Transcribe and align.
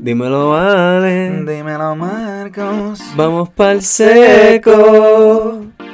Dímelo, 0.00 0.50
vale. 0.50 1.44
Dímelo, 1.44 1.96
Marcos. 1.96 3.00
Vamos 3.16 3.48
pa'l 3.50 3.82
seco. 3.82 5.66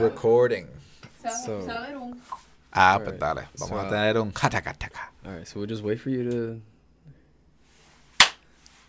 Recording. 0.00 0.66
So- 1.44 1.66
Ah, 2.72 3.00
pues 3.02 3.18
dale. 3.18 3.42
Vamos 3.58 3.80
So- 3.80 3.80
a 3.80 3.88
tener 3.88 4.18
un 4.18 4.32
hataka. 4.32 4.74
Alright, 5.24 5.46
so 5.46 5.58
we'll 5.60 5.68
just 5.68 5.82
wait 5.82 5.98
for 6.00 6.10
you 6.10 6.30
to. 6.30 6.60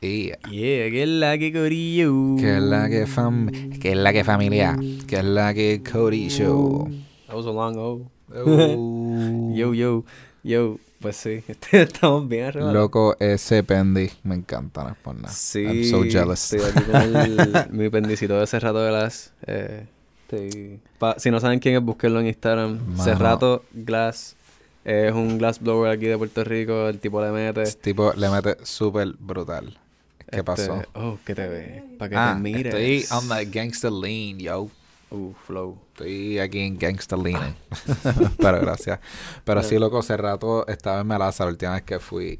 Yeah. 0.02 0.36
Yeah, 0.50 0.90
que 0.90 1.04
es 1.04 1.10
la 1.10 1.38
que 1.38 1.52
corillo. 1.52 2.36
Que 2.38 2.58
es 2.58 2.62
la 2.64 2.88
que 2.90 3.06
fam... 3.08 3.48
Que 3.82 3.92
es 3.92 3.98
la 3.98 4.14
que 4.14 4.24
familia. 4.24 4.78
Que 5.08 5.18
es 5.18 5.26
la 5.26 5.54
que 5.54 5.82
Cody 5.84 6.30
Show. 6.30 6.90
That 7.30 7.36
was 7.38 7.46
a 7.46 7.52
long 7.52 7.78
O. 7.78 8.10
Oh. 8.36 9.54
Yo, 9.56 9.74
yo, 9.74 10.04
yo. 10.44 10.78
Pues 11.00 11.16
sí, 11.16 11.44
estamos 11.72 12.28
bien 12.28 12.46
arriba. 12.48 12.74
Loco, 12.74 13.16
ese 13.20 13.64
pendy 13.64 14.10
me 14.24 14.36
encanta, 14.36 14.84
no 14.84 14.90
es 14.90 14.98
por 14.98 15.16
nada. 15.16 15.30
Sí. 15.34 15.64
I'm 15.64 15.84
so 15.86 16.04
jealous. 16.04 16.52
Estoy 16.52 16.70
aquí 16.72 16.92
con 16.92 17.16
el- 17.16 17.68
mi 17.72 17.90
pendicito 17.90 18.38
de 18.38 18.46
Cerrato 18.48 18.86
Glass. 18.86 19.32
Eh, 19.48 19.86
estoy- 20.28 20.80
pa- 20.98 21.18
si 21.18 21.32
no 21.32 21.40
saben 21.40 21.60
quién 21.60 21.76
es, 21.76 21.82
búsquenlo 21.82 22.20
en 22.20 22.28
Instagram. 22.28 22.80
Mano. 22.86 23.04
Cerrato 23.04 23.64
Glass. 23.72 24.36
Es 24.84 25.14
un 25.14 25.38
glass 25.38 25.60
blower 25.62 25.92
aquí 25.92 26.08
de 26.08 26.18
Puerto 26.18 26.44
Rico. 26.44 26.90
El 26.90 27.00
tipo 27.00 27.22
le 27.24 27.32
mete. 27.32 27.62
Este 27.62 27.82
tipo 27.92 28.12
le 28.14 28.30
mete 28.30 28.58
súper 28.66 29.14
brutal. 29.20 29.78
¿Qué 30.20 30.26
este, 30.38 30.44
pasó? 30.44 30.82
Oh, 30.96 31.18
que 31.26 31.34
te 31.36 31.48
ve. 31.48 31.84
Para 31.98 32.10
que 32.10 32.16
Ah, 32.18 32.34
te 32.36 32.42
mires. 32.42 32.74
estoy 32.74 33.18
on 33.18 33.30
the 33.30 33.46
gangster 33.46 33.92
lean, 33.92 34.40
yo. 34.40 34.68
Uh, 35.12 35.34
flow. 35.46 35.78
Estoy 36.00 36.40
aquí 36.40 36.60
en 36.62 36.78
gangster 36.78 37.20
lean. 37.20 37.58
Pero 38.38 38.62
gracias. 38.62 39.02
Pero 39.44 39.62
sí, 39.64 39.78
loco, 39.78 40.00
hace 40.00 40.16
rato 40.16 40.66
estaba 40.66 41.02
en 41.02 41.08
Melaza 41.08 41.44
la 41.44 41.52
última 41.52 41.74
vez 41.74 41.84
que 41.84 42.00
fui. 42.00 42.40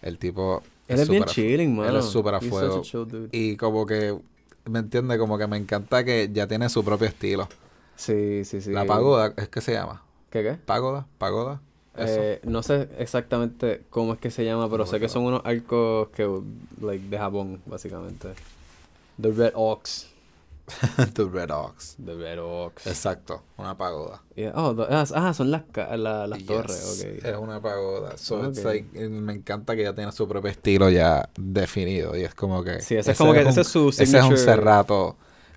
El 0.00 0.18
tipo... 0.18 0.62
Él 0.86 1.00
es 1.00 1.08
bien 1.08 1.24
chilling, 1.24 1.74
mano. 1.74 1.90
Él 1.90 1.96
es 1.96 2.04
súper 2.04 2.36
a 2.36 2.40
fuego. 2.40 2.82
chill. 2.82 3.28
Y 3.32 3.56
como 3.56 3.86
que, 3.86 4.16
¿me 4.66 4.78
entiende? 4.78 5.18
Como 5.18 5.36
que 5.36 5.48
me 5.48 5.56
encanta 5.56 6.04
que 6.04 6.30
ya 6.32 6.46
tiene 6.46 6.68
su 6.68 6.84
propio 6.84 7.08
estilo. 7.08 7.48
Sí, 7.96 8.44
sí, 8.44 8.60
sí. 8.60 8.70
La 8.70 8.84
pagoda, 8.84 9.34
¿es 9.36 9.48
que 9.48 9.60
se 9.60 9.72
llama? 9.72 10.00
¿Qué, 10.30 10.44
qué? 10.44 10.52
¿Pagoda? 10.52 11.08
¿Pagoda? 11.18 11.60
Eh, 11.96 12.40
no 12.44 12.62
sé 12.62 12.88
exactamente 12.98 13.82
cómo 13.90 14.12
es 14.12 14.20
que 14.20 14.30
se 14.30 14.44
llama, 14.44 14.70
pero 14.70 14.86
sé 14.86 15.00
que 15.00 15.08
son 15.08 15.24
unos 15.24 15.42
arcos 15.44 16.08
que, 16.10 16.28
like, 16.80 17.08
de 17.08 17.18
Japón, 17.18 17.62
básicamente. 17.66 18.28
The 19.20 19.32
Red 19.32 19.52
Ox. 19.56 20.11
The 21.14 21.24
Red 21.24 21.50
Ox. 21.50 21.96
The 22.04 22.14
Red 22.14 22.38
Ox. 22.40 22.86
Exacto, 22.86 23.42
una 23.58 23.76
pagoda. 23.76 24.22
Yeah. 24.36 24.52
Oh, 24.54 24.74
the- 24.74 24.86
ah, 24.88 25.04
ah, 25.14 25.34
son 25.34 25.50
las, 25.50 25.62
la- 25.74 26.26
las 26.26 26.38
Yes, 26.38 26.46
torres, 26.46 27.00
ok. 27.04 27.24
Es 27.24 27.36
una 27.36 27.60
pagoda. 27.60 28.16
So 28.16 28.46
it's 28.48 28.58
Ok. 28.60 28.64
like, 28.64 28.88
eh, 29.04 29.08
me 29.08 29.34
encanta 29.34 29.74
que 29.76 29.82
ya 29.82 29.94
tiene 29.94 30.12
su 30.12 30.26
propio 30.28 30.50
estilo 30.50 30.88
ya 30.90 31.28
definido. 31.36 32.16
Y 32.16 32.22
es 32.22 32.34
como 32.34 32.62
que. 32.64 32.80
Sí, 32.80 32.96
ese 32.96 33.12
es 33.12 33.18
como 33.18 33.32
que- 33.32 33.40
un- 33.42 33.48
ese 33.48 33.60
es 33.62 33.68
su 33.68 33.88
Ese 33.90 34.04
es 34.04 34.12
un 34.14 34.20
signature- 34.32 34.36
cerrato 34.38 35.16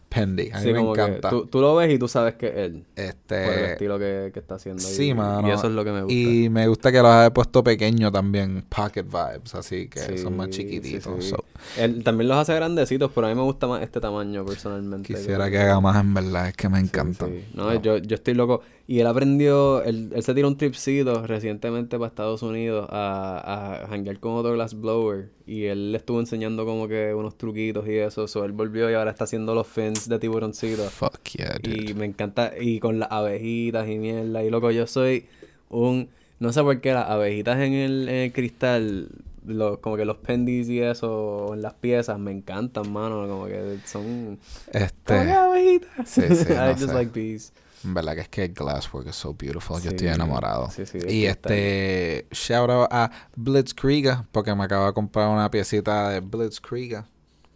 pendy. 0.09 0.49
A 0.51 0.57
mí 0.59 0.63
Sí, 0.63 0.73
me 0.73 0.79
encanta. 0.79 1.29
tú, 1.29 1.45
tú 1.47 1.59
lo 1.61 1.75
ves 1.75 1.93
y 1.93 1.99
tú 1.99 2.07
sabes 2.07 2.35
que 2.35 2.47
es 2.47 2.55
él. 2.57 2.83
Por 2.95 3.03
el 3.03 3.09
Este. 3.09 3.71
estilo 3.73 3.99
que, 3.99 4.31
que 4.33 4.39
está 4.39 4.55
haciendo. 4.55 4.81
Sí, 4.81 5.07
y, 5.09 5.13
mano. 5.13 5.47
Y 5.47 5.51
eso 5.51 5.67
es 5.67 5.73
lo 5.73 5.83
que 5.83 5.91
me 5.91 6.01
gusta. 6.03 6.13
Y 6.13 6.49
me 6.49 6.67
gusta 6.67 6.91
que 6.91 6.97
los 7.01 7.07
haya 7.11 7.33
puesto 7.33 7.63
pequeño 7.63 8.11
también, 8.11 8.63
pocket 8.69 9.03
vibes, 9.03 9.53
así 9.55 9.87
que 9.87 9.99
Sí, 9.99 10.17
son 10.17 10.37
más 10.37 10.49
chiquititos. 10.49 11.23
sí. 11.23 11.29
so, 11.31 11.43
Él 11.77 12.03
también 12.03 12.27
los 12.29 12.37
hace 12.37 12.53
grandecitos, 12.55 13.11
pero 13.13 13.27
a 13.27 13.29
mí 13.29 13.35
me 13.35 13.41
gusta 13.43 13.67
más 13.67 13.81
este 13.81 13.99
tamaño 13.99 14.45
personalmente. 14.45 15.13
quisiera 15.13 15.49
que 15.49 15.57
haga 15.59 15.79
más 15.81 15.99
en 15.99 16.13
verdad, 16.13 16.47
es 16.49 16.53
que 16.55 16.69
me 16.69 16.79
encanta. 16.79 17.27
No, 17.53 17.73
Yo, 17.81 17.97
yo 17.97 18.15
estoy 18.15 18.33
loco. 18.35 18.61
Y 18.87 18.99
él 18.99 19.07
aprendió, 19.07 19.81
él, 19.83 20.11
él 20.13 20.21
se 20.21 20.35
tiró 20.35 20.47
un 20.47 20.57
tripcito 20.57 21.25
recientemente 21.25 21.97
para 21.97 22.07
Estados 22.07 22.43
Unidos 22.43 22.87
a, 22.91 23.81
a 23.83 23.87
hanguear 23.87 24.19
con 24.19 24.33
otro 24.33 24.53
glass 24.53 24.79
blower. 24.79 25.31
Y 25.47 25.65
él 25.65 25.91
le 25.91 25.97
estuvo 25.97 26.19
enseñando 26.19 26.65
como 26.65 26.87
que 26.87 27.13
unos 27.15 27.35
truquitos 27.35 27.87
y 27.87 27.95
eso. 27.97 28.27
So 28.27 28.45
él 28.45 28.51
volvió 28.51 28.89
y 28.91 28.93
ahora 28.93 29.09
está 29.09 29.23
haciendo 29.23 29.55
los 29.55 29.65
fins 29.65 30.07
de 30.07 30.19
tiburoncito. 30.19 30.83
Fuck 30.83 31.23
yeah, 31.35 31.57
dude. 31.63 31.91
Y 31.91 31.93
me 31.95 32.05
encanta, 32.05 32.53
y 32.59 32.79
con 32.79 32.99
las 32.99 33.11
abejitas 33.11 33.89
y 33.89 33.97
mierda. 33.97 34.43
Y 34.43 34.51
loco, 34.51 34.69
yo 34.69 34.85
soy 34.85 35.25
un. 35.69 36.09
No 36.39 36.53
sé 36.53 36.61
por 36.61 36.79
qué 36.79 36.93
las 36.93 37.09
abejitas 37.09 37.57
en 37.59 37.73
el, 37.73 38.09
en 38.09 38.15
el 38.15 38.33
cristal, 38.33 39.07
los, 39.47 39.79
como 39.79 39.95
que 39.95 40.05
los 40.05 40.17
pendis 40.17 40.69
y 40.69 40.81
eso, 40.81 41.53
en 41.53 41.61
las 41.61 41.73
piezas, 41.73 42.19
me 42.19 42.31
encantan, 42.31 42.91
mano. 42.91 43.27
Como 43.27 43.47
que 43.47 43.79
son. 43.85 44.37
Este, 44.71 45.13
abejitas. 45.31 46.07
Sí, 46.07 46.21
sí, 46.21 46.53
I 46.53 46.73
just 46.73 46.87
sé. 46.87 46.93
like 46.93 47.11
bees. 47.11 47.51
En 47.83 47.93
verdad 47.93 48.15
que 48.15 48.21
es 48.21 48.29
que 48.29 48.47
glasswork 48.47 49.07
es 49.07 49.15
so 49.15 49.33
beautiful. 49.33 49.81
Yo 49.81 49.91
estoy 49.91 50.07
enamorado. 50.07 50.69
sí, 50.71 50.85
sí, 50.85 50.99
de 50.99 51.13
y 51.13 51.25
este, 51.25 52.27
shout 52.31 52.69
out 52.69 52.87
a 52.91 53.11
Blitzkrieg, 53.35 54.23
porque 54.31 54.55
me 54.55 54.63
acabo 54.63 54.87
de 54.87 54.93
comprar 54.93 55.29
una 55.29 55.49
piecita 55.51 56.09
de 56.09 56.19
Blitzkrieg. 56.21 57.03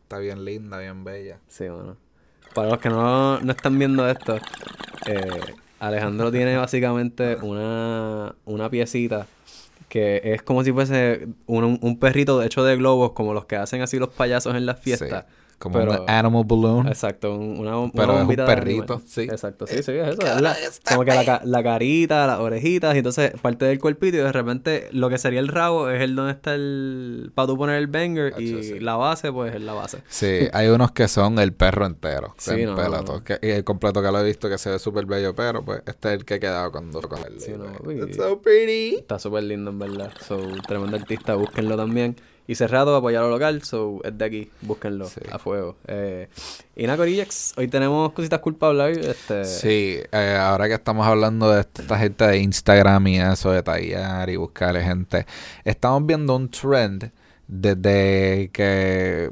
Está 0.03 0.18
bien 0.18 0.44
linda, 0.44 0.78
bien 0.80 1.03
bella. 1.03 1.40
Sí, 1.47 1.66
mano. 1.69 1.97
Para 2.53 2.69
los 2.69 2.80
que 2.80 2.90
no, 2.90 3.40
no 3.40 3.52
están 3.52 3.78
viendo 3.78 4.07
esto, 4.09 4.38
eh, 5.06 5.56
Alejandro 5.80 6.31
tiene 6.31 6.57
básicamente 6.57 7.36
una, 7.36 8.36
una 8.46 8.69
piecita 8.69 9.28
que 9.88 10.22
es 10.24 10.41
como 10.44 10.63
si 10.63 10.72
fuese 10.72 11.28
un, 11.47 11.80
un 11.81 12.00
perrito 12.00 12.41
hecho 12.44 12.63
de 12.63 12.75
globos, 12.75 13.12
como 13.13 13.34
los 13.34 13.46
que 13.46 13.56
hacen 13.56 13.81
así 13.81 13.97
los 13.97 14.09
payasos 14.09 14.56
en 14.56 14.66
las 14.66 14.80
fiestas. 14.80 15.25
Sí, 15.28 15.36
como 15.59 15.78
pero- 15.78 16.03
un 16.03 16.09
animal 16.09 16.44
balloon. 16.46 16.88
Exacto, 16.88 17.36
un- 17.36 17.59
una, 17.59 17.78
una 17.78 17.92
Pero 17.94 18.16
es 18.22 18.28
un 18.28 18.36
perrito, 18.36 19.02
sí. 19.06 19.22
Exacto, 19.24 19.68
sí, 19.68 19.84
sí, 19.84 19.92
es 19.92 20.08
eso. 20.18 20.22
es 20.22 20.42
la- 20.42 20.56
como 20.90 21.06
que 21.06 21.12
la, 21.14 21.42
la 21.44 21.64
carita, 21.64 22.25
las 22.25 22.40
orejitas, 22.40 22.96
y 22.96 23.00
entonces 23.00 23.31
parte 23.42 23.66
del 23.66 23.80
cuerpito 23.80 24.18
y 24.18 24.22
de 24.22 24.31
repente 24.31 24.88
lo 24.92 25.09
que 25.09 25.18
sería 25.18 25.40
el 25.40 25.48
rabo 25.50 25.90
es 25.90 26.02
el 26.02 26.16
donde 26.16 26.31
está 26.31 26.56
el... 26.56 27.31
para 27.36 27.48
tú 27.48 27.58
poner 27.58 27.75
el 27.75 27.88
banger 27.88 28.34
y 28.40 28.64
sí. 28.64 28.80
la 28.80 28.96
base 28.96 29.31
pues 29.31 29.53
es 29.53 29.62
la 29.62 29.74
base. 29.74 30.02
Sí, 30.08 30.48
hay 30.53 30.68
unos 30.69 30.92
que 30.92 31.08
son 31.08 31.38
el 31.40 31.53
perro 31.53 31.86
entero. 31.86 32.34
Sí, 32.40 32.52
Sí, 32.56 32.66
no, 32.66 32.75
no. 32.75 33.24
Que, 33.24 33.38
y 33.42 33.50
el 33.50 33.64
completo 33.64 34.02
que 34.02 34.12
lo 34.12 34.19
he 34.19 34.24
visto 34.24 34.50
que 34.50 34.58
se 34.58 34.69
ve 34.72 34.80
súper 34.80 35.06
bello, 35.06 35.36
pero 35.36 35.64
pues 35.64 35.81
este 35.86 36.09
es 36.09 36.14
el 36.19 36.25
que 36.25 36.36
he 36.36 36.40
quedado 36.40 36.72
cuando 36.72 37.02
con 37.02 37.19
el 37.25 37.40
Sí, 37.40 37.52
no. 37.58 37.92
It's 37.92 38.16
so 38.18 38.42
pretty. 38.42 38.96
Está 38.96 39.19
súper 39.19 39.44
lindo 39.44 39.72
en 39.72 39.80
verdad. 39.80 40.12
So, 40.28 40.40
tremendo 40.68 40.98
artista, 40.98 41.36
búsquenlo 41.36 41.75
también. 41.78 42.16
Y 42.50 42.56
cerrado, 42.56 42.96
apoyar 42.96 43.22
lo 43.22 43.30
local, 43.30 43.62
so 43.62 44.00
es 44.04 44.18
de 44.18 44.26
aquí, 44.26 44.50
búsquenlo 44.62 45.06
Sí. 45.08 45.22
a 45.32 45.38
fuego. 45.38 45.76
Eh, 45.88 46.28
y 46.76 46.86
nada, 46.88 46.98
Corillax, 46.98 47.54
hoy 47.58 47.68
tenemos 47.68 48.12
cositas 48.14 48.40
hablar. 48.72 48.90
Este, 48.90 49.46
Sí, 49.46 50.00
eh, 50.12 50.38
ahora 50.42 50.68
que 50.68 50.74
estamos 50.74 51.06
hablando 51.06 51.52
de 51.52 51.62
esta 51.62 52.00
gente 52.00 52.26
de 52.26 52.40
Instagram 52.40 53.06
y 53.06 53.20
eso, 53.20 53.52
de 53.52 53.62
tallar 53.62 54.30
y 54.32 54.36
buscarle 54.38 54.82
gente, 54.84 55.28
estamos 55.64 56.04
viendo 56.08 56.36
un 56.36 56.50
trend 56.50 57.12
desde 57.48 58.50
que 58.52 59.30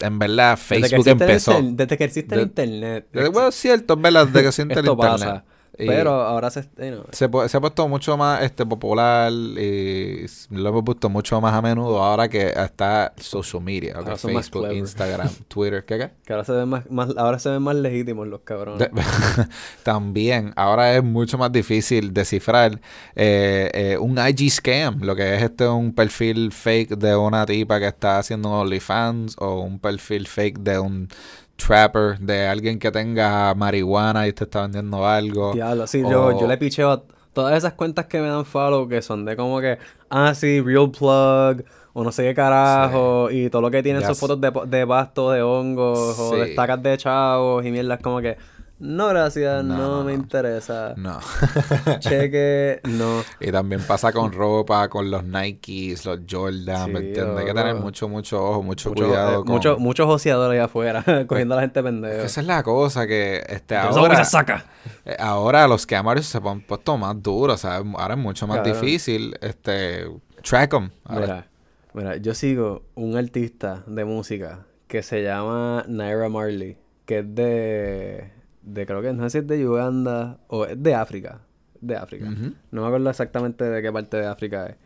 en 0.00 0.18
verdad 0.18 0.58
desde 0.58 0.80
que 0.80 0.88
Facebook 0.88 1.06
el 1.06 1.12
empezó. 1.12 1.60
desde 1.62 1.96
que 1.98 2.04
existe 2.04 2.34
el 2.34 2.40
De- 2.40 2.46
internet. 2.46 3.06
Desde- 3.12 3.28
Bueno, 3.28 3.48
es 3.48 3.54
cierto, 3.56 3.94
es 3.94 4.00
verdad, 4.00 4.26
desde 4.26 4.40
que 4.40 4.48
existe 4.48 4.62
el 4.80 4.86
internet. 4.86 5.18
pasa. 5.18 5.44
Pero 5.76 6.12
ahora 6.22 6.50
se... 6.50 6.68
se, 7.12 7.24
ha 7.24 7.60
puesto 7.60 7.88
mucho 7.88 8.16
más 8.16 8.42
este 8.42 8.64
popular 8.64 9.32
y 9.32 10.26
lo 10.50 10.68
hemos 10.68 10.84
visto 10.84 11.08
mucho 11.08 11.40
más 11.40 11.54
a 11.54 11.62
menudo 11.62 12.02
ahora 12.02 12.28
que 12.28 12.48
está 12.48 13.12
social 13.16 13.62
media, 13.62 13.92
ok, 13.92 13.98
Ahora 13.98 14.16
son 14.16 14.34
más 14.34 14.50
Facebook. 14.50 14.72
Instagram, 14.72 15.28
Twitter, 15.48 15.84
¿qué 15.84 15.98
qué? 15.98 16.10
que 16.24 16.32
ahora 16.32 16.44
se 16.44 16.52
ven 16.52 16.68
más, 16.68 16.90
más, 16.90 17.10
ahora 17.16 17.38
se 17.38 17.50
ven 17.50 17.62
más 17.62 17.76
legítimos 17.76 18.28
los 18.28 18.40
cabrones. 18.40 18.88
También, 19.82 20.52
ahora 20.56 20.94
es 20.96 21.02
mucho 21.02 21.38
más 21.38 21.50
difícil 21.50 22.14
descifrar 22.14 22.80
eh, 23.16 23.70
eh, 23.74 23.98
un 23.98 24.18
IG 24.18 24.50
scam, 24.50 25.00
lo 25.00 25.16
que 25.16 25.34
es 25.34 25.42
este 25.42 25.66
un 25.66 25.92
perfil 25.92 26.52
fake 26.52 26.96
de 26.96 27.16
una 27.16 27.46
tipa 27.46 27.80
que 27.80 27.88
está 27.88 28.18
haciendo 28.18 28.50
OnlyFans 28.50 29.36
o 29.38 29.60
un 29.60 29.78
perfil 29.78 30.26
fake 30.26 30.58
de 30.60 30.78
un 30.78 31.08
trapper, 31.56 32.18
de 32.18 32.46
alguien 32.46 32.78
que 32.78 32.90
tenga 32.90 33.54
marihuana 33.54 34.26
y 34.26 34.32
te 34.32 34.44
está 34.44 34.62
vendiendo 34.62 35.06
algo. 35.06 35.52
Diablo, 35.52 35.86
sí, 35.86 36.04
yo, 36.06 36.26
O- 36.26 36.32
yo 36.32 36.46
le 36.46 36.58
picheo 36.58 36.90
a 36.90 37.02
todas 37.32 37.56
esas 37.56 37.74
cuentas 37.74 38.06
que 38.06 38.20
me 38.20 38.28
dan 38.28 38.44
follow 38.44 38.88
que 38.88 39.02
son 39.02 39.24
de 39.24 39.36
como 39.36 39.60
que, 39.60 39.78
ah, 40.10 40.34
sí, 40.34 40.60
real 40.60 40.90
plug, 40.90 41.64
o 41.92 42.02
no 42.04 42.10
sé 42.12 42.24
qué 42.24 42.34
carajo, 42.34 43.30
y 43.30 43.50
todo 43.50 43.62
lo 43.62 43.70
que 43.70 43.82
tienen 43.82 44.02
sus 44.04 44.16
sé. 44.16 44.20
fotos 44.26 44.40
de, 44.40 44.50
de 44.78 44.86
pasto, 44.86 45.30
de 45.30 45.42
hongos, 45.42 46.18
o 46.18 46.38
de 46.38 46.46
estacas 46.46 46.82
de 46.82 46.96
chavos 46.98 47.64
y 47.64 47.70
mierdas 47.70 48.00
como 48.00 48.20
que, 48.20 48.36
no, 48.78 49.08
gracias, 49.08 49.64
no, 49.64 49.76
No, 49.78 49.88
no, 49.98 50.04
me 50.04 50.12
no. 50.12 50.18
interesa. 50.22 50.94
No. 50.96 51.18
Cheque, 52.00 52.80
no. 52.84 53.22
y 53.40 53.50
también 53.52 53.80
pasa 53.82 54.12
con 54.12 54.32
ropa, 54.32 54.88
con 54.88 55.10
los 55.10 55.24
Nikes, 55.24 56.04
los 56.04 56.20
Jordan, 56.30 56.92
¿me 56.92 57.00
entiendes? 57.00 57.38
Hay 57.38 57.46
que 57.46 57.54
tener 57.54 57.74
mucho, 57.76 58.08
mucho 58.08 58.42
ojo, 58.44 58.62
mucho, 58.62 58.90
Mucho- 58.90 59.04
cuidado. 59.06 59.32
eh, 59.32 59.36
con... 59.36 59.48
mucho- 59.48 59.76
muchos 59.78 60.06
joseadores 60.06 60.56
allá 60.58 60.64
afuera, 60.66 61.04
cogiendo 61.26 61.54
a 61.54 61.56
la 61.56 61.62
gente 61.62 61.82
pendeja. 61.82 62.22
Esa 62.24 62.40
es 62.40 62.46
la 62.46 62.62
cosa 62.62 63.06
que 63.06 63.44
este, 63.48 63.74
Entonces, 63.76 63.96
ahora... 64.00 64.14
¿cómo 64.14 64.24
se 64.24 64.30
saca? 64.30 64.64
Eh, 65.04 65.16
Ahora 65.18 65.66
los 65.68 65.86
cameras 65.86 66.26
se 66.26 66.38
han 66.38 66.60
puesto 66.60 66.96
más 66.98 67.22
duros, 67.22 67.60
¿sabes? 67.60 67.86
Ahora 67.96 68.14
es 68.14 68.20
mucho 68.20 68.46
más 68.46 68.62
difícil 68.64 69.36
este 69.40 70.06
track 70.42 70.70
them. 70.70 70.90
Mira, 71.08 71.46
mira, 71.94 72.16
yo 72.16 72.34
sigo 72.34 72.82
un 72.94 73.16
artista 73.16 73.82
de 73.86 74.04
música 74.04 74.66
que 74.88 75.02
se 75.02 75.22
llama 75.22 75.84
Naira 75.88 76.28
Marley, 76.28 76.76
que 77.06 77.20
es 77.20 77.34
de, 77.34 78.30
de 78.64 78.86
creo 78.86 79.02
que 79.02 79.12
no 79.12 79.22
sé 79.24 79.30
si 79.30 79.38
es 79.38 79.46
de 79.46 79.68
Uganda 79.68 80.38
o 80.48 80.64
es 80.64 80.82
de 80.82 80.94
África. 80.94 81.40
De 81.80 81.96
África. 81.96 82.30
No 82.70 82.82
me 82.82 82.86
acuerdo 82.86 83.10
exactamente 83.10 83.64
de 83.64 83.82
qué 83.82 83.92
parte 83.92 84.16
de 84.16 84.26
África 84.26 84.66
es. 84.66 84.76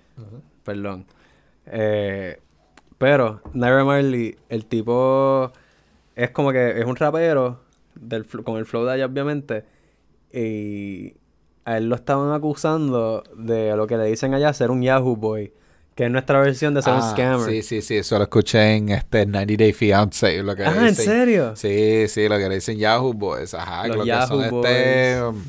Perdón. 0.64 1.06
Eh, 1.66 2.40
pero 2.98 3.40
Naira 3.54 3.84
Marley, 3.84 4.36
el 4.48 4.66
tipo 4.66 5.52
es 6.16 6.30
como 6.30 6.50
que 6.50 6.80
es 6.80 6.84
un 6.84 6.96
rapero 6.96 7.60
del, 7.94 8.26
con 8.26 8.56
el 8.56 8.66
flow 8.66 8.84
de 8.84 8.92
allá, 8.92 9.06
obviamente. 9.06 9.64
Y 10.32 11.14
a 11.64 11.78
él 11.78 11.88
lo 11.88 11.94
estaban 11.94 12.32
acusando 12.32 13.22
de 13.36 13.76
lo 13.76 13.86
que 13.86 13.96
le 13.96 14.04
dicen 14.06 14.34
allá 14.34 14.52
ser 14.52 14.72
un 14.72 14.82
Yahoo 14.82 15.14
Boy. 15.14 15.52
Que 15.98 16.04
es 16.04 16.12
nuestra 16.12 16.38
versión 16.38 16.74
de 16.74 16.80
ser 16.80 16.92
un 16.92 17.00
Ah, 17.02 17.10
scammer. 17.10 17.50
Sí, 17.50 17.60
sí, 17.64 17.82
sí, 17.82 17.96
eso 17.96 18.18
lo 18.18 18.22
escuché 18.22 18.76
en 18.76 18.90
este 18.90 19.26
90 19.26 19.54
Day 19.56 19.72
Fiancé. 19.72 20.44
Lo 20.44 20.54
que 20.54 20.62
ah, 20.64 20.86
¿en 20.86 20.94
serio? 20.94 21.56
Sí, 21.56 22.06
sí, 22.06 22.28
lo 22.28 22.38
que 22.38 22.48
le 22.48 22.54
dicen 22.54 22.78
Yahoo 22.78 23.12
Boys, 23.12 23.52
ajá, 23.52 23.88
Los 23.88 23.96
lo 23.96 24.02
que 24.04 24.08
Yahoo 24.08 24.28
son 24.28 24.44
este 24.44 25.22
um, 25.24 25.42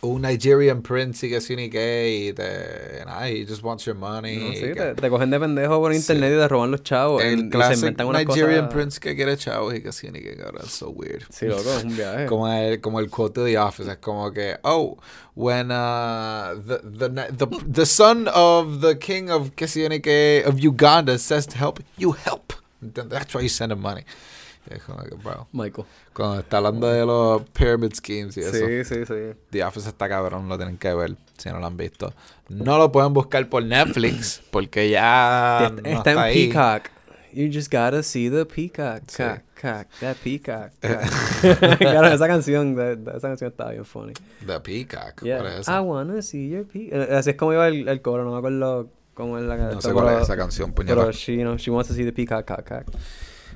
un 0.00 0.22
Nigerian 0.22 0.82
prince 0.82 1.26
y 1.26 1.30
que 1.30 1.40
sí 1.40 1.56
ni 1.56 1.68
qué 1.68 2.28
y 2.28 2.32
te 2.32 3.04
nah, 3.04 3.24
he 3.24 3.44
just 3.44 3.62
wants 3.62 3.84
your 3.84 3.96
money. 3.96 4.36
No, 4.36 4.52
sí, 4.52 4.60
que- 4.60 4.74
te, 4.74 4.94
te 4.94 5.10
cogen 5.10 5.30
de 5.30 5.40
pendejo 5.40 5.80
por 5.80 5.92
internet 5.92 6.32
y 6.34 6.36
te 6.36 6.48
roban 6.48 6.70
los 6.70 6.82
chavos. 6.82 7.22
el 7.22 7.50
y 7.50 8.02
unas 8.04 8.26
Nigerian 8.26 8.66
cosas... 8.66 8.74
prince 8.74 9.00
que 9.00 9.16
quiere 9.16 9.36
chavos 9.36 9.74
y 9.74 9.82
que 9.82 9.92
sí 9.92 10.10
ni 10.10 10.20
qué, 10.20 10.36
cabrón, 10.36 10.68
so 10.68 10.90
weird. 10.90 11.24
Sí, 11.30 11.46
loco, 11.46 11.70
es 11.76 11.84
un 11.84 11.96
viaje. 11.96 12.26
Como 12.28 12.48
el, 12.48 12.80
como 12.80 13.00
el 13.00 13.10
quote 13.10 13.40
de 13.40 13.52
The 13.52 13.58
Office, 13.58 13.90
es 13.90 13.98
como 13.98 14.30
que, 14.32 14.56
oh, 14.62 14.98
when 15.34 15.70
uh, 15.70 16.54
the, 16.66 16.78
the, 16.78 17.08
the, 17.32 17.46
the 17.66 17.86
son 17.86 18.28
of 18.32 18.80
the 18.80 18.98
king 18.98 19.30
of 19.30 19.50
sí 19.56 19.82
qué, 20.00 20.44
of 20.46 20.58
Uganda 20.58 21.18
says 21.18 21.46
to 21.46 21.56
help, 21.56 21.80
you 21.96 22.12
help. 22.12 22.52
That's 22.80 23.34
why 23.34 23.42
you 23.42 23.48
send 23.48 23.72
him 23.72 23.80
money. 23.80 24.04
Y 24.70 24.74
es 24.74 24.82
como 24.82 25.02
que, 25.02 25.14
bro. 25.14 25.46
Michael. 25.52 25.86
Cuando 26.12 26.40
está 26.40 26.58
hablando 26.58 26.88
de 26.88 27.06
los 27.06 27.42
pyramid 27.50 27.94
schemes 27.94 28.36
y 28.36 28.40
eso. 28.40 28.52
Sí, 28.52 28.84
sí, 28.84 29.06
sí. 29.06 29.38
The 29.50 29.64
Office 29.64 29.88
está 29.88 30.08
cabrón, 30.08 30.48
lo 30.48 30.56
tienen 30.56 30.76
que 30.76 30.92
ver 30.94 31.16
si 31.36 31.48
no 31.48 31.58
lo 31.58 31.66
han 31.66 31.76
visto. 31.76 32.12
No 32.48 32.78
lo 32.78 32.92
pueden 32.92 33.12
buscar 33.12 33.48
por 33.48 33.62
Netflix 33.64 34.42
porque 34.50 34.90
ya 34.90 35.68
Está, 35.68 35.82
no 35.82 35.98
está 35.98 36.12
en 36.12 36.18
ahí. 36.18 36.48
Peacock. 36.48 36.90
You 37.32 37.50
just 37.52 37.70
gotta 37.70 38.02
see 38.02 38.30
the 38.30 38.46
peacock. 38.46 39.02
Sí. 39.06 39.22
Cock, 39.22 39.42
cock, 39.60 39.86
that 40.00 40.16
peacock. 40.24 40.70
cock. 40.80 41.78
claro, 41.78 42.08
esa 42.08 42.26
canción, 42.26 42.76
esa 43.14 43.28
canción 43.28 43.50
estaba 43.50 43.70
bien 43.72 43.84
funny. 43.84 44.14
The 44.46 44.60
Peacock, 44.60 45.22
Yeah. 45.22 45.60
I 45.66 45.80
wanna 45.80 46.22
see 46.22 46.48
your 46.48 46.64
peacock. 46.66 47.10
Así 47.10 47.30
es 47.30 47.36
como 47.36 47.52
iba 47.52 47.68
el, 47.68 47.86
el 47.86 48.00
coro, 48.02 48.24
no 48.24 48.32
me 48.32 48.38
acuerdo 48.38 48.90
cómo 49.14 49.36
es 49.38 49.44
la 49.44 49.56
no 49.56 49.80
sé 49.80 49.92
cuál 49.92 50.16
es 50.16 50.22
esa 50.22 50.36
canción, 50.36 50.72
Pero 50.72 51.10
she, 51.12 51.36
you 51.36 51.42
know, 51.42 51.56
she 51.56 51.70
wants 51.70 51.88
to 51.88 51.94
see 51.94 52.04
the 52.04 52.12
peacock, 52.12 52.46
cock, 52.46 52.66
cock. 52.66 52.86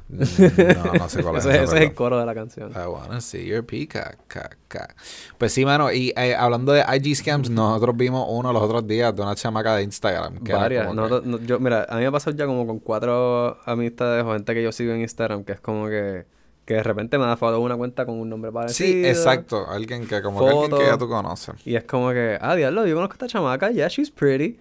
No, 0.08 0.92
no 0.94 1.08
sé 1.08 1.22
cuál 1.22 1.36
es. 1.36 1.44
ese, 1.46 1.54
esa, 1.54 1.62
ese 1.64 1.76
es 1.76 1.82
el 1.82 1.94
coro 1.94 2.18
de 2.18 2.26
la 2.26 2.34
canción. 2.34 2.70
I 2.72 2.86
wanna 2.86 3.20
see 3.20 3.46
your 3.46 3.64
peacock. 3.64 4.16
cock, 4.32 4.56
cock. 4.70 4.92
Pues 5.38 5.52
sí, 5.52 5.64
mano, 5.64 5.90
y 5.92 6.12
eh, 6.16 6.34
hablando 6.34 6.72
de 6.72 6.82
IG 6.96 7.16
scams, 7.16 7.48
nosotros 7.50 7.96
vimos 7.96 8.26
uno 8.28 8.52
los 8.52 8.62
otros 8.62 8.86
días 8.86 9.14
de 9.14 9.22
una 9.22 9.34
chamaca 9.34 9.76
de 9.76 9.84
Instagram. 9.84 10.38
Que 10.44 10.52
Varias. 10.52 10.86
como 10.86 10.94
que- 11.02 11.08
Nosotros- 11.08 11.26
no, 11.26 11.38
yo, 11.46 11.58
mira, 11.60 11.86
a 11.88 11.94
mí 11.94 12.00
me 12.02 12.06
ha 12.06 12.10
pasado 12.12 12.36
ya 12.36 12.46
como 12.46 12.66
con 12.66 12.78
cuatro 12.78 13.58
amistades 13.64 14.24
o 14.24 14.32
gente 14.32 14.54
que 14.54 14.62
yo 14.62 14.72
sigo 14.72 14.92
en 14.92 15.00
Instagram, 15.00 15.44
que 15.44 15.52
es 15.52 15.60
como 15.60 15.86
que, 15.88 16.26
que 16.64 16.74
de 16.74 16.82
repente 16.82 17.18
me 17.18 17.24
da 17.26 17.36
foto 17.36 17.58
una 17.60 17.76
cuenta 17.76 18.04
con 18.06 18.18
un 18.20 18.28
nombre 18.28 18.52
parecido. 18.52 18.86
Sí, 18.88 19.06
exacto. 19.06 19.66
Alguien 19.68 20.06
que 20.06 20.20
como 20.22 20.40
que 20.40 20.50
alguien 20.50 20.70
que 20.78 20.86
ya 20.86 20.98
tú 20.98 21.08
conoces. 21.08 21.54
Y 21.64 21.74
es 21.76 21.84
como 21.84 22.10
que, 22.10 22.38
ah, 22.40 22.54
diablo, 22.54 22.86
yo 22.86 22.94
conozco 22.94 23.14
a 23.14 23.16
esta 23.16 23.26
chamaca, 23.28 23.70
yeah, 23.70 23.88
she's 23.88 24.10
pretty. 24.10 24.58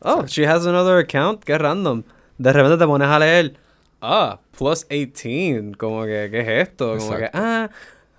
Oh, 0.00 0.24
she 0.26 0.46
has 0.46 0.66
another 0.66 0.98
account, 0.98 1.42
qué 1.44 1.56
random. 1.56 2.02
De 2.36 2.52
repente 2.52 2.76
te 2.78 2.86
pones 2.86 3.08
a 3.08 3.18
leer, 3.18 3.54
ah, 4.04 4.40
plus 4.56 4.86
18, 4.88 5.76
como 5.78 6.04
que, 6.04 6.28
¿qué 6.30 6.40
es 6.40 6.68
esto? 6.68 6.96
Como 6.98 7.16
que, 7.16 7.30
ah, 7.32 7.70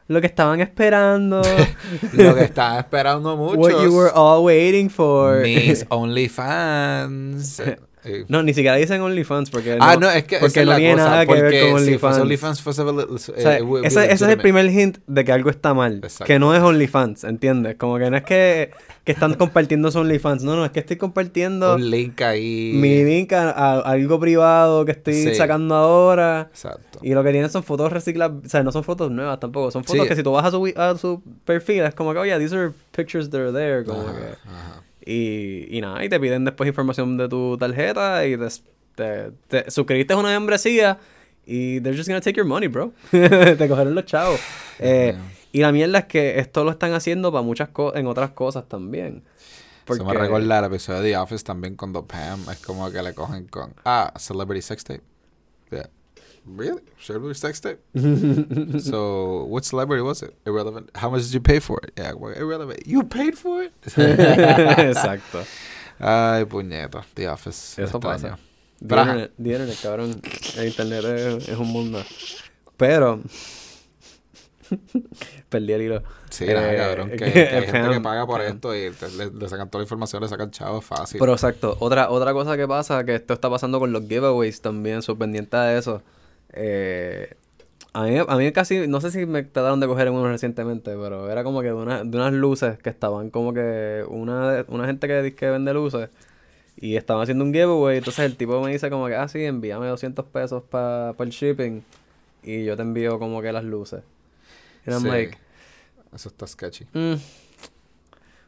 lo 0.08 0.22
que 0.22 0.28
estaban 0.28 0.62
esperando. 0.62 1.42
Lo 2.14 2.36
que 2.36 2.44
están 2.44 2.78
esperando 2.78 3.36
muchos. 3.38 3.58
What 3.58 3.84
you 3.84 3.92
were 3.96 4.12
all 4.14 4.44
waiting 4.46 4.90
for. 4.90 5.42
Mis 5.42 5.86
OnlyFans. 5.90 7.62
Eh, 8.08 8.24
no, 8.28 8.44
ni 8.44 8.54
siquiera 8.54 8.76
dicen 8.76 9.02
OnlyFans 9.02 9.50
porque 9.50 9.80
ah, 9.80 9.98
no, 10.00 10.08
es 10.12 10.26
que 10.26 10.38
porque 10.38 10.64
no 10.64 10.76
tiene 10.76 10.98
nada 10.98 11.26
que 11.26 11.42
ver 11.42 11.72
con 11.72 11.84
si 11.84 11.98
fuese 11.98 12.22
OnlyFans. 12.22 12.22
OnlyFans 12.22 12.62
fuese 12.62 12.84
li- 12.84 13.08
O 13.10 13.18
sea, 13.18 13.58
eh, 13.58 13.64
be 13.64 13.80
ese, 13.88 14.04
ese 14.06 14.14
es 14.14 14.22
el 14.22 14.38
primer 14.38 14.70
hint 14.70 15.00
de 15.08 15.26
que 15.26 15.32
algo 15.32 15.50
está 15.50 15.74
mal. 15.74 16.02
Exacto. 16.04 16.26
Que 16.26 16.38
no 16.38 16.54
es 16.54 16.62
OnlyFans, 16.62 17.24
¿entiendes? 17.24 17.78
Como 17.78 17.98
que 17.98 18.12
no 18.12 18.18
es 18.18 18.22
que, 18.24 18.70
que 19.06 19.12
están 19.14 19.36
compartiendo 19.36 19.90
su 19.92 20.00
OnlyFans. 20.00 20.44
No, 20.44 20.56
no, 20.58 20.66
es 20.66 20.72
que 20.72 20.80
estoy 20.82 20.98
compartiendo 20.98 21.76
Un 21.76 21.90
link 21.90 22.22
ahí. 22.22 22.72
mi 22.76 23.04
link 23.06 23.32
a, 23.34 23.52
a 23.52 23.80
algo 23.92 24.20
privado 24.20 24.84
que 24.84 24.92
estoy 24.92 25.14
Sí. 25.14 25.36
sacando 25.36 25.76
ahora. 25.76 26.48
Exacto. 26.52 27.00
Y 27.04 27.14
lo 27.14 27.24
que 27.24 27.32
tienen 27.32 27.50
son 27.50 27.64
fotos 27.64 27.94
recicladas. 27.94 28.44
O 28.46 28.50
sea, 28.50 28.64
no 28.64 28.72
son 28.72 28.84
fotos 28.84 29.12
nuevas 29.12 29.40
tampoco. 29.40 29.72
Son 29.72 29.84
fotos 29.84 30.02
Sí. 30.04 30.10
que 30.10 30.16
si 30.16 30.24
tú 30.24 30.32
vas 30.32 30.44
a 30.46 30.52
su, 30.52 30.74
a 30.76 30.98
su 30.98 31.22
perfil, 31.46 31.84
es 31.84 31.94
como 31.96 32.12
que, 32.14 32.20
oye, 32.20 32.38
these 32.40 32.56
are 32.56 32.72
pictures 32.96 33.30
that 33.30 33.40
are 33.40 33.52
there. 33.54 33.86
Como 33.86 34.02
Ajá, 34.02 34.12
que... 34.20 34.26
ajá. 34.50 34.82
Y, 35.06 35.68
y 35.78 35.82
nada, 35.82 36.04
y 36.04 36.10
te 36.10 36.20
piden 36.20 36.44
después 36.46 36.68
información 36.68 37.16
de 37.16 37.30
tu 37.30 37.56
tarjeta 37.60 38.26
y 38.26 38.36
te, 38.38 38.48
te, 38.96 39.32
te 39.48 39.70
suscribiste 39.70 40.14
a 40.14 40.18
una 40.18 40.30
membresía 40.30 40.98
y 41.46 41.80
they're 41.82 41.96
just 41.96 42.10
gonna 42.10 42.22
take 42.22 42.36
your 42.38 42.46
money, 42.48 42.68
bro. 42.68 42.92
te 43.12 43.68
cogieron 43.68 43.94
los 43.94 44.06
chavos. 44.06 44.40
Eh, 44.80 45.14
Yeah. 45.14 45.22
Y 45.56 45.60
la 45.60 45.72
mierda 45.72 46.00
es 46.00 46.06
que 46.08 46.38
esto 46.40 46.66
lo 46.66 46.72
están 46.72 46.92
haciendo 46.92 47.32
para 47.32 47.42
muchas 47.42 47.70
cosas, 47.70 48.02
en 48.02 48.08
otras 48.08 48.32
cosas 48.32 48.68
también. 48.68 49.24
Eso 49.88 50.04
me 50.04 50.14
recuerda 50.14 50.60
el 50.60 50.66
episodio 50.66 51.00
de 51.00 51.12
The 51.12 51.18
Office 51.18 51.46
también 51.46 51.78
cuando 51.78 52.06
Pam 52.06 52.42
es 52.52 52.60
como 52.60 52.92
que 52.92 53.02
le 53.02 53.14
cogen 53.14 53.48
con 53.48 53.74
ah, 53.86 54.12
celebrity 54.18 54.62
sex 54.62 54.84
tape. 54.84 55.04
Yeah. 55.72 55.88
Really? 56.46 56.82
Celebrity 57.00 57.40
sex 57.40 57.62
tape? 57.62 57.80
so, 58.82 59.46
what 59.46 59.64
celebrity 59.64 60.02
was 60.02 60.24
it? 60.24 60.36
Irrelevant. 60.46 60.90
How 60.94 61.10
much 61.10 61.22
did 61.24 61.34
you 61.34 61.40
pay 61.40 61.62
for 61.62 61.80
it? 61.84 61.94
Yeah, 61.96 62.16
well, 62.16 62.34
irrelevant. 62.34 62.86
You 62.86 63.04
paid 63.04 63.38
for 63.38 63.64
it? 63.64 63.72
Exacto. 63.86 65.46
Ay, 66.02 66.44
puñeta. 66.44 67.06
The 67.16 67.28
Office. 67.28 67.82
Eso 67.82 68.02
pasa. 68.02 68.38
The 68.82 69.30
internet, 69.38 69.78
cabrón. 69.82 70.22
El 70.58 70.68
internet 70.68 71.06
es, 71.06 71.48
es 71.48 71.58
un 71.58 71.68
mundo. 71.68 72.04
Pero... 72.76 73.22
Perdí 75.50 75.74
el 75.74 75.82
hilo. 75.82 76.04
Sí, 76.30 76.46
nada, 76.46 76.74
Eh, 76.74 76.78
cabrón. 76.78 77.10
Que, 77.12 77.16
que- 77.18 77.24
hay 77.26 77.66
gente 77.68 77.90
que 77.94 78.02
paga 78.02 78.26
por 78.26 78.42
esto 78.42 78.76
y 78.76 78.92
te- 78.92 79.10
le, 79.12 79.32
le 79.32 79.50
sacan 79.50 79.70
toda 79.70 79.82
la 79.82 79.86
información, 79.86 80.22
le 80.24 80.30
sacan 80.30 80.52
chavos 80.52 80.84
fácil. 80.86 81.20
Pero 81.20 81.34
exacto, 81.34 81.78
otra, 81.80 82.10
otra 82.10 82.34
cosa 82.34 82.58
que 82.58 82.68
pasa, 82.68 83.04
que 83.06 83.16
esto 83.16 83.34
está 83.34 83.50
pasando 83.50 83.80
con 83.80 83.92
los 83.92 84.04
giveaways 84.08 84.62
también, 84.62 85.02
soy 85.02 85.16
pendiente 85.16 85.56
de 85.58 85.78
eso. 85.78 86.02
Eh, 86.54 87.36
a, 87.94 88.04
mí, 88.04 88.18
a 88.28 88.36
mí 88.38 88.52
casi, 88.52 88.88
no 88.88 89.00
sé 89.02 89.12
si 89.12 89.26
me 89.26 89.44
trataron 89.44 89.80
de 89.80 89.88
coger 89.88 90.08
en 90.08 90.14
uno 90.14 90.28
recientemente, 90.30 90.96
pero 90.96 91.30
era 91.32 91.44
como 91.44 91.62
que 91.62 91.68
de, 91.68 91.74
una- 91.74 92.04
de 92.04 92.18
unas 92.18 92.34
luces 92.34 92.78
que 92.80 92.90
estaban 92.90 93.30
como 93.30 93.54
que 93.54 94.04
una, 94.08 94.66
una 94.68 94.86
gente 94.86 95.08
que, 95.08 95.36
que 95.36 95.50
vende 95.50 95.74
luces 95.74 96.10
y 96.78 96.98
estaban 96.98 97.24
haciendo 97.24 97.44
un 97.46 97.54
giveaway. 97.54 97.98
Entonces 98.00 98.26
el 98.26 98.36
tipo 98.36 98.60
me 98.62 98.72
dice 98.72 98.90
como 98.90 99.08
que, 99.08 99.16
ah, 99.16 99.28
sí, 99.28 99.44
envíame 99.46 99.88
200 99.88 100.26
pesos 100.26 100.64
para 100.70 101.14
el 101.18 101.30
shipping 101.30 101.84
y 102.44 102.66
yo 102.66 102.76
te 102.76 102.82
envío 102.82 103.18
como 103.18 103.42
que 103.42 103.52
las 103.54 103.64
luces. 103.64 104.02
Y 104.88 104.92
I'm 104.92 105.02
Sí. 105.02 105.08
like, 105.08 105.38
Eso 106.14 106.30
está 106.30 106.48
sketchy. 106.48 106.86
mm, 106.94 107.16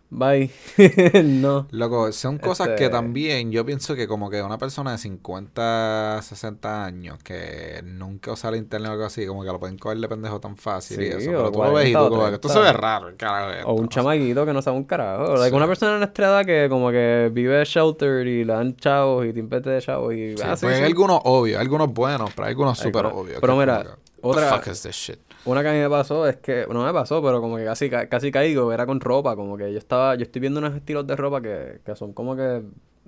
bye. 0.10 0.50
no. 1.24 1.67
Loco, 1.72 2.12
son 2.13 2.38
cosas 2.38 2.67
que 2.70 2.74
Este- 2.86 2.89
también 2.89 3.51
yo 3.51 3.65
pienso 3.65 3.94
que 3.94 4.08
como 4.08 4.29
que 4.29 4.41
una 4.41 4.58
persona 4.58 4.91
de 4.94 4.98
50, 5.00 6.22
60 6.22 6.86
años 6.86 7.22
que 7.24 7.82
nunca 7.84 8.32
usa 8.32 8.50
el 8.51 8.56
internet 8.56 8.89
o 8.89 8.94
algo 8.94 9.03
así, 9.06 9.25
como 9.25 9.41
que 9.44 9.48
lo 9.48 9.60
pueden 9.60 9.77
coger 9.77 9.98
de 9.98 10.08
pendejo 10.08 10.39
tan 10.39 10.56
fácil 10.56 11.01
y 11.01 11.08
eso. 11.08 11.29
Pero 11.29 11.51
tú 11.51 11.62
lo 11.62 11.74
ves 11.74 11.89
y 11.89 11.91
40 11.94 12.00
tú 12.00 12.10
como 12.15 12.27
que 12.29 12.36
esto 12.36 12.48
se 12.48 12.53
30. 12.53 12.72
ve 12.72 12.77
raro, 12.82 13.13
carajo. 13.17 13.51
esto, 13.51 13.67
O 13.67 13.74
un 13.74 13.89
chamaquito 13.89 14.46
que 14.46 14.53
no 14.53 14.62
sabe 14.62 14.77
un 14.77 14.84
carajo. 14.86 15.34
Like, 15.36 15.50
Sí. 15.50 15.56
una 15.58 15.67
persona 15.67 15.94
en 15.94 16.00
nuestra 16.00 16.27
edad 16.27 16.46
que 16.46 16.67
como 16.70 16.89
que 16.89 17.29
vive 17.34 17.65
shelter 17.65 18.25
y 18.27 18.46
le 18.46 18.53
dan 18.53 18.75
chavos 18.77 19.25
y 19.25 19.34
timpete 19.34 19.70
de 19.72 19.82
chavos 19.82 20.13
y... 20.13 20.36
Ah, 20.41 20.56
pues 20.58 20.63
hay 20.63 20.84
algunos 20.84 21.20
obvios, 21.25 21.60
algunos 21.60 21.91
buenos, 21.94 22.32
pero 22.34 22.46
hay 22.46 22.51
algunos 22.51 22.77
súper 22.79 23.08
obvios. 23.08 23.39
pero 23.41 23.58
mira, 23.58 23.98
otra- 24.21 24.50
the 24.50 24.55
fuck 24.57 24.67
is 24.67 24.81
this 24.83 24.95
shit? 24.95 25.19
Una 25.45 25.62
que 25.62 25.69
a 25.69 25.71
mí 25.74 25.79
me 25.79 25.89
pasó 25.89 26.27
es 26.27 26.38
que... 26.38 26.65
No 26.69 26.83
me 26.86 26.91
pasó, 26.93 27.21
pero 27.21 27.39
como 27.41 27.57
que 27.57 27.63
casi, 27.65 27.89
ca- 27.89 28.07
casi 28.09 28.31
caigo. 28.31 28.71
Era 28.74 28.86
con 28.86 29.00
ropa. 29.00 29.36
Como 29.36 29.57
que 29.57 29.71
yo 29.71 29.77
estaba... 29.77 30.15
Yo 30.15 30.24
estoy 30.24 30.41
viendo 30.41 30.59
unos 30.59 30.75
estilos 30.75 31.05
de 31.07 31.15
ropa 31.15 31.41
que, 31.41 31.79
que 31.86 31.95
son 31.95 32.13
como 32.13 32.36
que... 32.36 32.62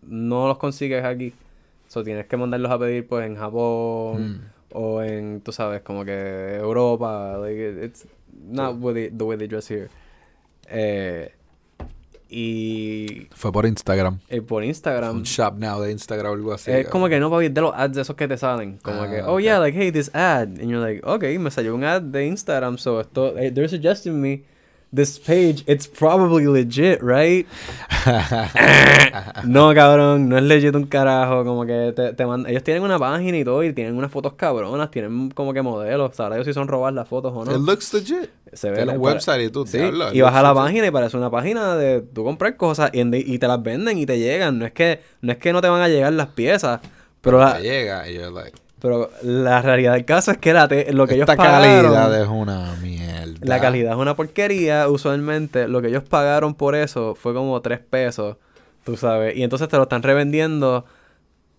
No 0.04 0.48
los 0.48 0.58
consigues 0.58 1.04
aquí. 1.04 1.34
So 1.88 2.04
tienes 2.04 2.28
que 2.28 2.38
mandarlos 2.38 2.72
a 2.72 2.80
pedir 2.80 3.08
pues 3.08 3.26
en 3.26 3.36
Japón. 3.36 4.32
Mm. 4.34 4.42
O 4.74 5.02
en... 5.02 5.42
Tú 5.42 5.52
sabes, 5.52 5.82
como 5.82 6.06
que 6.06 6.56
Europa. 6.56 7.38
Like, 7.38 7.70
it- 7.72 7.84
it's 7.84 8.08
not 8.48 8.76
what 8.80 8.94
they- 8.94 9.10
the 9.10 9.24
way 9.24 9.38
they 9.38 9.48
dress 9.48 9.70
here. 9.70 9.90
Eh... 10.68 11.34
Y... 12.32 13.28
Fue 13.32 13.52
por 13.52 13.66
Instagram. 13.66 14.20
eh, 14.30 14.42
por 14.42 14.64
Instagram. 14.64 15.18
Un 15.18 15.24
shop 15.24 15.54
now 15.58 15.82
de 15.82 15.92
Instagram 15.92 16.32
o 16.32 16.36
algo 16.36 16.54
así. 16.54 16.72
Es 16.72 16.88
como 16.88 17.10
que 17.10 17.20
no 17.20 17.30
para 17.30 17.48
de 17.50 17.62
los 17.62 17.74
ads 17.76 17.96
de 17.96 18.02
esos 18.04 18.16
que 18.16 18.28
te 18.28 18.38
salen. 18.38 18.78
Como 18.84 19.02
Ah, 19.02 19.10
que, 19.10 19.22
oh 19.24 19.34
ok. 19.36 19.42
yeah, 19.42 19.60
like, 19.60 19.78
hey, 19.78 19.92
this 19.92 20.10
ad. 20.14 20.48
And 20.60 20.70
you're 20.70 20.80
like, 20.80 21.06
okay, 21.06 21.38
me 21.40 21.50
salió 21.52 21.74
un 21.76 21.84
ad 21.84 22.02
de 22.04 22.26
Instagram, 22.28 22.78
so 22.78 23.00
esto, 23.02 23.38
eh, 23.38 23.52
they're 23.52 23.68
suggesting 23.70 24.20
me 24.22 24.44
this 24.94 25.20
page, 25.20 25.64
it's 25.68 25.88
probably 25.88 26.46
legit, 26.48 27.00
right? 27.02 27.46
no, 29.44 29.74
cabrón, 29.74 30.30
no 30.30 30.38
es 30.38 30.44
legit 30.44 30.76
un 30.76 30.86
carajo. 30.86 31.44
Como 31.44 31.66
que 31.66 31.94
te, 31.96 32.14
te 32.14 32.26
mandan- 32.26 32.50
ellos 32.52 32.64
tienen 32.64 32.84
una 32.84 32.98
página 33.00 33.38
y 33.38 33.44
todo, 33.44 33.64
y 33.64 33.74
tienen 33.74 33.96
unas 33.96 34.12
fotos 34.12 34.34
cabronas, 34.34 34.90
tienen 34.92 35.30
como 35.32 35.54
que 35.54 35.62
modelos. 35.62 36.16
Sabrá 36.16 36.36
Dios 36.36 36.48
si 36.48 36.54
son 36.54 36.68
robar 36.68 36.94
las 36.94 37.08
fotos 37.08 37.34
o 37.36 37.46
no. 37.46 37.52
It 37.52 37.58
looks 37.60 37.94
legit. 37.94 38.30
Se 38.54 38.70
ve 38.72 38.78
Tiene 38.78 38.94
un 38.94 39.00
website 39.02 39.42
y 39.48 39.50
tú, 39.52 39.66
Sí, 39.68 39.78
y 39.78 40.22
vas 40.22 40.34
a 40.34 40.42
la 40.42 40.50
legit. 40.50 40.64
página 40.64 40.88
y 40.88 40.92
parece 40.92 41.18
una 41.18 41.30
página 41.30 41.76
de 41.76 42.02
tú 42.02 42.24
comprar 42.24 42.58
cosas 42.58 42.90
y, 42.94 43.38
te 43.38 43.48
las 43.48 43.62
venden 43.62 43.98
y 43.98 44.06
te 44.06 44.18
llegan. 44.18 44.58
No 44.60 44.66
es 44.66 44.72
que 44.72 45.02
no 45.22 45.32
es 45.32 45.38
que 45.38 45.54
no 45.54 45.62
te 45.62 45.68
van 45.70 45.82
a 45.82 45.88
llegar 45.88 46.14
las 46.14 46.28
piezas, 46.30 46.80
pero 47.22 47.38
la, 47.40 47.60
llega 47.60 48.10
y 48.10 48.16
you're 48.16 48.32
like, 48.32 48.58
pero 48.82 49.12
la 49.22 49.62
realidad 49.62 49.94
del 49.94 50.06
caso 50.06 50.32
es 50.32 50.38
que 50.38 50.54
la 50.54 50.68
te- 50.68 50.92
lo 50.94 51.06
que 51.06 51.14
ellos 51.16 51.30
esta 51.30 51.36
pagaron, 51.36 51.94
calidad 51.94 52.22
es 52.24 52.28
una 52.28 52.76
mierda. 52.82 53.09
La 53.42 53.60
calidad 53.60 53.92
es 53.94 53.98
una 53.98 54.16
porquería. 54.16 54.88
Usualmente 54.90 55.68
lo 55.68 55.82
que 55.82 55.88
ellos 55.90 56.04
pagaron 56.04 56.54
por 56.56 56.76
eso 56.76 57.16
fue 57.16 57.34
como 57.34 57.62
3 57.62 57.80
pesos, 57.80 58.38
tú 58.84 58.98
sabes. 58.98 59.36
Y 59.36 59.44
entonces 59.44 59.68
te 59.68 59.78
lo 59.78 59.84
están 59.84 60.04
revendiendo 60.04 60.86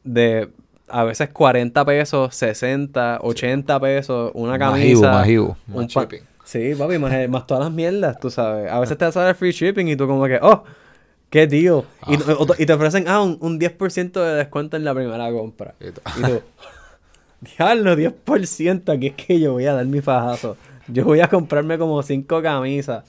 de 0.04 0.48
a 0.88 1.04
veces 1.04 1.28
40 1.30 1.84
pesos, 1.84 2.34
60, 2.34 3.18
80 3.22 3.80
pesos, 3.80 4.30
una 4.34 4.52
Más 4.52 4.58
camisa. 4.58 4.88
Ibu, 4.88 5.02
más 5.02 5.28
Ibu, 5.28 5.56
más 5.68 5.92
pa- 5.94 6.00
shipping. 6.02 6.22
Sí, 6.44 6.74
papi, 6.74 6.98
más, 6.98 7.28
más 7.28 7.46
todas 7.46 7.62
las 7.64 7.72
mierdas, 7.72 8.18
tú 8.18 8.28
sabes. 8.28 8.70
A 8.72 8.80
veces 8.80 8.98
te 8.98 9.10
sale 9.12 9.34
free 9.34 9.52
shipping 9.52 9.86
y 9.88 9.94
tú 9.96 10.08
como 10.08 10.24
que, 10.26 10.40
oh, 10.42 10.64
qué. 11.30 11.48
Y, 11.52 11.68
Ah. 11.68 11.82
o- 12.38 12.54
y 12.58 12.66
te 12.66 12.72
ofrecen, 12.72 13.04
ah, 13.06 13.22
un, 13.22 13.38
un 13.40 13.60
10% 13.60 14.20
de 14.24 14.34
descuento 14.34 14.76
en 14.76 14.84
la 14.84 14.92
primera 14.92 15.30
compra. 15.30 15.74
Y 15.80 15.86
Y 15.88 15.92
tú, 15.92 16.00
diablo, 17.56 17.94
10%, 17.96 18.92
aquí 18.92 19.06
es 19.08 19.14
que 19.14 19.38
yo 19.38 19.52
voy 19.52 19.66
a 19.66 19.74
dar 19.74 19.86
mi 19.86 20.00
fajazo. 20.00 20.56
Yo 20.92 21.04
voy 21.04 21.20
a 21.20 21.28
comprarme 21.28 21.78
como 21.78 22.02
5 22.02 22.42
camisas. 22.42 23.04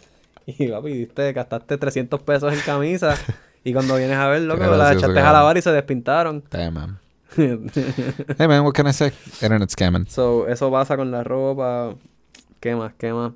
Y 0.46 0.68
papi, 0.68 0.90
diste, 0.94 1.34
gastaste 1.34 1.78
300 1.78 2.22
pesos 2.22 2.54
en 2.54 2.60
camisas. 2.62 3.20
Y 3.64 3.74
cuando 3.74 3.96
vienes 3.96 4.18
a 4.18 4.28
ver, 4.28 4.42
loco, 4.42 4.60
Qué 4.64 4.76
las 4.76 4.96
echaste 4.98 5.20
a 5.20 5.32
lavar 5.32 5.56
y 5.56 5.62
se 5.62 5.72
despintaron. 5.72 6.44
Damn, 6.50 6.74
man. 6.74 7.00
Hey, 7.38 8.48
man, 8.48 8.64
what 8.64 8.74
can 8.74 8.88
I 8.88 8.92
say? 8.92 9.12
Internet 9.40 9.70
scamming. 9.70 10.08
So, 10.08 10.48
eso 10.48 10.72
pasa 10.72 10.98
con 10.98 11.12
la 11.12 11.24
ropa. 11.24 11.94
¿Qué 12.60 12.76
más? 12.76 12.94
¿Qué 12.98 13.14
más? 13.14 13.34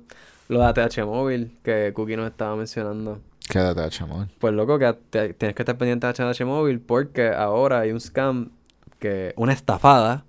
Lo 0.48 0.58
de 0.58 0.66
ATH 0.82 1.04
móvil 1.04 1.56
que 1.62 1.92
Cookie 1.94 2.16
nos 2.16 2.28
estaba 2.28 2.56
mencionando. 2.56 3.20
Quédate, 3.48 3.88
chamón. 3.90 4.28
Pues 4.40 4.52
loco, 4.52 4.80
que 4.80 4.92
te- 5.10 5.32
tienes 5.34 5.54
que 5.54 5.62
estar 5.62 5.78
pendiente 5.78 6.08
de 6.08 6.12
ATH 6.28 6.44
móvil 6.44 6.80
porque 6.80 7.28
ahora 7.28 7.78
hay 7.78 7.92
un 7.92 8.00
scam 8.00 8.50
que. 8.98 9.32
Una 9.36 9.52
estafada. 9.52 10.24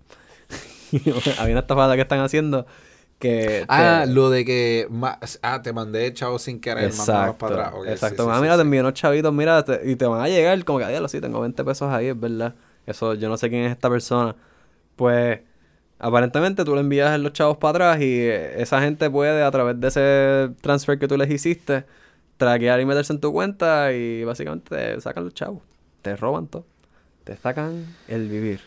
hay 1.40 1.52
una 1.52 1.62
estafada 1.62 1.96
que 1.96 2.02
están 2.02 2.20
haciendo 2.20 2.68
que. 3.20 3.66
Ah, 3.68 4.04
te- 4.06 4.12
lo 4.12 4.30
de 4.30 4.46
que... 4.46 4.88
Ah, 5.42 5.62
te 5.62 5.74
mandé 5.74 6.14
chavo 6.14 6.40
sin 6.40 6.60
querer, 6.60 6.86
Exacto, 6.86 7.38
para 7.38 7.66
atrás. 7.68 7.74
Ok, 7.80 7.86
sí, 7.86 7.92
exacto. 7.92 8.24
sí, 8.24 8.30
ah, 8.32 8.36
sí, 8.36 8.42
mira, 8.42 8.54
sí. 8.54 8.58
te 8.58 8.62
envío 8.64 8.82
unos 8.82 8.94
chavitos, 8.94 9.34
mira, 9.34 9.64
te- 9.64 9.82
y 9.90 9.96
te 9.96 10.06
van 10.06 10.22
a 10.22 10.28
llegar 10.28 10.64
como 10.66 10.80
que, 10.80 10.88
diablo, 10.88 11.08
sí, 11.08 11.20
tengo 11.22 11.42
20 11.42 11.64
pesos 11.64 11.92
ahí, 11.92 12.08
es 12.08 12.20
verdad. 12.20 12.56
Eso, 12.86 13.14
yo 13.16 13.30
no 13.30 13.38
sé 13.38 13.50
quién 13.50 13.64
es 13.64 13.72
esta 13.72 13.90
persona. 13.90 14.36
Pues, 14.96 15.40
aparentemente 16.00 16.66
tú 16.66 16.74
le 16.76 16.82
envías 16.82 17.20
los 17.20 17.34
chavos 17.34 17.58
para 17.58 17.72
atrás 17.90 18.02
y 18.02 18.20
eh, 18.22 18.62
esa 18.62 18.82
gente 18.82 19.10
puede, 19.10 19.44
a 19.44 19.52
través 19.52 19.80
de 19.80 19.88
ese 19.88 20.54
transfer 20.62 21.00
que 21.00 21.08
tú 21.08 21.18
les 21.18 21.30
hiciste, 21.30 21.86
traquear 22.38 22.80
y 22.82 22.86
meterse 22.86 23.14
en 23.14 23.20
tu 23.20 23.34
cuenta 23.34 23.94
y 23.94 24.24
básicamente 24.24 24.76
te 24.96 25.02
sacan 25.02 25.26
los 25.26 25.34
chavos. 25.34 25.62
Te 26.02 26.16
roban 26.16 26.48
todo. 26.48 26.66
Te 27.24 27.36
sacan 27.38 27.86
el 28.08 28.30
vivir. 28.30 28.62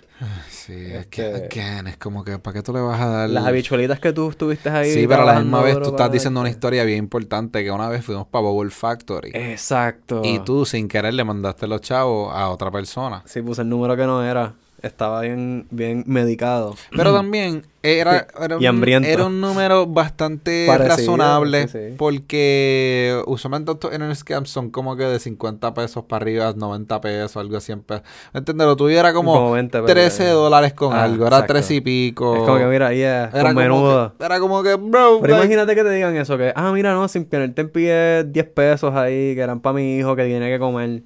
Sí, 0.49 0.75
es 0.75 1.07
que, 1.07 1.31
Este- 1.35 1.61
again, 1.61 1.87
es 1.87 1.97
como 1.97 2.23
que, 2.25 2.39
¿para 2.39 2.55
qué 2.55 2.63
tú 2.63 2.73
le 2.73 2.81
vas 2.81 3.01
a 3.01 3.07
dar...? 3.07 3.31
Las 3.31 3.47
habichuelitas 3.47 3.99
que 4.01 4.13
tú 4.13 4.29
estuviste 4.31 4.69
ahí. 4.69 4.93
Sí, 4.93 5.07
pero 5.07 5.23
a 5.23 5.25
la 5.35 5.41
misma 5.41 5.63
vez 5.63 5.81
tú 5.81 5.91
estás 5.91 6.13
diciendo 6.13 6.41
una 6.41 6.49
darte. 6.49 6.57
historia 6.59 6.85
bien 6.85 6.99
importante 6.99 7.65
que 7.65 7.71
una 7.71 7.89
vez 7.89 8.05
fuimos 8.05 8.27
para 8.27 8.43
Bubble 8.45 8.71
Factory 8.71 9.31
Exacto. 9.35 10.23
y 10.25 10.39
tú 10.41 10.65
sin 10.67 10.89
querer 10.89 11.15
le 11.15 11.25
mandaste 11.25 11.67
los 11.67 11.81
chavos 11.81 12.35
a 12.35 12.49
otra 12.51 12.71
persona. 12.71 13.23
Sí, 13.25 13.41
puse 13.43 13.63
el 13.63 13.69
número 13.69 13.97
que 13.97 14.05
no 14.05 14.23
era. 14.23 14.53
Estaba 14.83 15.21
bien, 15.23 15.67
bien 15.71 16.05
medicado. 16.07 16.75
Pero 16.97 17.13
también 17.13 17.63
era, 17.83 18.27
era, 18.41 18.57
Y 18.59 18.67
un, 18.67 19.05
era 19.05 19.27
un 19.27 19.41
número 19.41 19.87
bastante 19.87 20.65
Parecido, 20.67 20.97
razonable 21.17 21.69
sí, 21.69 21.79
sí. 21.91 21.95
porque 21.99 23.21
usualmente 23.27 23.73
estos 23.73 23.93
internet 23.93 24.17
scams 24.17 24.51
son 24.51 24.71
como 24.71 24.97
que 24.97 25.05
de 25.05 25.19
50 25.19 25.75
pesos 25.75 26.05
para 26.05 26.23
arriba, 26.23 26.53
90 26.57 27.01
pesos, 27.01 27.37
algo 27.37 27.57
así. 27.59 27.73
en 27.73 27.85
¿Entiendes? 28.33 28.67
Lo 28.67 28.77
tuyo 28.77 28.99
era 28.99 29.13
como, 29.13 29.35
Como 29.35 29.53
20 29.53 29.83
pesos. 29.83 29.91
13 29.91 30.29
dólares 30.29 30.73
con 30.73 30.95
Ah, 30.95 31.05
algo, 31.05 31.27
era 31.27 31.37
exacto. 31.37 31.55
13 31.55 31.75
y 31.75 31.81
pico. 31.83 32.37
Es 32.37 32.43
como 32.43 32.59
que, 32.59 32.65
mira, 32.67 32.93
yeah, 32.93 33.31
era 33.35 33.53
con 33.53 33.55
menudo. 33.57 34.15
que, 34.19 34.25
era 34.25 34.41
como 34.41 34.63
que, 34.63 34.75
bro, 34.75 35.19
Pero 35.21 35.35
like, 35.35 35.47
imagínate 35.47 35.75
que 35.75 35.83
te 35.83 35.91
digan 35.91 36.17
eso, 36.17 36.39
que, 36.39 36.53
ah, 36.57 36.73
mira, 36.73 36.95
no, 36.95 37.07
sin 37.09 37.25
que 37.27 37.49
te 37.49 37.61
envíe 37.61 38.25
10 38.31 38.47
pesos 38.55 38.95
ahí, 38.95 39.35
que 39.35 39.41
eran 39.41 39.61
para 39.61 39.75
mi 39.75 39.97
hijo 39.99 40.17
que 40.17 40.25
tiene 40.25 40.49
que 40.51 40.59
comer 40.59 41.03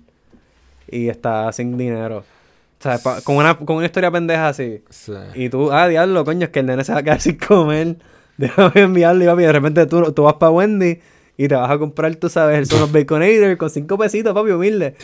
y 0.91 1.09
está 1.09 1.51
sin 1.53 1.77
dinero. 1.77 2.25
O 2.85 2.87
sea, 2.87 2.99
pa- 2.99 3.23
con, 3.23 3.37
una, 3.37 3.57
con 3.57 3.77
una 3.77 3.87
historia 3.87 4.11
pendeja 4.11 4.49
así. 4.49 4.83
Sí. 4.91 5.13
Y 5.35 5.49
tú, 5.49 5.73
ah, 5.73 5.89
diablo, 5.89 6.23
coño, 6.25 6.45
es 6.45 6.51
que 6.51 6.61
el 6.61 6.67
nene 6.67 6.85
se 6.85 6.93
va 6.93 6.99
a 6.99 7.03
quedar 7.03 7.21
sin 7.23 7.37
comer. 7.39 7.97
Déjame 8.37 8.73
enviarle, 8.83 9.25
papi. 9.25 9.43
De 9.45 9.53
repente 9.53 9.87
tú, 9.87 10.13
tú 10.13 10.25
vas 10.25 10.35
para 10.35 10.51
Wendy 10.51 10.99
y 11.39 11.49
te 11.49 11.55
vas 11.55 11.71
a 11.71 11.79
comprar, 11.79 12.15
tú 12.17 12.29
sabes, 12.29 12.59
el 12.59 12.67
Sonos 12.67 12.93
Baconator 12.93 13.57
con 13.57 13.71
5 13.71 13.97
pesitos, 13.97 14.35
papi, 14.35 14.51
humilde. 14.51 14.95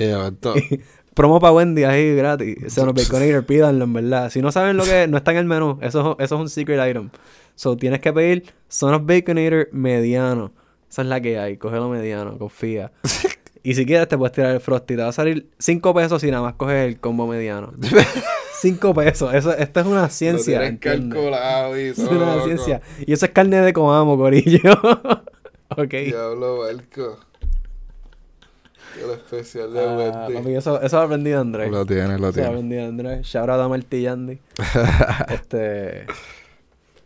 Y 0.57 0.81
Promo 1.15 1.41
para 1.41 1.53
Wendy 1.55 1.85
ahí 1.85 2.15
gratis. 2.15 2.73
Sonos 2.73 2.93
Baconator, 2.95 3.47
pídanlo, 3.47 3.85
en 3.85 3.93
verdad. 3.95 4.31
Si 4.31 4.43
no 4.43 4.53
saben 4.53 4.77
lo 4.77 4.85
que 4.85 5.05
es, 5.05 5.09
no 5.09 5.17
está 5.17 5.31
en 5.33 5.39
el 5.39 5.45
menú. 5.47 5.79
Eso, 5.81 6.17
es- 6.19 6.25
eso 6.27 6.35
es 6.35 6.41
un 6.41 6.49
secret 6.51 6.79
item. 6.89 7.09
So 7.55 7.77
tienes 7.79 8.01
que 8.01 8.13
pedir 8.13 8.45
Sonos 8.69 9.07
Baconator 9.07 9.69
mediano. 9.73 10.53
Esa 10.91 11.03
es 11.03 11.09
la 11.09 11.21
que 11.21 11.39
hay. 11.39 11.57
Cógelo 11.57 11.89
mediano, 11.89 12.37
confía. 12.37 12.93
y 13.63 13.75
si 13.75 13.85
quieres, 13.87 14.09
te 14.09 14.17
puedes 14.19 14.33
tirar 14.33 14.53
el 14.55 14.61
Frosty. 14.61 14.97
Te 14.97 15.03
va 15.03 15.09
a 15.09 15.13
salir 15.13 15.49
5 15.59 15.95
pesos 15.95 16.21
si 16.21 16.31
nada 16.31 16.43
más 16.43 16.55
coges 16.55 16.87
el 16.89 16.99
combo 17.01 17.27
mediano. 17.27 17.73
5 18.61 18.95
pesos. 18.95 19.33
Eso, 19.35 19.57
esto 19.57 19.81
es 19.81 19.87
una 19.87 20.09
ciencia. 20.11 20.61
Lo 20.61 20.79
tienes 20.79 21.17
y 21.77 21.89
Es 21.91 21.99
una 21.99 22.35
loco. 22.37 22.47
ciencia. 22.47 22.81
Y 23.07 23.13
eso 23.13 23.27
es 23.27 23.33
carne 23.33 23.61
de 23.61 23.73
coamo, 23.73 24.17
corillo. 24.17 24.73
ok. 25.71 25.91
Diablo, 25.91 26.59
Valco. 26.59 27.19
El 29.03 29.11
especial 29.13 29.73
de 29.73 29.81
Ah, 29.81 29.97
Wendy. 30.27 30.35
papi, 30.35 30.55
eso, 30.57 30.81
eso 30.83 30.97
lo 30.97 31.03
aprendí 31.03 31.31
de 31.31 31.37
Andrés. 31.37 31.71
Lo 31.71 31.87
tiene, 31.87 32.09
lo 32.09 32.15
Eso 32.17 32.23
lo 32.27 32.33
tiene. 32.33 32.49
aprendí 32.49 32.77
de 32.77 32.85
Andrés. 32.85 33.27
Shout 33.27 33.49
out 33.49 33.61
a 33.61 33.69
Martillandi. 33.69 34.39
este... 35.29 36.07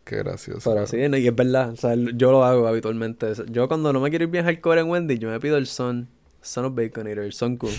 Qué 0.04 0.16
gracioso. 0.16 0.70
Pero 0.75 0.87
sí, 0.87 0.96
y 0.99 1.26
es 1.28 1.34
verdad, 1.34 1.70
o 1.70 1.76
sea, 1.76 1.94
yo 1.94 2.30
lo 2.30 2.44
hago 2.44 2.66
habitualmente. 2.66 3.32
Yo 3.50 3.68
cuando 3.68 3.90
no 3.92 4.00
me 4.00 4.11
quiero 4.11 4.25
ir 4.25 4.30
bien 4.30 4.44
hardcore 4.44 4.80
en 4.82 4.88
Wendy, 4.90 5.18
yo 5.18 5.30
me 5.30 5.40
pido 5.40 5.56
el 5.56 5.66
Son, 5.66 6.08
Son 6.44 6.64
of 6.64 6.74
Baconator, 6.74 7.32
Son 7.32 7.56
Kun. 7.56 7.72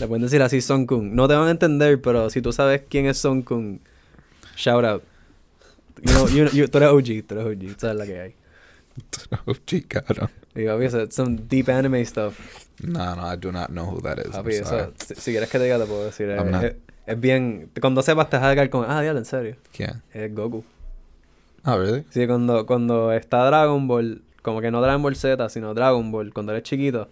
Le 0.00 0.06
pueden 0.06 0.22
decir 0.22 0.42
así 0.42 0.60
Son 0.60 0.86
Kun. 0.86 1.14
No 1.14 1.26
te 1.28 1.34
van 1.34 1.48
a 1.48 1.50
entender, 1.50 2.00
pero 2.00 2.30
si 2.30 2.40
tú 2.42 2.52
sabes 2.52 2.82
quién 2.88 3.06
es 3.06 3.18
Son 3.18 3.42
Kun, 3.42 3.80
shout 4.56 4.84
out. 4.84 5.02
You 6.02 6.12
know, 6.12 6.28
you, 6.28 6.44
you- 6.52 6.68
tú 6.68 6.78
eres 6.78 6.90
OG, 6.90 7.26
tú 7.26 7.34
eres 7.38 7.46
OG, 7.46 7.74
tú 7.74 7.80
sabes 7.80 7.96
la 7.96 8.06
que 8.06 8.20
hay. 8.20 8.34
Sí, 9.66 9.82
cabrón. 9.82 10.30
Y 10.54 10.64
papi, 10.66 10.84
eso 10.84 11.00
es 11.02 11.14
some 11.14 11.38
deep 11.48 11.68
anime 11.68 12.04
stuff. 12.04 12.38
No, 12.82 13.14
no, 13.16 13.32
I 13.32 13.36
do 13.36 13.52
not 13.52 13.68
know 13.68 13.86
who 13.86 14.00
that 14.02 14.18
is. 14.18 14.30
Papi, 14.32 14.54
eso, 14.56 14.92
si, 15.06 15.14
si 15.14 15.30
quieres 15.30 15.48
que 15.50 15.58
te 15.58 15.64
diga, 15.64 15.78
te 15.78 15.86
puedo 15.86 16.04
decir. 16.04 16.28
Es, 16.30 16.44
not- 16.44 16.64
es- 16.64 16.74
es 17.06 17.20
bien, 17.20 17.70
cuando 17.80 18.02
sepas 18.02 18.28
te 18.30 18.36
vas 18.36 18.46
a 18.46 18.54
quedar 18.54 18.70
con, 18.70 18.84
ah, 18.88 19.00
diablo, 19.02 19.18
en 19.20 19.24
serio. 19.24 19.56
¿Quién? 19.72 20.02
Es 20.12 20.34
Goku. 20.34 20.64
Ah, 21.62 21.76
really? 21.76 22.04
Sí, 22.10 22.26
cuando, 22.26 22.66
cuando 22.66 23.12
está 23.12 23.44
Dragon 23.46 23.86
Ball, 23.86 24.22
como 24.42 24.60
que 24.60 24.70
no 24.70 24.80
Dragon 24.80 25.02
Ball 25.02 25.16
Z, 25.16 25.48
sino 25.50 25.74
Dragon 25.74 26.10
Ball, 26.10 26.32
cuando 26.32 26.52
eres 26.52 26.64
chiquito, 26.64 27.08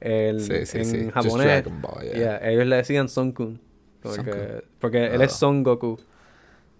el, 0.00 0.40
Sí, 0.40 0.66
sí, 0.66 0.78
en 0.78 0.84
sí. 0.84 1.10
Japonés, 1.12 1.46
Dragon 1.46 1.80
Ball, 1.82 2.02
yeah. 2.04 2.14
yeah, 2.14 2.48
ellos 2.50 2.66
le 2.66 2.76
decían 2.76 3.08
Son 3.08 3.32
Kun. 3.32 3.60
Como 4.02 4.14
Son 4.14 4.24
que- 4.24 4.30
Kun. 4.30 4.62
porque 4.78 5.06
él 5.06 5.20
es 5.22 5.32
Ah. 5.32 5.36
Son 5.36 5.62
Goku. 5.62 5.98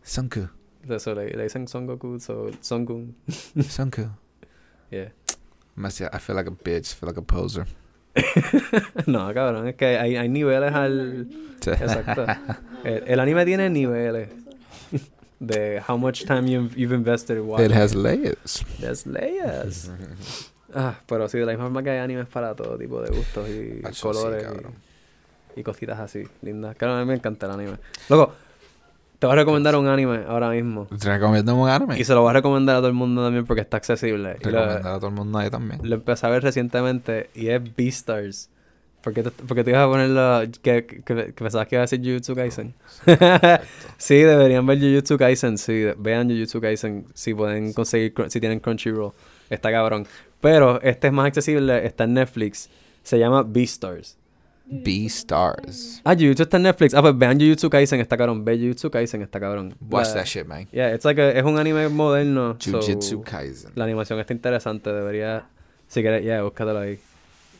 Sonku. 0.03 0.49
Eso 0.89 1.15
le, 1.15 1.31
le 1.31 1.43
dicen 1.45 1.67
Son 1.67 1.87
Goku, 1.87 2.21
so 2.21 2.49
Son 2.61 2.85
Kun. 2.87 3.17
Sonku. 3.69 4.09
Yeah. 4.91 5.11
I 5.79 6.19
feel 6.21 6.37
like 6.37 6.49
a 6.49 6.53
bitch. 6.53 6.93
I 6.93 6.95
feel 6.95 7.09
like 7.09 7.19
a 7.19 7.23
poser. 7.23 7.67
no, 9.07 9.33
cabrón, 9.35 9.67
es 9.69 9.75
que 9.75 9.99
hay, 9.99 10.17
hay 10.17 10.29
niveles 10.29 10.73
al. 10.73 11.29
Exacto. 11.67 12.25
el, 12.85 13.03
el 13.07 13.21
anime 13.21 13.45
tiene 13.45 13.69
niveles 13.69 14.29
de 15.41 15.83
how 15.87 15.99
much 15.99 16.25
time 16.25 16.49
you've, 16.49 16.75
you've 16.77 16.95
invested 16.95 17.39
watching. 17.41 17.67
It 17.67 17.73
has 17.73 17.95
layers. 17.95 18.65
There's 18.81 19.05
layers. 19.07 19.91
Ah, 20.79 21.01
pero 21.07 21.27
sí, 21.29 21.39
de 21.39 21.47
la 21.47 21.53
misma 21.53 21.65
forma 21.65 21.83
que 21.83 21.91
hay 21.91 21.99
animes 21.99 22.27
para 22.27 22.55
todo 22.55 22.77
tipo 22.77 23.01
de 23.01 23.09
gustos 23.17 23.49
y 23.49 23.81
sí, 23.93 24.01
colores 24.03 24.45
cabrón. 24.45 24.73
y, 25.57 25.61
y 25.61 25.63
cositas 25.63 25.99
así, 25.99 26.23
lindas. 26.43 26.77
Claro, 26.77 26.95
a 26.95 27.01
mí 27.01 27.07
me 27.07 27.15
encanta 27.15 27.47
el 27.47 27.53
anime. 27.53 27.79
Loco, 28.11 28.35
te 29.19 29.27
voy 29.27 29.33
a 29.33 29.37
recomendar 29.37 29.75
un 29.77 29.89
anime 29.89 30.25
ahora 30.29 30.51
mismo. 30.51 30.87
Te 31.01 31.09
recomiendo 31.09 31.55
un 31.55 31.69
anime. 31.71 31.99
Y 31.99 32.05
se 32.05 32.13
lo 32.13 32.21
voy 32.21 32.31
a 32.31 32.35
recomendar 32.35 32.77
a 32.77 32.79
todo 32.81 32.89
el 32.89 32.95
mundo 32.95 33.25
también 33.25 33.47
porque 33.47 33.63
está 33.63 33.79
accesible. 33.79 34.37
Y 34.41 34.45
lo, 34.45 34.61
Recomendar 34.61 34.93
a 34.95 34.97
todo 34.99 35.09
el 35.09 35.15
mundo 35.15 35.39
ahí 35.39 35.49
también. 35.49 35.81
lo 35.83 35.95
empecé 35.95 36.27
a 36.27 36.31
ver 36.31 36.43
recientemente 36.43 37.31
y 37.35 37.49
es 37.49 37.63
Beastars. 37.75 38.51
¿Por 39.03 39.15
qué 39.15 39.23
te, 39.23 39.31
porque 39.31 39.63
te 39.63 39.71
ibas 39.71 39.85
a 39.85 39.89
ponerlo 39.89 40.41
que, 40.63 40.85
que, 40.85 41.03
que 41.05 41.15
pensabas 41.33 41.69
que 41.69 41.77
iba 41.77 41.83
a 41.83 41.87
decir 41.87 42.01
Jujutsu 42.03 42.35
Kaisen? 42.35 42.75
sí, 43.99 44.17
deberían 44.17 44.67
ver 44.67 44.81
Jujutsu 44.81 45.17
Kaisen, 45.17 45.59
sí, 45.59 45.87
vean 45.97 46.29
Jujutsu 46.29 46.61
Kaisen 46.61 47.07
si 47.15 47.33
pueden 47.33 47.73
conseguir, 47.73 48.13
si 48.29 48.41
tienen 48.41 48.59
Crunchyroll. 48.59 49.13
Está 49.49 49.71
cabrón. 49.71 50.09
Pero 50.41 50.81
este 50.83 51.07
es 51.09 51.13
más 51.13 51.27
accesible, 51.27 51.85
está 51.87 52.05
en 52.05 52.15
Netflix. 52.15 52.69
Se 53.03 53.19
llama 53.19 53.43
Beastars. 53.43 54.17
Beastars. 54.69 56.01
Ah, 56.05 56.15
Jujutsu 56.15 56.43
está 56.43 56.57
en 56.57 56.65
Netflix. 56.65 56.93
Ah, 56.95 57.01
pues 57.01 57.17
vean 57.17 57.39
Jujutsu 57.39 57.71
Kaisen, 57.71 58.01
está 58.01 58.17
cabrón. 58.17 58.45
Ve 58.45 58.59
Jujutsu 58.59 58.91
Kaisen, 58.91 59.23
está 59.23 59.39
cabrón. 59.39 59.75
Watch 59.81 60.13
that 60.15 60.25
shit, 60.25 60.45
man. 60.47 60.67
Yeah, 60.73 60.93
it's 60.93 61.05
like 61.05 61.21
a- 61.21 61.31
es 61.39 61.45
un 61.45 61.57
anime 61.59 61.89
moderno. 61.89 62.57
so, 62.59 62.81
Jujutsu 62.81 63.23
Kaisen. 63.23 63.71
la 63.77 63.85
animación 63.85 64.19
está 64.19 64.33
interesante, 64.33 64.93
debería... 64.93 65.47
Si 65.89 66.01
quieres, 66.03 66.25
yeah, 66.25 66.43
búscatelo 66.43 66.81
ahí. 66.81 66.99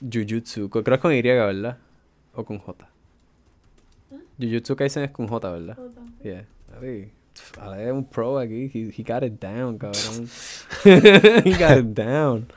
Jujutsu. 0.01 0.69
Creo 0.69 0.83
que 0.85 0.99
con 0.99 1.13
Y, 1.13 1.23
¿verdad? 1.23 1.79
O 2.35 2.45
con 2.45 2.59
J. 2.59 2.89
Jujutsu 4.41 4.75
Kaisen 4.77 5.05
es 5.05 5.11
con 5.13 5.29
J, 5.29 5.51
¿verdad? 5.51 5.77
Jota. 5.77 6.01
Yeah. 6.25 6.45
Ale 7.61 7.87
es 7.87 7.93
un 7.93 8.05
pro 8.05 8.39
aquí. 8.39 8.71
He, 8.73 8.91
he 8.97 9.03
got 9.05 9.23
it 9.23 9.41
down, 9.41 9.79
cabrón. 9.79 10.29
he 11.45 11.53
got 11.53 11.79
it 11.79 11.95
down. 11.95 12.49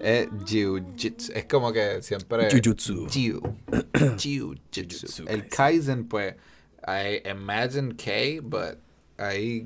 Es 0.00 0.28
Jiu-Jitsu. 0.44 1.32
Es 1.34 1.44
como 1.46 1.72
que 1.72 2.02
siempre. 2.02 2.48
Jiu-Jitsu. 2.50 3.08
Jujutsu 3.10 5.24
El 5.28 5.48
Kaisen. 5.48 5.50
Kaizen, 5.50 6.08
pues. 6.08 6.34
I 6.86 7.20
imagine 7.28 7.94
K, 7.96 8.40
but 8.42 8.78
I. 9.18 9.64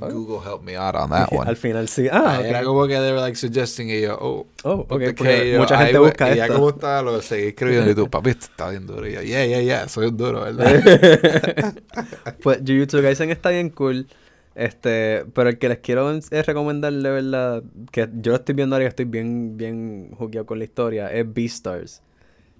Google 0.00 0.40
helped 0.40 0.64
me 0.64 0.74
out 0.74 0.94
on 0.94 1.10
that 1.10 1.30
one. 1.32 1.46
Al 1.46 1.54
final 1.54 1.86
sí. 1.86 2.08
Ah, 2.10 2.40
Era 2.42 2.60
ok. 2.60 2.64
como 2.64 2.86
que 2.86 2.94
they 2.94 3.12
were 3.12 3.20
like 3.20 3.36
suggesting 3.36 3.90
y 3.90 4.00
yo, 4.00 4.16
oh. 4.18 4.46
Oh, 4.64 4.86
put 4.86 4.96
ok, 4.96 5.00
the 5.00 5.12
porque 5.12 5.38
K, 5.38 5.44
yo, 5.44 5.58
mucha 5.58 5.78
gente 5.78 5.98
busca 5.98 6.32
y 6.32 6.36
ya 6.36 6.44
esto. 6.46 6.54
como 6.56 6.70
estaba, 6.70 7.02
lo 7.02 7.20
seguí 7.20 7.48
escribiendo 7.48 7.90
y 7.90 7.94
tú, 7.94 8.06
papi, 8.10 8.30
esto 8.30 8.46
está 8.46 8.70
bien 8.70 8.86
duro. 8.86 9.06
Y 9.06 9.12
yo, 9.12 9.20
yeah, 9.22 9.44
yeah, 9.44 9.60
yeah, 9.60 9.88
soy 9.88 10.06
un 10.06 10.16
duro, 10.16 10.44
¿verdad? 10.44 11.74
pues 12.42 12.60
Jujutsu 12.66 13.02
Kaisen 13.02 13.30
está 13.30 13.50
bien 13.50 13.68
cool. 13.70 14.06
Este, 14.54 15.24
pero 15.34 15.48
el 15.48 15.58
que 15.58 15.68
les 15.68 15.78
quiero 15.78 16.10
es 16.10 16.46
recomendar 16.46 16.92
de 16.92 17.10
verdad, 17.10 17.62
que 17.90 18.08
yo 18.20 18.32
lo 18.32 18.36
estoy 18.36 18.54
viendo 18.54 18.76
ahora 18.76 18.84
y 18.84 18.88
estoy 18.88 19.06
bien, 19.06 19.56
bien 19.56 20.10
jugueado 20.16 20.46
con 20.46 20.58
la 20.58 20.64
historia, 20.64 21.12
es 21.12 21.32
Beastars. 21.32 22.02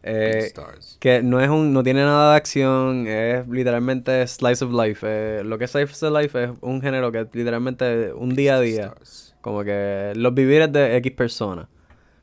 Eh, 0.04 0.30
Beastars. 0.54 0.96
que 0.98 1.22
no 1.22 1.40
es 1.40 1.48
un, 1.48 1.72
no 1.72 1.82
tiene 1.82 2.00
nada 2.00 2.32
de 2.32 2.36
acción, 2.36 3.06
es 3.06 3.46
literalmente 3.46 4.26
slice 4.26 4.64
of 4.64 4.72
life. 4.72 5.06
eh, 5.08 5.42
lo 5.44 5.58
que 5.58 5.66
es 5.66 5.70
slice 5.70 6.06
of 6.06 6.18
life 6.18 6.44
es 6.44 6.50
un 6.60 6.80
género 6.80 7.12
que 7.12 7.20
es 7.20 7.26
literalmente 7.32 8.12
un 8.12 8.34
día 8.34 8.56
a 8.56 8.60
día. 8.60 8.94
Como 9.42 9.62
que 9.64 10.12
los 10.16 10.34
vivires 10.34 10.72
de 10.72 10.96
X 10.96 11.12
personas. 11.12 11.66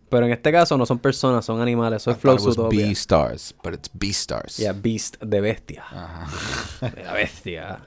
Pero 0.09 0.25
en 0.25 0.31
este 0.31 0.51
caso 0.51 0.77
no 0.77 0.85
son 0.85 0.97
personas, 0.97 1.45
son 1.45 1.61
animales. 1.61 2.01
Eso 2.01 2.11
es 2.11 2.17
Flow. 2.17 2.69
Beastars, 2.69 3.53
but 3.63 3.75
it's 3.75 3.89
Beastars. 3.93 4.57
Yeah, 4.57 4.73
Beast 4.73 5.21
de 5.21 5.39
bestia. 5.39 5.83
Ajá. 5.83 6.27
La 7.03 7.13
bestia. 7.13 7.79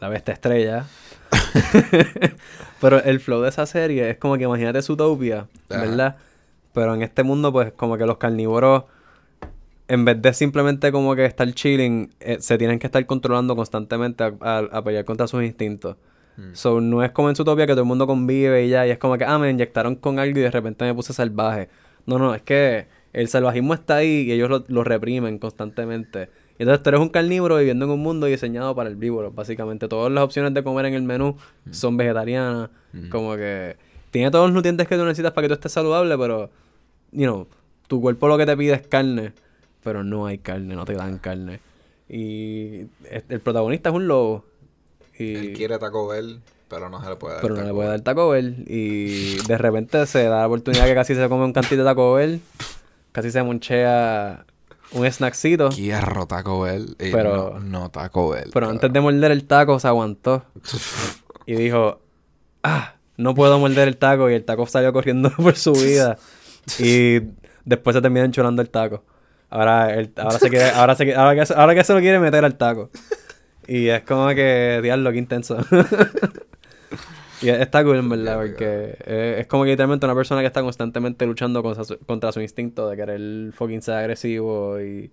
La 0.00 0.08
bestia 0.08 0.34
estrella. 0.34 0.86
Pero 2.80 3.02
el 3.02 3.20
flow 3.20 3.42
de 3.42 3.48
esa 3.50 3.66
serie 3.66 4.10
es 4.10 4.16
como 4.18 4.36
que 4.38 4.44
imagínate 4.44 4.82
Zootopia, 4.82 5.46
Ajá. 5.68 5.80
¿verdad? 5.80 6.16
Pero 6.72 6.94
en 6.94 7.02
este 7.02 7.22
mundo, 7.22 7.52
pues, 7.52 7.72
como 7.72 7.96
que 7.98 8.06
los 8.06 8.16
carnívoros, 8.16 8.84
en 9.88 10.04
vez 10.04 10.22
de 10.22 10.32
simplemente 10.32 10.92
como 10.92 11.14
que 11.14 11.24
estar 11.24 11.50
chilling, 11.52 12.10
eh, 12.20 12.38
se 12.40 12.56
tienen 12.58 12.78
que 12.78 12.86
estar 12.86 13.04
controlando 13.06 13.56
constantemente 13.56 14.24
a, 14.24 14.32
a- 14.40 14.58
a 14.72 14.82
pelear 14.84 15.04
contra 15.04 15.26
sus 15.26 15.42
instintos. 15.42 15.96
Mm. 16.36 16.54
So, 16.54 16.80
no 16.80 17.02
es 17.02 17.10
como 17.10 17.28
en 17.28 17.36
Zootopia 17.36 17.66
que 17.66 17.72
todo 17.72 17.82
el 17.82 17.88
mundo 17.88 18.06
convive 18.06 18.64
y 18.64 18.68
ya, 18.70 18.86
y 18.86 18.90
es 18.90 18.98
como 18.98 19.18
que, 19.18 19.24
ah, 19.24 19.38
me 19.38 19.50
inyectaron 19.50 19.96
con 19.96 20.18
algo 20.18 20.38
y 20.38 20.42
de 20.42 20.50
repente 20.50 20.84
me 20.84 20.94
puse 20.94 21.12
salvaje. 21.12 21.68
No, 22.06 22.18
no, 22.18 22.34
es 22.34 22.42
que 22.42 22.86
el 23.12 23.28
salvajismo 23.28 23.74
está 23.74 23.96
ahí 23.96 24.22
y 24.28 24.32
ellos 24.32 24.48
lo, 24.48 24.64
lo 24.68 24.84
reprimen 24.84 25.38
constantemente. 25.38 26.30
Entonces 26.60 26.82
tú 26.82 26.90
eres 26.90 27.00
un 27.00 27.08
carnívoro 27.08 27.56
viviendo 27.56 27.86
en 27.86 27.90
un 27.90 28.00
mundo 28.00 28.26
diseñado 28.26 28.74
para 28.74 28.90
herbívoros, 28.90 29.34
básicamente. 29.34 29.88
Todas 29.88 30.12
las 30.12 30.22
opciones 30.22 30.52
de 30.52 30.62
comer 30.62 30.84
en 30.84 30.92
el 30.92 31.02
menú 31.02 31.38
son 31.70 31.96
vegetarianas. 31.96 32.68
Como 33.10 33.34
que 33.36 33.78
tiene 34.10 34.30
todos 34.30 34.44
los 34.44 34.54
nutrientes 34.54 34.86
que 34.86 34.94
tú 34.94 35.04
necesitas 35.06 35.32
para 35.32 35.46
que 35.46 35.48
tú 35.48 35.54
estés 35.54 35.72
saludable, 35.72 36.18
pero, 36.18 36.50
you 37.12 37.24
know, 37.24 37.46
tu 37.88 38.02
cuerpo 38.02 38.28
lo 38.28 38.36
que 38.36 38.44
te 38.44 38.54
pide 38.58 38.74
es 38.74 38.86
carne, 38.86 39.32
pero 39.82 40.04
no 40.04 40.26
hay 40.26 40.36
carne, 40.36 40.74
no 40.74 40.84
te 40.84 40.92
dan 40.92 41.16
carne. 41.16 41.60
Y 42.10 42.80
el 43.30 43.40
protagonista 43.42 43.88
es 43.88 43.94
un 43.94 44.06
lobo. 44.06 44.44
Y... 45.18 45.36
Él 45.36 45.52
quiere 45.54 45.78
Taco 45.78 46.08
Bell, 46.08 46.40
pero 46.68 46.90
no 46.90 47.02
se 47.02 47.08
le 47.08 47.16
puede 47.16 47.36
dar 47.36 47.42
Pero 47.42 47.54
no 47.54 47.60
Taco 47.62 47.68
le 47.68 47.74
puede 47.74 47.88
Bell. 47.88 47.96
dar 47.96 48.04
Taco 48.04 48.28
Bell. 48.28 48.64
Y 48.66 49.36
de 49.46 49.56
repente 49.56 50.04
se 50.04 50.24
da 50.24 50.40
la 50.40 50.46
oportunidad 50.46 50.84
que 50.84 50.94
casi 50.94 51.14
se 51.14 51.26
come 51.30 51.42
un 51.46 51.54
cantito 51.54 51.76
de 51.76 51.84
Taco 51.84 52.12
Bell. 52.12 52.42
Casi 53.12 53.30
se 53.30 53.42
monchea 53.42 54.44
un 54.92 55.10
snackcito. 55.10 55.68
Quiero 55.70 56.26
Taco 56.26 56.60
Bell 56.62 56.96
y 56.98 57.10
Pero- 57.10 57.58
no, 57.58 57.60
no 57.60 57.90
Taco 57.90 58.30
Bell. 58.30 58.50
Pero 58.52 58.68
antes 58.68 58.92
de 58.92 59.00
morder 59.00 59.30
el 59.30 59.44
taco 59.46 59.78
se 59.78 59.88
aguantó. 59.88 60.44
Y 61.46 61.54
dijo, 61.54 62.00
ah, 62.62 62.94
no 63.16 63.34
puedo 63.34 63.58
morder 63.58 63.88
el 63.88 63.96
taco. 63.96 64.30
Y 64.30 64.34
el 64.34 64.44
taco 64.44 64.66
salió 64.66 64.92
corriendo 64.92 65.30
por 65.36 65.56
su 65.56 65.72
vida. 65.72 66.16
Y 66.78 67.20
después 67.64 67.94
se 67.96 68.02
termina 68.02 68.24
enchulando 68.26 68.62
el 68.62 68.70
taco. 68.70 69.04
Ahora, 69.48 69.94
el- 69.94 70.12
ahora, 70.16 70.38
se 70.38 70.48
quiere, 70.48 70.70
ahora, 70.70 70.94
se, 70.94 71.14
ahora, 71.14 71.34
que, 71.44 71.52
ahora 71.54 71.74
que 71.74 71.84
se 71.84 71.92
lo 71.94 72.00
quiere 72.00 72.18
meter 72.20 72.44
al 72.44 72.56
taco. 72.56 72.90
Y 73.66 73.88
es 73.88 74.02
como 74.02 74.28
que, 74.28 74.80
diablo, 74.82 75.12
qué 75.12 75.18
intenso. 75.18 75.56
y 77.40 77.48
está 77.48 77.82
cool, 77.84 77.96
en 77.98 78.08
verdad, 78.08 78.36
porque 78.38 78.96
eh, 79.04 79.36
es 79.40 79.46
como 79.46 79.64
que 79.64 79.70
literalmente 79.70 80.06
una 80.06 80.14
persona 80.14 80.40
que 80.42 80.46
está 80.46 80.62
constantemente 80.62 81.26
luchando 81.26 81.62
contra 81.62 81.84
su, 81.84 81.98
contra 82.00 82.32
su 82.32 82.40
instinto 82.40 82.88
de 82.88 82.96
querer 82.96 83.52
fucking 83.52 83.82
ser 83.82 83.94
agresivo 83.96 84.80
y, 84.80 85.10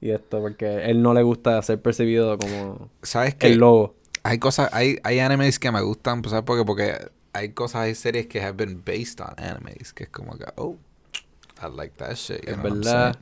y 0.00 0.10
esto, 0.10 0.40
porque 0.40 0.86
él 0.90 1.02
no 1.02 1.14
le 1.14 1.22
gusta 1.22 1.62
ser 1.62 1.80
percibido 1.82 2.38
como 2.38 2.90
¿Sabes 3.02 3.34
qué? 3.34 3.46
el 3.48 3.58
lobo. 3.58 3.96
Hay 4.22 4.38
cosas, 4.38 4.68
hay, 4.72 4.98
hay 5.02 5.18
animes 5.20 5.58
que 5.58 5.70
me 5.72 5.80
gustan, 5.82 6.22
pues, 6.22 6.30
¿sabes 6.30 6.44
por 6.44 6.58
qué? 6.58 6.64
Porque 6.64 7.10
hay 7.32 7.52
cosas, 7.54 7.82
hay 7.82 7.94
series 7.94 8.26
que 8.26 8.40
have 8.42 8.52
been 8.54 8.82
based 8.84 9.20
on 9.20 9.34
animes, 9.38 9.92
que 9.94 10.04
es 10.04 10.10
como 10.10 10.36
que, 10.36 10.44
oh, 10.56 10.76
I 11.62 11.68
like 11.74 11.94
that 11.98 12.16
shit. 12.16 12.42
You 12.46 12.50
Es 12.50 12.56
know 12.56 12.66
what 12.66 12.84
I'm 12.84 12.84
verdad? 12.84 13.16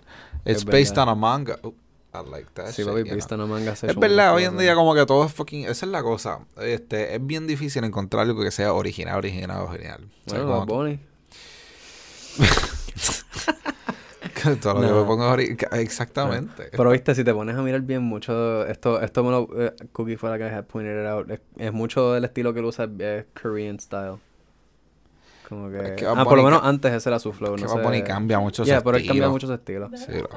It's 0.45 0.63
es 0.63 0.65
based 0.65 0.97
verdad. 0.97 0.99
on 0.99 1.09
a 1.11 1.15
manga. 1.15 1.59
Oh, 1.63 1.75
I 2.15 2.31
like 2.31 2.49
that 2.55 2.69
Sí, 2.73 2.83
shit. 2.85 3.13
viste 3.15 3.35
una 3.35 3.47
manga 3.47 3.73
Es 3.73 3.97
verdad, 3.97 4.35
hoy 4.35 4.45
en 4.45 4.57
día 4.57 4.75
como 4.75 4.95
que 4.95 5.05
todo 5.07 5.25
es 5.27 5.33
fucking... 5.33 5.67
Esa 5.67 5.87
es 5.87 5.93
la 5.93 6.03
cosa. 6.03 6.41
Este, 6.61 7.15
es 7.15 7.25
bien 7.27 7.47
difícil 7.47 7.85
encontrar 7.85 8.23
algo 8.27 8.43
que 8.43 8.51
sea 8.51 8.73
original, 8.73 9.19
original, 9.19 9.61
original. 9.63 10.01
O 10.27 10.31
sea, 10.31 10.43
Bueno, 10.43 10.67
Bunny. 10.67 10.99
todo 14.63 14.75
lo 14.75 14.81
que 14.81 14.87
No. 14.87 15.01
me 15.01 15.07
pongo 15.07 15.25
ori- 15.31 15.57
Exactamente. 15.79 16.69
Pero 16.71 16.91
viste, 16.91 17.15
si 17.15 17.25
te 17.25 17.35
pones 17.35 17.57
a 17.57 17.63
mirar 17.63 17.81
bien 17.83 18.03
mucho, 18.03 18.67
esto, 18.67 19.01
esto 19.01 19.23
me 19.25 19.31
lo, 19.31 19.49
eh, 19.61 19.75
Cookie 19.93 20.17
fue 20.17 20.31
la 20.31 20.39
que 20.39 20.45
had 20.45 20.65
pointed 20.65 21.03
it 21.03 21.07
out, 21.09 21.31
es, 21.31 21.41
es 21.57 21.73
mucho 21.73 22.13
del 22.15 22.25
estilo 22.25 22.53
que 22.55 22.61
él 22.61 22.65
usa, 22.67 22.89
es 22.99 23.25
Korean 23.41 23.79
style. 23.81 24.17
Como 25.49 25.71
que... 25.71 25.79
Es 25.79 25.93
que 25.93 26.07
ah, 26.07 26.25
por 26.25 26.37
lo 26.37 26.43
menos 26.45 26.61
antes 26.63 26.93
ese 26.93 27.09
era 27.09 27.19
su 27.19 27.33
flow, 27.33 27.57
que 27.57 27.63
no 27.63 27.69
Bad 27.69 27.77
sé. 27.77 27.83
Bunny 27.83 28.03
cambia 28.03 28.39
mucho 28.39 28.65
su 28.65 28.69
Yeah, 28.69 28.83
pero 28.83 28.97
él 28.97 29.03
cambia 29.07 29.23
estilo. 29.25 29.31
mucho 29.31 29.47
su 29.47 29.55
estilo. 29.55 29.89
¿De 29.89 29.99
Sí, 29.99 30.07
dices? 30.13 30.29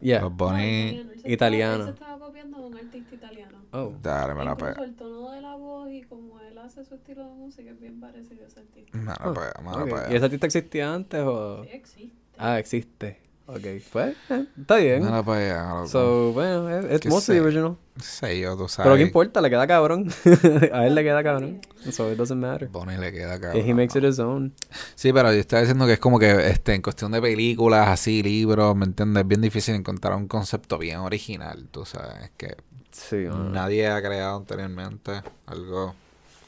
Yeah. 0.00 0.22
Bad 0.22 0.32
Bunny... 0.32 1.08
Italiano. 1.24 1.84
Él 1.84 1.84
se 1.84 1.90
estaba 1.90 2.18
copiando 2.18 2.58
de 2.58 2.66
un 2.66 2.76
artista 2.76 3.14
italiano. 3.14 3.58
Oh. 3.72 3.92
Dale, 4.02 4.34
me 4.34 4.44
la 4.44 4.56
pega. 4.56 4.82
el 4.82 4.94
tono 4.94 5.30
de 5.30 5.42
la 5.42 5.56
voz 5.56 5.90
y 5.90 6.02
como 6.02 6.40
él 6.40 6.56
hace 6.58 6.84
su 6.84 6.94
estilo 6.94 7.26
de 7.26 7.34
música 7.34 7.70
es 7.70 7.80
bien 7.80 8.00
parecido 8.00 8.44
a 8.44 8.46
ese 8.48 8.60
artista. 8.60 8.96
Me 8.96 9.04
la 9.04 9.34
pega, 9.34 9.54
me 9.62 9.70
la 9.70 9.84
ok. 9.84 9.90
pega. 9.90 10.12
¿Y 10.12 10.14
ese 10.16 10.24
artista 10.24 10.46
existía 10.46 10.94
antes 10.94 11.20
o...? 11.20 11.64
Sí 11.64 11.70
existe. 11.72 12.18
Ah, 12.38 12.58
existe. 12.58 13.27
Ok, 13.50 13.64
pues, 13.92 14.14
eh, 14.28 14.44
está 14.60 14.76
bien. 14.76 15.06
La 15.10 15.22
pega, 15.22 15.70
loco. 15.72 15.86
So, 15.88 16.32
bueno, 16.34 16.68
es 16.68 16.84
es 16.84 17.00
Que 17.00 17.08
mostly 17.08 17.36
sé. 17.36 17.40
original. 17.40 17.76
sé 17.96 18.38
yo, 18.40 18.54
tú 18.58 18.68
sabes. 18.68 18.86
Pero 18.86 18.96
¿qué 18.96 19.02
importa? 19.04 19.40
Le 19.40 19.48
queda 19.48 19.66
cabrón. 19.66 20.10
a 20.72 20.86
él 20.86 20.94
le 20.94 21.02
queda 21.02 21.22
cabrón. 21.22 21.60
So 21.90 22.12
it 22.12 22.18
doesn't 22.18 22.38
matter. 22.38 22.68
Bonnie 22.68 22.98
le 22.98 23.10
queda 23.10 23.40
cabrón. 23.40 23.66
he 23.66 23.72
makes 23.72 23.98
it 23.98 24.04
his 24.04 24.18
own. 24.18 24.52
Sí, 24.94 25.14
pero 25.14 25.32
yo 25.32 25.38
estaba 25.40 25.62
diciendo 25.62 25.86
que 25.86 25.94
es 25.94 25.98
como 25.98 26.18
que 26.18 26.48
este, 26.50 26.74
en 26.74 26.82
cuestión 26.82 27.10
de 27.10 27.22
películas, 27.22 27.88
así, 27.88 28.22
libros, 28.22 28.76
¿me 28.76 28.84
entiendes? 28.84 29.22
Es 29.22 29.28
bien 29.28 29.40
difícil 29.40 29.74
encontrar 29.76 30.14
un 30.14 30.28
concepto 30.28 30.76
bien 30.76 30.98
original, 30.98 31.68
tú 31.70 31.86
sabes. 31.86 32.24
Es 32.24 32.30
que 32.36 32.54
Sí, 32.90 33.16
mano. 33.16 33.48
nadie 33.48 33.86
ha 33.88 34.02
creado 34.02 34.36
anteriormente 34.36 35.22
algo 35.46 35.94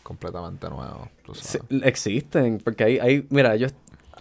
completamente 0.02 0.68
nuevo, 0.68 1.08
tú 1.24 1.34
Sí, 1.34 1.58
sabes. 1.58 1.82
existen, 1.84 2.58
porque 2.62 2.84
hay, 2.84 2.98
hay, 2.98 3.26
mira, 3.30 3.56
yo 3.56 3.68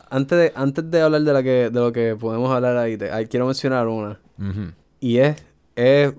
antes 0.10 0.38
de, 0.38 0.52
antes 0.56 0.90
de 0.90 1.02
hablar 1.02 1.22
de 1.22 1.34
la 1.34 1.44
que, 1.44 1.70
de 1.70 1.80
lo 1.80 1.92
que 1.92 2.16
podemos 2.20 2.52
hablar 2.52 2.78
ahí, 2.78 2.98
te- 2.98 3.12
ahí 3.12 3.26
quiero 3.28 3.46
mencionar 3.46 3.88
una. 3.88 4.20
Y 5.00 5.18
es, 5.18 5.44
es 5.76 6.14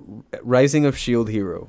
Rising 0.44 0.84
of 0.86 0.96
Shield 0.96 1.28
Hero. 1.28 1.68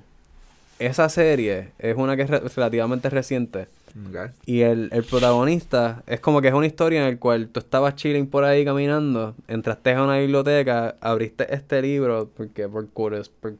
Esa 0.79 1.09
serie 1.09 1.71
es 1.79 1.95
una 1.95 2.15
que 2.15 2.23
es 2.23 2.29
re- 2.29 2.39
relativamente 2.55 3.09
reciente. 3.09 3.67
Ok. 4.09 4.31
Y 4.45 4.61
el, 4.61 4.89
el 4.93 5.03
protagonista 5.03 6.01
es 6.07 6.19
como 6.21 6.41
que 6.41 6.47
es 6.47 6.53
una 6.53 6.65
historia 6.65 7.05
en 7.05 7.13
la 7.13 7.19
cual 7.19 7.49
tú 7.49 7.59
estabas 7.59 7.95
chilling 7.95 8.25
por 8.27 8.43
ahí 8.45 8.63
caminando, 8.65 9.35
entraste 9.47 9.93
a 9.93 10.01
una 10.03 10.17
biblioteca, 10.17 10.95
abriste 11.01 11.53
este 11.53 11.81
libro, 11.81 12.29
porque 12.35 12.67
por, 12.69 12.87
cures- 12.93 13.29
por 13.41 13.55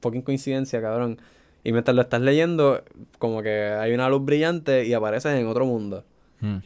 fucking 0.00 0.22
coincidencia, 0.22 0.80
cabrón. 0.80 1.18
Y 1.64 1.70
mientras 1.72 1.94
lo 1.94 2.02
estás 2.02 2.20
leyendo, 2.22 2.82
como 3.18 3.42
que 3.42 3.50
hay 3.78 3.92
una 3.94 4.08
luz 4.08 4.24
brillante 4.24 4.84
y 4.86 4.94
apareces 4.94 5.38
en 5.38 5.46
otro 5.46 5.64
mundo. 5.66 6.02
Mm. 6.40 6.56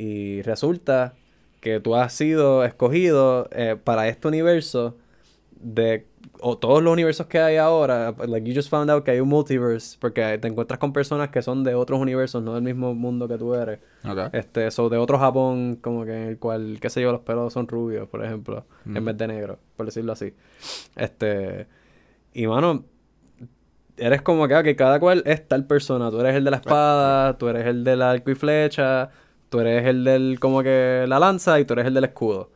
Y 0.00 0.42
resulta 0.42 1.14
que 1.60 1.80
tú 1.80 1.96
has 1.96 2.12
sido 2.12 2.64
escogido 2.64 3.48
eh, 3.50 3.76
para 3.82 4.06
este 4.06 4.28
universo 4.28 4.96
de 5.60 6.06
o 6.40 6.56
todos 6.56 6.80
los 6.84 6.92
universos 6.92 7.26
que 7.26 7.40
hay 7.40 7.56
ahora, 7.56 8.14
like 8.28 8.48
you 8.48 8.54
just 8.54 8.70
found 8.70 8.88
out 8.92 9.02
que 9.04 9.10
hay 9.10 9.18
un 9.18 9.28
multiverse, 9.28 9.96
porque 9.98 10.38
te 10.38 10.46
encuentras 10.46 10.78
con 10.78 10.92
personas 10.92 11.30
que 11.30 11.42
son 11.42 11.64
de 11.64 11.74
otros 11.74 11.98
universos, 12.00 12.40
no 12.44 12.54
del 12.54 12.62
mismo 12.62 12.94
mundo 12.94 13.26
que 13.26 13.36
tú 13.38 13.54
eres. 13.54 13.80
Ok. 14.08 14.32
Este, 14.34 14.70
so 14.70 14.88
de 14.88 14.98
otro 14.98 15.18
Japón, 15.18 15.76
como 15.82 16.04
que 16.04 16.12
en 16.12 16.28
el 16.28 16.38
cual, 16.38 16.78
qué 16.80 16.90
sé 16.90 17.00
yo, 17.02 17.10
los 17.10 17.22
pelos 17.22 17.52
son 17.52 17.66
rubios, 17.66 18.08
por 18.08 18.24
ejemplo, 18.24 18.64
en 18.86 19.02
Mm. 19.02 19.04
vez 19.06 19.16
de 19.18 19.26
negros, 19.26 19.58
por 19.76 19.86
decirlo 19.86 20.12
así. 20.12 20.32
Este, 20.94 21.66
y 22.34 22.46
mano, 22.46 22.84
eres 23.96 24.22
como 24.22 24.46
que, 24.46 24.54
ah, 24.54 24.62
que 24.62 24.76
cada 24.76 25.00
cual 25.00 25.24
es 25.26 25.48
tal 25.48 25.66
persona. 25.66 26.08
Tú 26.12 26.20
eres 26.20 26.36
el 26.36 26.44
de 26.44 26.50
la 26.52 26.58
espada, 26.58 27.36
tú 27.36 27.48
eres 27.48 27.66
el 27.66 27.82
del 27.82 28.00
arco 28.00 28.30
y 28.30 28.36
flecha, 28.36 29.10
tú 29.48 29.60
eres 29.60 29.86
el 29.86 30.04
del, 30.04 30.38
como 30.40 30.62
que, 30.62 31.04
la 31.08 31.18
lanza 31.18 31.58
y 31.60 31.64
tú 31.64 31.74
eres 31.74 31.86
el 31.86 31.94
del 31.94 32.04
escudo. 32.04 32.50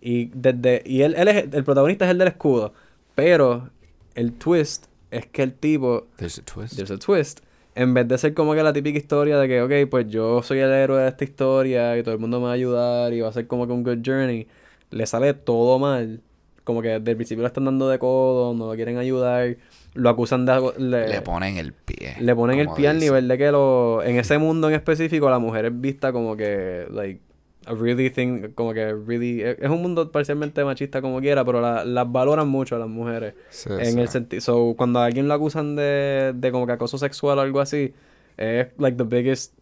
Y 0.00 0.26
desde, 0.34 0.82
y 0.84 1.02
él, 1.02 1.14
él 1.16 1.28
es, 1.28 1.44
el 1.52 1.64
protagonista 1.64 2.04
es 2.04 2.10
el 2.10 2.18
del 2.18 2.28
escudo, 2.28 2.72
pero 3.14 3.70
el 4.14 4.32
twist 4.32 4.86
es 5.10 5.26
que 5.26 5.42
el 5.42 5.52
tipo 5.52 6.08
There's 6.16 6.38
a 6.38 6.42
twist. 6.42 6.74
There's 6.74 6.90
a 6.90 6.98
twist. 6.98 7.40
En 7.74 7.94
vez 7.94 8.06
de 8.06 8.18
ser 8.18 8.34
como 8.34 8.54
que 8.54 8.62
la 8.62 8.72
típica 8.72 8.98
historia 8.98 9.38
de 9.38 9.48
que, 9.48 9.62
ok, 9.62 9.90
pues 9.90 10.08
yo 10.08 10.42
soy 10.42 10.58
el 10.58 10.70
héroe 10.70 11.02
de 11.02 11.08
esta 11.08 11.24
historia 11.24 11.96
y 11.96 12.02
todo 12.02 12.14
el 12.14 12.20
mundo 12.20 12.38
me 12.38 12.46
va 12.46 12.50
a 12.50 12.54
ayudar 12.54 13.12
y 13.14 13.20
va 13.20 13.28
a 13.28 13.32
ser 13.32 13.46
como 13.46 13.66
que 13.66 13.72
un 13.72 13.82
good 13.82 14.00
journey, 14.04 14.46
le 14.90 15.06
sale 15.06 15.32
todo 15.34 15.78
mal. 15.78 16.20
Como 16.64 16.82
que 16.82 16.88
desde 16.88 17.10
el 17.12 17.16
principio 17.16 17.42
le 17.42 17.48
están 17.48 17.64
dando 17.64 17.88
de 17.88 17.98
codo, 17.98 18.54
no 18.54 18.66
lo 18.68 18.74
quieren 18.74 18.98
ayudar, 18.98 19.56
lo 19.94 20.08
acusan 20.08 20.46
de. 20.46 20.72
Le, 20.78 21.08
Le 21.08 21.20
ponen 21.22 21.56
el 21.58 21.72
pie. 21.72 22.14
le 22.20 22.34
ponen 22.34 22.58
el 22.58 22.68
pie 22.76 22.88
al 22.88 22.98
nivel 22.98 23.28
de 23.28 23.38
que 23.38 23.50
lo, 23.52 24.02
en 24.02 24.16
ese 24.16 24.38
mundo 24.38 24.68
en 24.68 24.74
específico 24.74 25.28
la 25.30 25.38
mujer 25.38 25.66
es 25.66 25.80
vista 25.80 26.12
como 26.12 26.36
que, 26.36 26.86
like, 26.90 27.20
a 27.66 27.74
really 27.74 28.10
thing, 28.10 28.52
como 28.54 28.72
que 28.74 28.92
really, 28.92 29.40
es 29.42 29.68
un 29.70 29.80
mundo 29.82 30.10
parcialmente 30.10 30.64
machista 30.64 31.00
como 31.00 31.20
quiera, 31.20 31.44
pero 31.44 31.60
la- 31.60 31.84
las 31.84 32.10
valoran 32.10 32.48
mucho 32.48 32.74
a 32.76 32.78
las 32.78 32.88
mujeres. 32.88 33.34
Sí, 33.50 33.68
en 33.78 33.84
sí. 33.92 34.00
el 34.00 34.08
sentido, 34.08 34.40
so, 34.40 34.74
cuando 34.76 34.98
a 34.98 35.04
alguien 35.04 35.28
lo 35.28 35.34
acusan 35.34 35.76
de, 35.76 36.32
de 36.34 36.50
como 36.52 36.66
que 36.66 36.72
acoso 36.72 36.98
sexual 36.98 37.38
o 37.38 37.42
algo 37.42 37.60
así, 37.60 37.92
es 38.36 38.68
like 38.78 38.96
the 38.96 39.04
biggest 39.04 39.54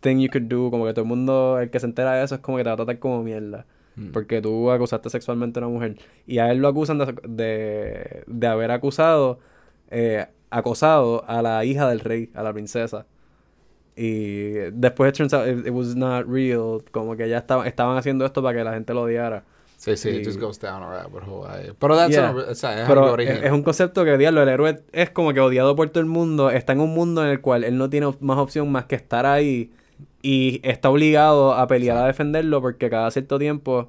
thing 0.00 0.18
you 0.20 0.28
could 0.30 0.44
do, 0.44 0.70
como 0.70 0.84
que 0.86 0.92
todo 0.92 1.02
el 1.02 1.08
mundo, 1.08 1.58
el 1.60 1.70
que 1.70 1.80
se 1.80 1.86
entera 1.86 2.14
de 2.14 2.24
eso 2.24 2.36
es 2.36 2.40
como 2.40 2.58
que 2.58 2.62
te 2.62 2.68
va 2.70 2.74
a 2.74 2.76
tratar 2.76 2.98
como 3.00 3.22
mierda. 3.24 3.66
Mm. 3.96 4.10
Porque 4.12 4.40
tú 4.40 4.70
acusaste 4.70 5.10
sexualmente 5.10 5.58
a 5.58 5.66
una 5.66 5.72
mujer. 5.74 5.96
Y 6.28 6.38
a 6.38 6.52
él 6.52 6.58
lo 6.58 6.68
acusan 6.68 6.98
de, 6.98 7.06
de, 7.26 8.22
de 8.28 8.46
haber 8.46 8.70
acusado, 8.70 9.40
eh, 9.90 10.26
acosado 10.50 11.24
a 11.28 11.42
la 11.42 11.64
hija 11.64 11.88
del 11.88 12.00
rey, 12.00 12.30
a 12.34 12.42
la 12.42 12.52
princesa. 12.52 13.06
Y 13.96 14.50
después 14.72 15.10
it 15.10 15.16
turns 15.16 15.34
out 15.34 15.46
it, 15.48 15.66
it 15.66 15.72
was 15.72 15.96
not 15.96 16.26
real. 16.28 16.82
Como 16.92 17.16
que 17.16 17.28
ya 17.28 17.38
estaban, 17.38 17.66
estaban 17.66 17.96
haciendo 17.96 18.24
esto 18.24 18.42
para 18.42 18.56
que 18.58 18.64
la 18.64 18.72
gente 18.74 18.94
lo 18.94 19.02
odiara. 19.02 19.44
Sí, 19.76 19.96
sí, 19.96 20.08
it 20.10 20.24
just 20.26 20.40
goes 20.40 20.58
down 20.58 20.82
a 20.82 20.88
rabbit 20.88 21.22
hole. 21.26 21.72
Pero 21.78 21.96
that's 21.96 22.12
Yeah. 22.12 22.34
es 22.50 22.64
algo 22.64 22.86
Pero 22.88 23.06
es, 23.06 23.12
original. 23.12 23.44
es 23.44 23.52
un 23.52 23.62
concepto 23.62 24.04
que, 24.04 24.16
diablo, 24.18 24.42
el 24.42 24.48
héroe 24.48 24.82
es 24.92 25.10
como 25.10 25.32
que 25.32 25.40
odiado 25.40 25.74
por 25.76 25.88
todo 25.90 26.00
el 26.00 26.06
mundo. 26.08 26.50
Está 26.50 26.72
en 26.72 26.80
un 26.80 26.94
mundo 26.94 27.24
en 27.24 27.30
el 27.30 27.40
cual 27.40 27.64
él 27.64 27.76
no 27.78 27.88
tiene 27.90 28.12
más 28.20 28.38
opción 28.38 28.70
más 28.72 28.86
que 28.86 28.96
estar 28.96 29.24
ahí. 29.26 29.72
Y 30.22 30.60
está 30.64 30.90
obligado 30.90 31.54
a 31.54 31.66
pelear 31.68 31.96
a 31.96 32.06
defenderlo 32.06 32.60
porque 32.60 32.90
cada 32.90 33.10
cierto 33.10 33.38
tiempo 33.38 33.88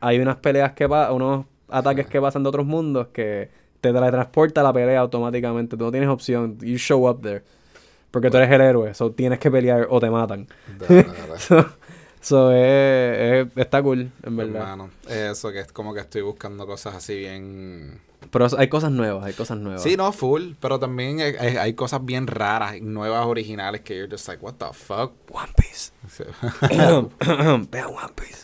hay 0.00 0.18
unas 0.20 0.36
peleas 0.36 0.72
que 0.72 0.88
pasan, 0.88 1.14
unos 1.14 1.44
ataques 1.68 2.06
que 2.06 2.20
pasan 2.20 2.42
de 2.42 2.48
otros 2.48 2.64
mundos 2.66 3.08
que 3.08 3.50
te 3.86 3.92
teletransporta 3.92 4.60
a 4.60 4.64
la 4.64 4.72
pelea 4.72 5.00
automáticamente. 5.00 5.76
Tú 5.76 5.84
no 5.84 5.90
tienes 5.90 6.08
opción. 6.08 6.58
You 6.58 6.76
show 6.76 7.08
up 7.08 7.22
there. 7.22 7.42
Porque 8.10 8.30
tú 8.30 8.36
eres 8.38 8.50
el 8.50 8.60
héroe. 8.60 8.94
So 8.94 9.12
tienes 9.12 9.38
que 9.38 9.50
pelear 9.50 9.86
o 9.90 10.00
te 10.00 10.10
matan. 10.10 10.48
So, 11.38 12.48
so, 12.48 12.52
eh, 12.52 12.56
eh, 12.56 13.46
está 13.54 13.80
cool, 13.82 14.10
en 14.24 14.36
verdad. 14.36 14.62
Hermano, 14.62 14.90
eso 15.08 15.52
que 15.52 15.60
es 15.60 15.70
como 15.70 15.94
que 15.94 16.00
estoy 16.00 16.22
buscando 16.22 16.66
cosas 16.66 16.94
así 16.96 17.16
bien... 17.16 18.00
Pero 18.32 18.48
hay 18.58 18.68
cosas 18.68 18.90
nuevas, 18.90 19.24
hay 19.24 19.34
cosas 19.34 19.58
nuevas. 19.58 19.82
Sí, 19.82 19.96
no, 19.96 20.10
full, 20.12 20.54
pero 20.58 20.80
también 20.80 21.20
hay, 21.20 21.74
cosas 21.74 22.04
bien 22.04 22.26
raras, 22.26 22.80
nuevas, 22.80 23.24
originales, 23.26 23.82
que 23.82 23.96
you're 23.96 24.10
just 24.10 24.26
like, 24.26 24.44
what 24.44 24.54
the 24.54 24.72
fuck? 24.72 25.12
One 25.30 25.52
Piece. 25.56 25.92
Vean 27.70 27.86
One 27.86 28.12
Piece. 28.16 28.42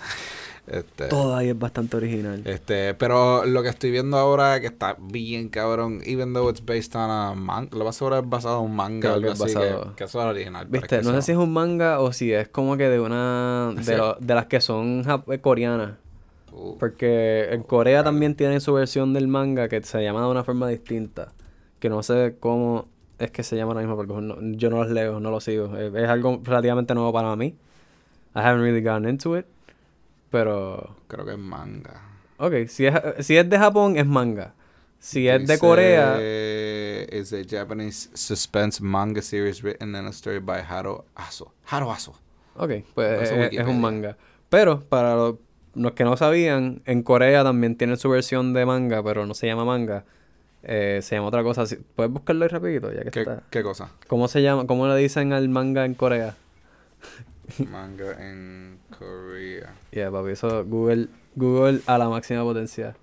Este, 0.66 1.08
Todo 1.08 1.34
ahí 1.34 1.48
es 1.48 1.58
bastante 1.58 1.96
original. 1.96 2.42
este, 2.46 2.94
pero 2.94 3.44
lo 3.44 3.62
que 3.62 3.68
estoy 3.68 3.90
viendo 3.90 4.16
ahora, 4.16 4.60
que 4.60 4.66
está 4.68 4.96
bien 5.00 5.48
cabrón, 5.48 6.00
even 6.06 6.32
though 6.32 6.48
it's 6.48 6.64
based 6.64 6.94
on 6.96 7.10
a 7.10 7.34
manga, 7.34 7.76
lo 7.76 7.84
más 7.84 7.96
seguro 7.96 8.18
es 8.18 8.28
basado 8.28 8.60
en 8.60 8.66
un 8.70 8.76
manga, 8.76 9.14
algo 9.14 9.26
que 9.28 9.32
es 9.34 9.40
así, 9.42 9.54
basado- 9.54 9.90
que, 9.90 9.94
que 9.96 10.04
eso 10.04 10.20
es 10.20 10.24
original. 10.26 10.66
Viste, 10.68 11.02
no 11.02 11.12
sé 11.14 11.22
si 11.22 11.32
es 11.32 11.38
un 11.38 11.52
manga 11.52 11.98
o 12.00 12.12
si 12.12 12.32
es 12.32 12.48
como 12.48 12.76
que 12.76 12.88
de 12.88 13.00
una. 13.00 13.74
Sí. 13.82 13.90
De, 13.90 13.96
lo- 13.98 14.16
de 14.20 14.34
las 14.34 14.46
que 14.46 14.60
son 14.60 15.04
eh, 15.28 15.38
coreanas. 15.40 15.94
Uh, 16.52 16.76
Porque 16.78 17.48
en 17.50 17.62
Corea 17.62 18.04
también 18.04 18.34
tienen 18.36 18.60
su 18.60 18.72
versión 18.74 19.12
del 19.14 19.26
manga 19.26 19.68
que 19.68 19.82
se 19.82 20.02
llama 20.02 20.20
de 20.22 20.26
una 20.28 20.44
forma 20.44 20.68
distinta. 20.68 21.32
Que 21.80 21.88
no 21.88 22.02
sé 22.02 22.36
cómo 22.38 22.86
es 23.18 23.30
que 23.30 23.42
se 23.42 23.56
llama 23.56 23.72
ahora 23.72 23.80
mismo 23.80 23.96
porque 23.96 24.12
no- 24.14 24.36
yo 24.56 24.70
no 24.70 24.84
los 24.84 24.90
leo, 24.92 25.18
no 25.18 25.30
los 25.30 25.42
sigo. 25.44 25.76
Es, 25.76 25.92
es 25.94 26.08
algo 26.08 26.40
relativamente 26.44 26.94
nuevo 26.94 27.12
para 27.12 27.34
mí. 27.36 27.46
I 28.34 28.38
haven't 28.38 28.62
really 28.62 28.82
gone 28.82 29.08
into 29.08 29.36
it. 29.36 29.46
Pero. 30.32 30.96
creo 31.06 31.24
que 31.24 31.32
es 31.32 31.38
manga. 31.38 32.02
Ok, 32.38 32.66
si 32.66 32.86
es, 32.86 32.94
si 33.20 33.36
es 33.36 33.48
de 33.48 33.56
Japón, 33.58 33.96
es 33.96 34.06
manga. 34.06 34.54
Si 34.98 35.28
es 35.28 35.46
de 35.46 35.58
Corea. 35.58 36.16
Es 36.20 37.32
a 37.32 37.36
Japanese 37.48 38.08
suspense 38.14 38.82
manga 38.82 39.20
series 39.22 39.62
written 39.62 39.94
and 39.94 40.06
a 40.08 40.10
story 40.10 40.38
by 40.40 40.60
Haro 40.68 41.04
Aso. 41.14 41.52
Haro 41.70 41.92
Aso. 41.92 42.12
Ok, 42.56 42.70
pues 42.94 43.22
Eso 43.30 43.34
es, 43.36 43.66
un 43.66 43.80
manga. 43.80 44.16
Pero 44.48 44.80
para 44.80 45.14
lo- 45.14 45.38
los 45.74 45.92
que 45.92 46.04
no 46.04 46.16
sabían, 46.16 46.82
en 46.84 47.02
Corea 47.02 47.42
también 47.44 47.76
tienen 47.76 47.96
su 47.96 48.08
versión 48.10 48.52
de 48.54 48.66
manga, 48.66 49.02
pero 49.02 49.24
no 49.26 49.34
se 49.34 49.46
llama 49.46 49.64
manga. 49.64 50.04
Eh, 50.62 51.00
se 51.02 51.16
llama 51.16 51.28
otra 51.28 51.42
cosa. 51.42 51.64
¿Puedes 51.96 52.12
buscarlo 52.12 52.44
ahí 52.44 52.48
rapidito? 52.48 52.92
Ya 52.92 53.02
que 53.04 53.10
¿Qué, 53.10 53.20
está. 53.20 53.42
qué 53.50 53.62
cosa? 53.62 53.90
¿Cómo 54.06 54.28
se 54.28 54.42
llama? 54.42 54.66
¿Cómo 54.66 54.86
le 54.86 54.96
dicen 54.96 55.32
al 55.32 55.48
manga 55.48 55.84
en 55.84 55.94
Corea? 55.94 56.36
Manga 57.70 58.12
en 58.18 58.78
Korea. 58.98 59.74
Yeah, 59.90 60.10
papi, 60.10 60.30
eso 60.30 60.64
Google, 60.64 61.08
Google 61.36 61.80
a 61.86 61.98
la 61.98 62.08
máxima 62.08 62.42
potencia. 62.42 62.94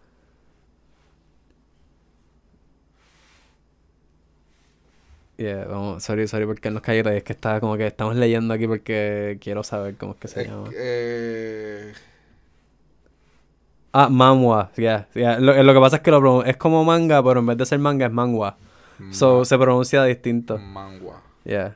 Yeah, 5.38 5.66
vamos, 5.70 6.04
sorry, 6.04 6.28
sorry 6.28 6.46
porque 6.46 6.70
nos 6.70 6.82
calles, 6.82 7.06
es 7.08 7.24
que 7.24 7.32
está 7.32 7.62
como 7.62 7.78
que 7.78 7.88
estamos 7.88 8.16
leyendo 8.16 8.54
aquí 8.54 8.68
porque 8.68 9.38
quiero 9.40 9.64
saber 9.64 9.96
cómo 9.96 10.12
es 10.14 10.18
que 10.20 10.28
se 10.28 10.42
Eh, 10.42 10.46
llama. 10.46 10.70
eh, 10.76 11.94
Ah, 13.92 14.08
manhwa, 14.10 14.70
yeah, 14.76 15.08
yeah. 15.16 15.40
Lo, 15.40 15.64
lo 15.64 15.74
que 15.74 15.80
pasa 15.80 15.96
es 15.96 16.02
que 16.04 16.12
lo 16.12 16.44
es 16.44 16.58
como 16.58 16.84
manga, 16.84 17.24
pero 17.24 17.40
en 17.40 17.46
vez 17.48 17.58
de 17.58 17.66
ser 17.66 17.80
manga 17.80 18.06
es 18.06 18.12
manhwa. 18.12 18.56
So 19.12 19.46
se 19.46 19.58
pronuncia 19.58 20.04
distinto. 20.04 20.58
Mangua. 20.60 21.22
Yeah. 21.46 21.76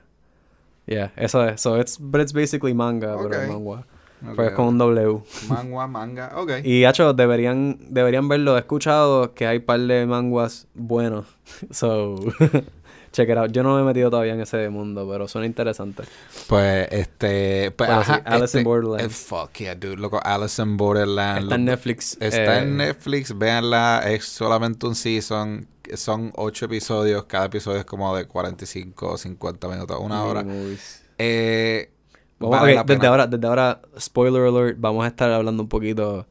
Yeah, 0.85 1.11
eso 1.15 1.43
es. 1.47 1.61
So 1.61 1.79
it's, 1.79 1.97
but 1.99 2.21
it's 2.21 2.33
basically 2.33 2.73
manga, 2.73 3.15
pero 3.17 3.35
es 3.35 3.43
Ok. 3.43 3.47
manhwa. 3.53 3.85
Ok, 4.25 4.35
Pues 4.35 4.47
es 4.49 4.53
con 4.55 4.65
un 4.67 4.77
W. 4.77 5.21
Mangua, 5.47 5.87
manga. 5.87 6.31
Ok. 6.35 6.51
Y 6.63 6.85
hacho, 6.85 7.13
deberían, 7.13 7.77
deberían 7.89 8.27
verlo. 8.29 8.55
He 8.55 8.59
escuchado 8.59 9.33
que 9.33 9.47
hay 9.47 9.59
par 9.59 9.79
de 9.81 10.05
manguas 10.05 10.67
buenos. 10.73 11.25
So, 11.71 12.15
check 13.13 13.29
it 13.29 13.37
out. 13.37 13.49
Yo 13.51 13.63
no 13.63 13.75
me 13.75 13.81
he 13.81 13.85
metido 13.85 14.09
todavía 14.09 14.33
en 14.33 14.41
ese 14.41 14.67
mundo, 14.69 15.07
pero 15.09 15.27
suena 15.29 15.45
interesante. 15.47 16.03
Pues, 16.47 16.87
este. 16.91 17.71
Pues, 17.71 17.87
Bueno, 17.87 18.01
ajá, 18.01 18.15
sí, 18.15 18.21
Alice 18.25 18.45
este- 18.45 18.57
in 18.59 18.63
Borderlands. 18.65 19.05
eh, 19.05 19.09
fuck 19.09 19.53
yeah, 19.53 19.75
dude. 19.75 19.95
Loco, 19.97 20.19
Alice 20.21 20.61
in 20.61 20.75
Borderlands. 20.75 21.43
Está 21.43 21.55
en. 21.55 21.65
Netflix. 21.65 22.17
Está 22.19 22.59
eh, 22.59 22.63
en 22.63 22.75
Netflix, 22.77 23.37
véanla, 23.37 24.03
es 24.07 24.25
solamente 24.25 24.85
un 24.85 24.95
season, 24.95 25.67
son 25.95 26.33
ocho 26.35 26.65
episodios, 26.65 27.23
cada 27.25 27.45
episodio 27.45 27.79
es 27.79 27.85
como 27.85 28.13
de 28.17 28.25
45 28.25 29.11
o 29.11 29.17
50 29.17 29.67
minutos, 29.69 29.97
una 30.01 30.23
hora. 30.23 30.43
movies. 30.43 31.03
Eh, 31.17 31.89
Vamos, 32.39 32.59
vale 32.59 32.81
desde 32.85 33.07
ahora, 33.07 33.27
desde 33.27 33.47
ahora, 33.47 33.79
spoiler 33.97 34.41
alert, 34.47 34.77
vamos 34.79 35.05
a 35.05 35.07
estar 35.07 35.31
hablando 35.31 35.63
un 35.63 35.69
poquito 35.69 36.27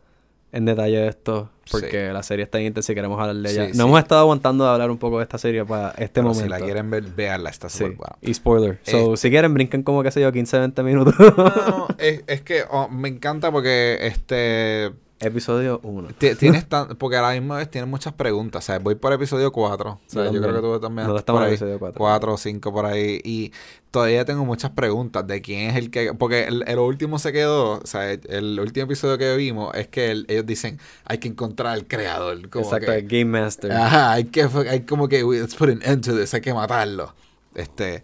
en 0.50 0.66
detalle 0.66 0.96
de 0.98 1.08
esto, 1.08 1.48
porque 1.70 2.12
la 2.12 2.22
serie 2.22 2.42
está 2.44 2.60
intensa 2.60 2.92
y 2.92 2.94
queremos 2.94 3.20
hablar 3.20 3.36
de 3.36 3.50
ella. 3.50 3.66
Sí, 3.68 3.74
sí. 3.74 3.80
hemos 3.80 3.98
estado 3.98 4.20
aguantando 4.22 4.64
de 4.64 4.70
hablar 4.70 4.90
un 4.90 4.98
poco 4.98 5.18
de 5.18 5.22
esta 5.24 5.38
serie 5.38 5.64
para 5.64 5.90
este 5.92 6.08
Pero 6.20 6.28
momento. 6.28 6.44
Si 6.44 6.48
la 6.48 6.60
quieren 6.64 6.90
ver, 6.90 7.04
véanla, 7.04 7.50
está 7.50 7.68
súper 7.68 7.92
buena. 7.92 8.16
y 8.20 8.34
spoiler. 8.34 8.78
So, 8.82 9.14
Eh, 9.14 9.16
si 9.16 9.30
quieren, 9.30 9.54
brinquen 9.54 9.82
como, 9.82 10.02
qué 10.02 10.10
sé 10.10 10.20
yo, 10.20 10.32
15, 10.32 10.58
20 10.58 10.82
minutos. 10.82 11.14
No, 11.18 11.30
no, 11.36 11.88
es, 11.98 12.22
es 12.26 12.40
que 12.42 12.62
oh, 12.70 12.88
me 12.88 13.08
encanta 13.08 13.50
porque 13.52 13.98
este 14.02 14.90
Episodio 15.22 15.80
1. 15.82 16.08
ti- 16.18 16.34
tienes 16.34 16.66
tan, 16.68 16.88
porque 16.96 17.16
a 17.16 17.22
la 17.22 17.32
misma 17.32 17.56
vez 17.56 17.70
tienes 17.70 17.88
muchas 17.88 18.12
preguntas, 18.12 18.64
¿sabes? 18.64 18.82
Voy 18.82 18.94
por 18.96 19.12
episodio 19.12 19.52
4, 19.52 19.90
o 19.92 20.00
sea, 20.06 20.24
Yo 20.26 20.32
yo 20.32 20.40
creo 20.42 20.54
que 20.54 20.60
tú 20.60 20.80
también 20.80 21.06
estás 21.06 21.20
estamos 21.20 21.40
por 21.40 21.42
en 21.46 21.48
ahí, 21.48 21.54
episodio 21.54 21.78
4. 21.78 21.98
4 21.98 22.34
o 22.34 22.36
5 22.36 22.72
por 22.72 22.86
ahí 22.86 23.20
y 23.24 23.52
todavía 23.90 24.24
tengo 24.24 24.44
muchas 24.44 24.70
preguntas 24.72 25.26
de 25.26 25.40
quién 25.42 25.70
es 25.70 25.76
el 25.76 25.90
que 25.90 26.12
porque 26.14 26.44
el, 26.44 26.64
el 26.66 26.78
último 26.78 27.18
se 27.18 27.32
quedó, 27.32 27.78
o 27.80 27.86
sea, 27.86 28.10
el, 28.12 28.58
último 28.60 28.84
episodio 28.86 29.16
que 29.18 29.36
vimos 29.36 29.74
es 29.74 29.88
que 29.88 30.10
el- 30.10 30.26
ellos 30.28 30.46
dicen, 30.46 30.78
hay 31.04 31.18
que 31.18 31.28
encontrar 31.28 31.72
al 31.74 31.86
creador, 31.86 32.48
como 32.50 32.64
Exacto, 32.64 32.86
que- 32.92 32.98
el 32.98 33.06
Game 33.08 33.24
Master. 33.40 33.72
Ajá, 33.72 34.12
hay 34.12 34.24
que, 34.24 34.48
hay 34.68 34.80
como 34.82 35.08
que, 35.08 35.22
"We- 35.24 35.40
let's 35.40 35.54
put 35.54 35.68
an 35.70 35.80
end 35.84 36.04
to 36.04 36.16
this, 36.18 36.34
hay 36.34 36.40
que 36.40 36.52
matarlo. 36.54 37.14
Este, 37.54 38.02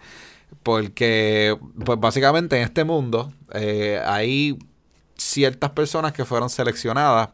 porque, 0.63 1.57
pues 1.85 1.99
básicamente 2.01 2.57
en 2.57 2.63
este 2.63 2.85
mundo 2.85 3.33
eh, 3.55 4.01
hay 4.05 4.59
ciertas 5.19 5.71
personas 5.71 6.13
que 6.13 6.25
fueron 6.25 6.49
seleccionadas 6.49 7.31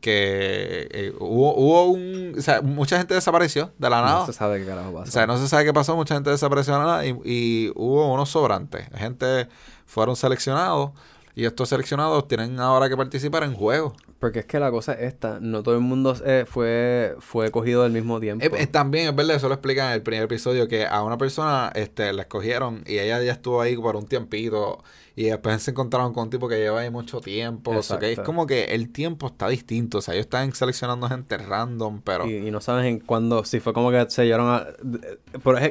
que 0.00 0.88
eh, 0.90 1.14
hubo, 1.18 1.54
hubo 1.56 1.84
un... 1.86 2.34
O 2.38 2.42
sea, 2.42 2.60
mucha 2.62 2.98
gente 2.98 3.14
desapareció 3.14 3.72
de 3.78 3.90
la 3.90 4.02
nada. 4.02 4.20
No 4.20 4.26
se 4.26 4.32
sabe 4.32 4.60
qué 4.60 4.66
carajo 4.66 4.94
O 4.94 5.06
sea, 5.06 5.26
no 5.26 5.38
se 5.38 5.48
sabe 5.48 5.64
qué 5.64 5.72
pasó, 5.72 5.96
mucha 5.96 6.14
gente 6.14 6.30
desapareció 6.30 6.74
de 6.74 6.80
la 6.80 6.86
nada 6.86 7.06
y, 7.06 7.18
y 7.24 7.72
hubo 7.74 8.12
unos 8.12 8.28
sobrantes. 8.28 8.86
Gente 8.94 9.48
fueron 9.86 10.14
seleccionados 10.14 10.90
y 11.34 11.44
estos 11.44 11.68
seleccionados 11.68 12.28
tienen 12.28 12.60
ahora 12.60 12.88
que 12.88 12.96
participar 12.96 13.44
en 13.44 13.54
juegos. 13.54 13.94
Porque 14.18 14.40
es 14.40 14.46
que 14.46 14.58
la 14.58 14.70
cosa 14.72 14.94
es 14.94 15.02
esta, 15.12 15.38
no 15.40 15.62
todo 15.62 15.74
el 15.76 15.80
mundo 15.80 16.12
eh, 16.24 16.44
fue, 16.48 17.14
fue 17.20 17.52
cogido 17.52 17.84
al 17.84 17.92
mismo 17.92 18.18
tiempo. 18.18 18.44
Eh, 18.44 18.50
eh, 18.58 18.66
también 18.66 19.06
es 19.08 19.14
verdad, 19.14 19.36
eso 19.36 19.46
lo 19.48 19.54
explica 19.54 19.86
en 19.88 19.92
el 19.92 20.02
primer 20.02 20.24
episodio, 20.24 20.66
que 20.66 20.86
a 20.86 21.04
una 21.04 21.16
persona 21.18 21.70
este, 21.76 22.12
la 22.12 22.22
escogieron 22.22 22.82
y 22.84 22.98
ella 22.98 23.22
ya 23.22 23.30
estuvo 23.30 23.60
ahí 23.60 23.76
por 23.76 23.94
un 23.94 24.06
tiempito 24.06 24.82
y 25.14 25.24
después 25.26 25.62
se 25.62 25.70
encontraron 25.70 26.12
con 26.14 26.24
un 26.24 26.30
tipo 26.30 26.48
que 26.48 26.56
lleva 26.58 26.80
ahí 26.80 26.90
mucho 26.90 27.20
tiempo. 27.20 27.70
O 27.70 27.82
sea, 27.82 27.98
que 28.00 28.06
es 28.12 28.18
como 28.26 28.46
que 28.48 28.64
el 28.66 28.90
tiempo 28.90 29.28
está 29.28 29.48
distinto. 29.48 29.98
O 29.98 30.00
sea, 30.00 30.14
ellos 30.14 30.26
están 30.26 30.52
seleccionando 30.52 31.08
gente 31.08 31.36
random, 31.38 32.00
pero... 32.02 32.26
Y, 32.26 32.36
y 32.48 32.50
no 32.50 32.60
sabes 32.60 32.86
en 32.86 32.98
cuándo, 33.00 33.44
si 33.44 33.60
fue 33.60 33.72
como 33.72 33.90
que 33.92 34.04
se 34.10 34.24
llevaron 34.26 34.48
a... 34.48 34.66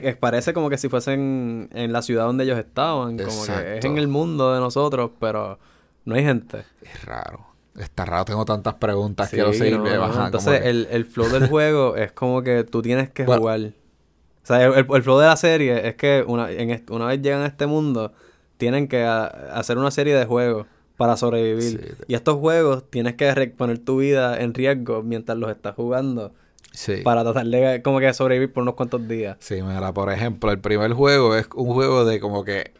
Es- 0.01 0.15
parece 0.17 0.53
como 0.53 0.69
que 0.69 0.77
si 0.77 0.87
fuesen 0.89 1.69
en 1.73 1.91
la 1.91 2.01
ciudad 2.01 2.25
donde 2.25 2.45
ellos 2.45 2.57
estaban, 2.59 3.17
como 3.17 3.45
que 3.45 3.77
es 3.77 3.85
en 3.85 3.97
el 3.97 4.07
mundo 4.07 4.53
de 4.53 4.59
nosotros, 4.61 5.11
pero 5.19 5.59
no 6.05 6.15
hay 6.15 6.23
gente. 6.23 6.63
Es 6.81 7.03
raro. 7.05 7.46
Está 7.77 8.05
raro, 8.05 8.25
tengo 8.25 8.43
tantas 8.43 8.73
preguntas, 8.75 9.29
Sí, 9.29 9.35
quiero 9.35 9.53
seguir 9.53 9.77
no, 9.77 9.83
no, 9.85 10.25
Entonces, 10.25 10.61
que- 10.61 10.69
el, 10.69 10.87
el 10.91 11.05
flow 11.05 11.29
del 11.29 11.47
juego 11.47 11.95
es 11.97 12.11
como 12.11 12.41
que 12.41 12.63
tú 12.63 12.81
tienes 12.81 13.09
que 13.11 13.23
Bueno. 13.23 13.41
jugar. 13.41 13.59
O 13.59 14.47
sea, 14.47 14.63
el, 14.65 14.73
el- 14.89 15.03
flow 15.03 15.19
de 15.19 15.27
la 15.27 15.35
serie 15.37 15.87
es 15.87 15.95
que 15.95 16.23
una, 16.27 16.49
en 16.51 16.83
una 16.89 17.05
vez 17.07 17.21
llegan 17.21 17.41
a 17.41 17.45
este 17.47 17.67
mundo, 17.67 18.13
tienen 18.57 18.87
que 18.87 19.03
a- 19.03 19.25
hacer 19.27 19.77
una 19.77 19.91
serie 19.91 20.15
de 20.15 20.25
juegos 20.25 20.65
para 20.95 21.15
sobrevivir. 21.17 21.63
Sí. 21.97 22.03
Y 22.07 22.15
estos 22.15 22.37
juegos 22.37 22.89
tienes 22.89 23.13
que 23.15 23.31
poner 23.55 23.77
tu 23.77 23.97
vida 23.97 24.39
en 24.41 24.53
riesgo 24.55 25.03
mientras 25.03 25.37
los 25.37 25.51
estás 25.51 25.75
jugando 25.75 26.33
Sí. 26.71 27.01
para 27.03 27.23
tratar 27.23 27.45
de 27.45 27.81
como 27.83 27.99
que 27.99 28.11
sobrevivir 28.13 28.51
por 28.53 28.63
unos 28.63 28.73
cuantos 28.75 29.07
días. 29.07 29.37
Sí, 29.39 29.61
mira, 29.61 29.93
por 29.93 30.11
ejemplo, 30.11 30.51
el 30.51 30.59
primer 30.59 30.93
juego 30.93 31.35
es 31.35 31.47
un 31.55 31.73
juego 31.73 32.05
de 32.05 32.19
como 32.19 32.43
que 32.43 32.71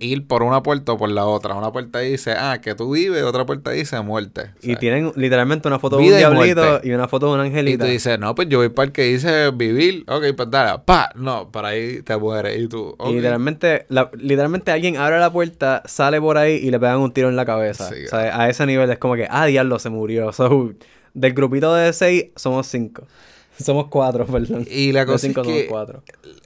ir 0.00 0.26
por 0.26 0.42
una 0.42 0.62
puerta 0.62 0.92
o 0.92 0.98
por 0.98 1.10
la 1.10 1.24
otra. 1.26 1.54
Una 1.54 1.72
puerta 1.72 1.98
dice, 2.00 2.32
ah, 2.32 2.60
que 2.62 2.74
tú 2.74 2.92
vives, 2.92 3.22
otra 3.22 3.44
puerta 3.46 3.70
dice 3.70 4.00
muerte. 4.00 4.50
Y 4.62 4.76
tienen 4.76 5.12
literalmente 5.16 5.68
una 5.68 5.78
foto 5.78 5.96
de 5.96 6.02
Vida 6.04 6.14
un 6.14 6.18
y 6.18 6.18
diablito 6.44 6.60
muerte. 6.62 6.88
y 6.88 6.92
una 6.92 7.08
foto 7.08 7.26
de 7.28 7.34
una 7.34 7.44
Y 7.44 7.48
angelita. 7.48 7.84
tú 7.84 7.90
dices, 7.90 8.18
no, 8.18 8.34
pues 8.34 8.48
yo 8.48 8.58
voy 8.58 8.68
para 8.68 8.86
el 8.86 8.92
que 8.92 9.02
dice 9.04 9.50
vivir. 9.50 10.04
Ok, 10.08 10.24
pues 10.36 10.50
dale, 10.50 10.78
pa. 10.84 11.10
No, 11.14 11.50
para 11.50 11.68
ahí 11.68 12.02
te 12.02 12.16
mueres. 12.16 12.58
Y 12.60 12.68
tú. 12.68 12.96
Y 13.08 13.14
literalmente, 13.14 13.86
la- 13.88 14.10
literalmente 14.16 14.70
alguien 14.70 14.96
abre 14.96 15.18
la 15.18 15.32
puerta, 15.32 15.82
sale 15.86 16.20
por 16.20 16.38
ahí 16.38 16.54
y 16.54 16.70
le 16.70 16.78
pegan 16.78 16.98
un 16.98 17.12
tiro 17.12 17.28
en 17.28 17.36
la 17.36 17.44
cabeza. 17.46 17.88
Sí, 17.88 18.04
o 18.06 18.08
sea, 18.08 18.40
a 18.40 18.48
ese 18.48 18.64
nivel 18.66 18.90
es 18.90 18.98
como 18.98 19.14
que, 19.16 19.26
ah, 19.30 19.46
diablo, 19.46 19.78
se 19.78 19.90
murió. 19.90 20.32
So, 20.42 20.72
del 21.14 21.34
grupito 21.34 21.74
de 21.74 21.92
seis, 21.92 22.26
somos 22.36 22.66
cinco. 22.66 23.06
Somos 23.62 23.88
cuatro, 23.88 24.26
perdón. 24.26 24.66
Y 24.70 24.92
la 24.92 25.04
cosa 25.06 25.18
cinco 25.26 25.42
es 25.42 25.46
que 25.46 25.66
cuatro. 25.66 26.02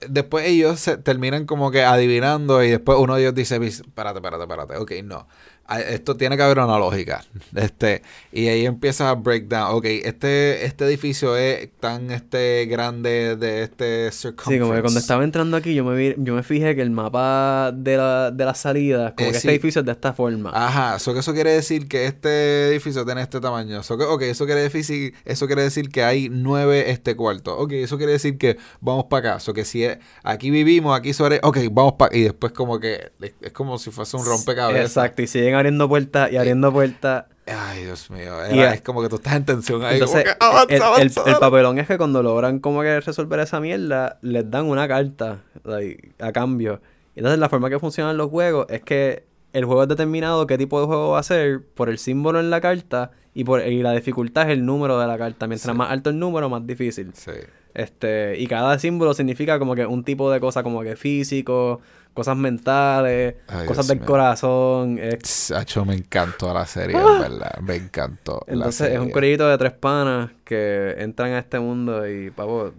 después 0.09 0.45
ellos 0.47 0.79
se 0.79 0.97
terminan 0.97 1.45
como 1.45 1.71
que 1.71 1.83
adivinando 1.83 2.63
y 2.63 2.69
después 2.69 2.97
uno 2.99 3.15
de 3.15 3.21
ellos 3.21 3.35
dice, 3.35 3.59
"Vis- 3.59 3.79
espérate, 3.81 4.19
espérate, 4.19 4.43
espérate, 4.43 4.77
ok, 4.77 4.91
no. 5.03 5.27
Esto 5.69 6.15
tiene 6.15 6.37
que 6.37 6.43
haber 6.43 6.59
una 6.59 6.77
lógica. 6.79 7.23
Este, 7.55 8.01
y 8.31 8.47
ahí 8.47 8.65
empieza 8.65 9.09
a 9.09 9.15
breakdown. 9.15 9.75
Ok, 9.75 9.85
este, 9.85 10.65
este 10.65 10.85
edificio 10.85 11.35
es 11.35 11.69
tan 11.79 12.11
este 12.11 12.65
grande 12.67 13.35
de 13.35 13.63
este 13.63 14.11
Sí, 14.11 14.29
como 14.59 14.73
que 14.73 14.81
cuando 14.81 14.99
estaba 14.99 15.23
entrando 15.23 15.57
aquí, 15.57 15.73
yo 15.73 15.83
me, 15.83 15.95
vi- 15.95 16.15
yo 16.17 16.33
me 16.35 16.43
fijé 16.43 16.75
que 16.75 16.81
el 16.81 16.91
mapa 16.91 17.71
de 17.73 17.97
la, 17.97 18.31
de 18.31 18.45
las 18.45 18.59
salidas, 18.59 19.13
como 19.17 19.29
Eh, 19.29 19.31
que 19.31 19.39
sí. 19.39 19.47
este 19.47 19.51
edificio 19.51 19.79
es 19.81 19.85
de 19.85 19.91
esta 19.91 20.13
forma. 20.13 20.51
Ajá, 20.53 20.99
so 20.99 21.13
que 21.13 21.19
eso 21.21 21.33
quiere 21.33 21.51
decir 21.51 21.87
que 21.87 22.05
este 22.05 22.67
edificio 22.69 23.03
tiene 23.05 23.21
este 23.21 23.39
tamaño. 23.39 23.81
So 23.83 23.97
que, 23.97 24.03
ok, 24.03 24.21
eso 24.23 24.45
quiere 24.45 24.61
decir, 24.69 25.13
eso 25.25 25.47
quiere 25.47 25.63
decir 25.63 25.89
que 25.89 26.03
hay 26.03 26.29
nueve 26.29 26.91
este 26.91 27.15
cuartos. 27.15 27.55
Ok, 27.57 27.71
eso 27.73 27.97
quiere 27.97 28.13
decir 28.13 28.37
que 28.37 28.57
vamos 28.81 29.05
para 29.09 29.31
acá. 29.31 29.39
So 29.39 29.53
que 29.53 29.65
si 29.65 29.83
es- 29.83 29.97
aquí 30.23 30.51
vivimos, 30.51 30.97
aquí 30.97 31.13
sobre, 31.13 31.39
ok, 31.43 31.57
vamos 31.71 31.93
para 31.97 32.15
y 32.15 32.21
después 32.23 32.51
como 32.53 32.79
que 32.79 33.11
es, 33.21 33.33
es 33.41 33.51
como 33.51 33.77
si 33.77 33.89
fuese 33.91 34.15
un 34.17 34.25
rompecabezas. 34.25 34.85
Exacto, 34.87 35.21
y 35.21 35.27
siguen 35.27 35.55
abriendo 35.57 35.87
puertas 35.89 36.31
y 36.31 36.37
abriendo 36.37 36.71
puertas. 36.71 37.25
Ay, 37.45 37.83
Dios 37.85 38.09
mío. 38.11 38.43
Era- 38.43 38.73
es 38.73 38.81
como 38.81 39.01
que 39.01 39.09
tú 39.09 39.15
estás 39.15 39.35
en 39.35 39.45
tensión 39.45 39.83
ahí. 39.83 39.95
Entonces, 39.95 40.23
como 40.39 40.51
que, 40.67 40.75
avanza, 40.75 40.75
el, 40.75 40.81
avanza, 40.81 41.23
el 41.27 41.35
papelón 41.37 41.79
es 41.79 41.87
que 41.87 41.97
cuando 41.97 42.21
logran 42.21 42.59
como 42.59 42.81
que 42.81 42.99
resolver 42.99 43.39
esa 43.39 43.59
mierda, 43.59 44.17
les 44.21 44.49
dan 44.51 44.65
una 44.65 44.87
carta 44.87 45.43
like, 45.63 46.11
a 46.19 46.31
cambio. 46.31 46.81
Entonces 47.15 47.39
la 47.39 47.47
forma 47.49 47.69
que 47.69 47.79
funcionan 47.79 48.17
los 48.17 48.29
juegos 48.29 48.67
es 48.69 48.81
que 48.83 49.23
el 49.53 49.63
juego 49.65 49.83
es 49.83 49.89
determinado 49.89 50.45
qué 50.45 50.57
tipo 50.57 50.79
de 50.81 50.87
juego 50.87 51.11
va 51.11 51.19
a 51.19 51.23
ser 51.23 51.61
por 51.73 51.89
el 51.89 51.97
símbolo 51.99 52.39
en 52.39 52.49
la 52.49 52.59
carta 52.61 53.11
y 53.33 53.43
por 53.45 53.65
y 53.65 53.81
la 53.81 53.93
dificultad 53.93 54.43
es 54.43 54.49
el 54.57 54.65
número 54.65 54.99
de 54.99 55.07
la 55.07 55.17
carta. 55.17 55.47
Mientras 55.47 55.71
Sí. 55.73 55.77
más 55.77 55.89
alto 55.89 56.09
el 56.09 56.19
número, 56.19 56.49
más 56.49 56.67
difícil. 56.67 57.11
Sí. 57.15 57.31
Este, 57.73 58.37
y 58.39 58.47
cada 58.47 58.77
símbolo 58.79 59.13
significa 59.13 59.57
como 59.59 59.73
que 59.75 59.85
un 59.85 60.03
tipo 60.03 60.29
de 60.31 60.39
cosa 60.39 60.63
como 60.63 60.81
que 60.81 60.95
físico, 60.95 61.79
cosas 62.17 62.35
mentales, 62.35 63.35
Ay, 63.47 63.67
cosas 63.67 63.85
Dios 63.85 63.87
del 63.89 63.99
mío. 63.99 64.07
corazón. 64.07 64.97
es- 64.97 65.19
Sacho, 65.29 65.85
me 65.85 65.93
encantó 65.93 66.51
la 66.51 66.65
serie, 66.65 66.97
en 66.97 67.21
verdad. 67.21 67.59
Me 67.61 67.75
encantó. 67.75 68.33
la 68.47 68.53
Ah. 68.53 68.53
Entonces 68.53 68.89
es 68.91 68.99
un 68.99 69.11
corillito 69.11 69.47
de 69.47 69.55
tres 69.59 69.73
panas 69.73 70.31
que 70.43 70.95
entran 70.97 71.33
a 71.33 71.39
este 71.39 71.59
mundo 71.59 72.09
y, 72.09 72.31
pavo, 72.31 72.73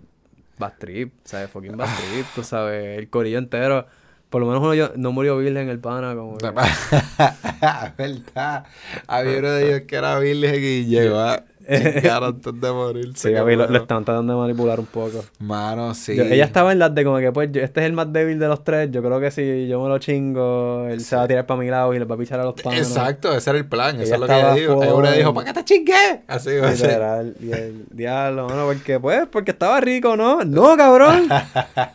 bad 0.59 0.73
trip, 0.79 1.13
¿sabes? 1.23 1.49
Fucking 1.51 1.77
bad 1.77 1.87
trip, 1.87 2.27
tú 2.35 2.43
sabes, 2.43 2.99
el 2.99 3.09
corillo 3.09 3.39
entero. 3.39 3.87
Por 4.29 4.41
lo 4.43 4.49
menos 4.49 4.61
uno 4.63 4.75
yo- 4.75 4.91
no 4.97 5.13
murió 5.13 5.39
virgen 5.39 5.69
el 5.69 5.79
pana, 5.79 6.15
como 6.17 6.37
que- 6.37 6.51
¿Verdad? 7.97 8.65
Había 9.07 9.39
uno 9.39 9.51
de 9.53 9.67
ellos 9.69 9.83
que 9.87 9.97
era 9.97 10.19
virgen 10.19 10.55
y 10.63 10.85
llegó 10.87 11.19
a 11.21 11.45
chingar 11.69 12.25
antes 12.25 12.61
de 12.61 12.73
morirse. 12.73 13.29
Sí, 13.31 13.35
a 13.37 13.45
mí 13.45 13.55
lo, 13.57 13.67
lo 13.69 13.79
están 13.79 14.05
tratando 14.05 14.33
de 14.35 14.39
manipular 14.39 14.81
un 14.81 14.87
poco. 14.87 15.25
Mano, 15.39 15.95
sí. 15.95 16.17
Yo- 16.17 16.25
ella 16.25 16.45
estaba 16.45 16.73
en 16.73 16.79
las 16.79 16.95
de 16.95 17.05
como 17.05 17.19
que, 17.19 17.31
pues, 17.33 17.51
yo- 17.53 17.61
este 17.63 17.81
es 17.81 17.87
el 17.87 17.93
más 17.93 18.13
débil 18.13 18.39
de 18.39 18.49
los 18.49 18.65
tres. 18.65 18.91
Yo 18.91 19.03
creo 19.03 19.21
que 19.21 19.31
si 19.31 19.69
yo 19.69 19.81
me 19.83 19.89
lo 19.89 19.99
chingo, 19.99 20.87
él 20.89 21.01
se 21.01 21.17
va 21.17 21.23
a 21.23 21.29
tirar 21.29 21.47
para 21.47 21.61
mi 21.61 21.69
lado 21.69 21.93
y 21.95 21.99
le 21.99 22.05
va 22.05 22.15
a 22.15 22.19
pichar 22.19 22.41
a 22.41 22.45
los 22.45 22.55
panas. 22.61 22.81
Exacto, 22.81 23.35
ese 23.37 23.51
era 23.51 23.59
el 23.59 23.67
plan. 23.67 23.97
Eso 24.01 24.05
Ella 24.05 24.15
es 24.15 24.21
lo 24.21 24.27
que 24.27 24.33
ella 24.39 24.55
dijo. 24.55 24.75
full- 24.83 24.93
Uno 24.99 25.13
dijo, 25.13 25.35
¿para 25.35 25.47
qué 25.47 25.53
te 25.61 25.65
chingué? 25.65 26.23
Así 26.27 26.57
va 26.57 26.69
a 26.69 26.77
ser. 26.77 27.35
Y 27.41 27.53
el 27.53 27.85
diablo, 27.91 28.49
mano, 28.49 28.67
porque, 28.67 28.99
pues, 29.01 29.27
porque 29.31 29.51
estaba 29.51 29.81
rico, 29.81 30.17
¿no? 30.17 30.45
No, 30.45 30.77
cabrón. 30.77 31.29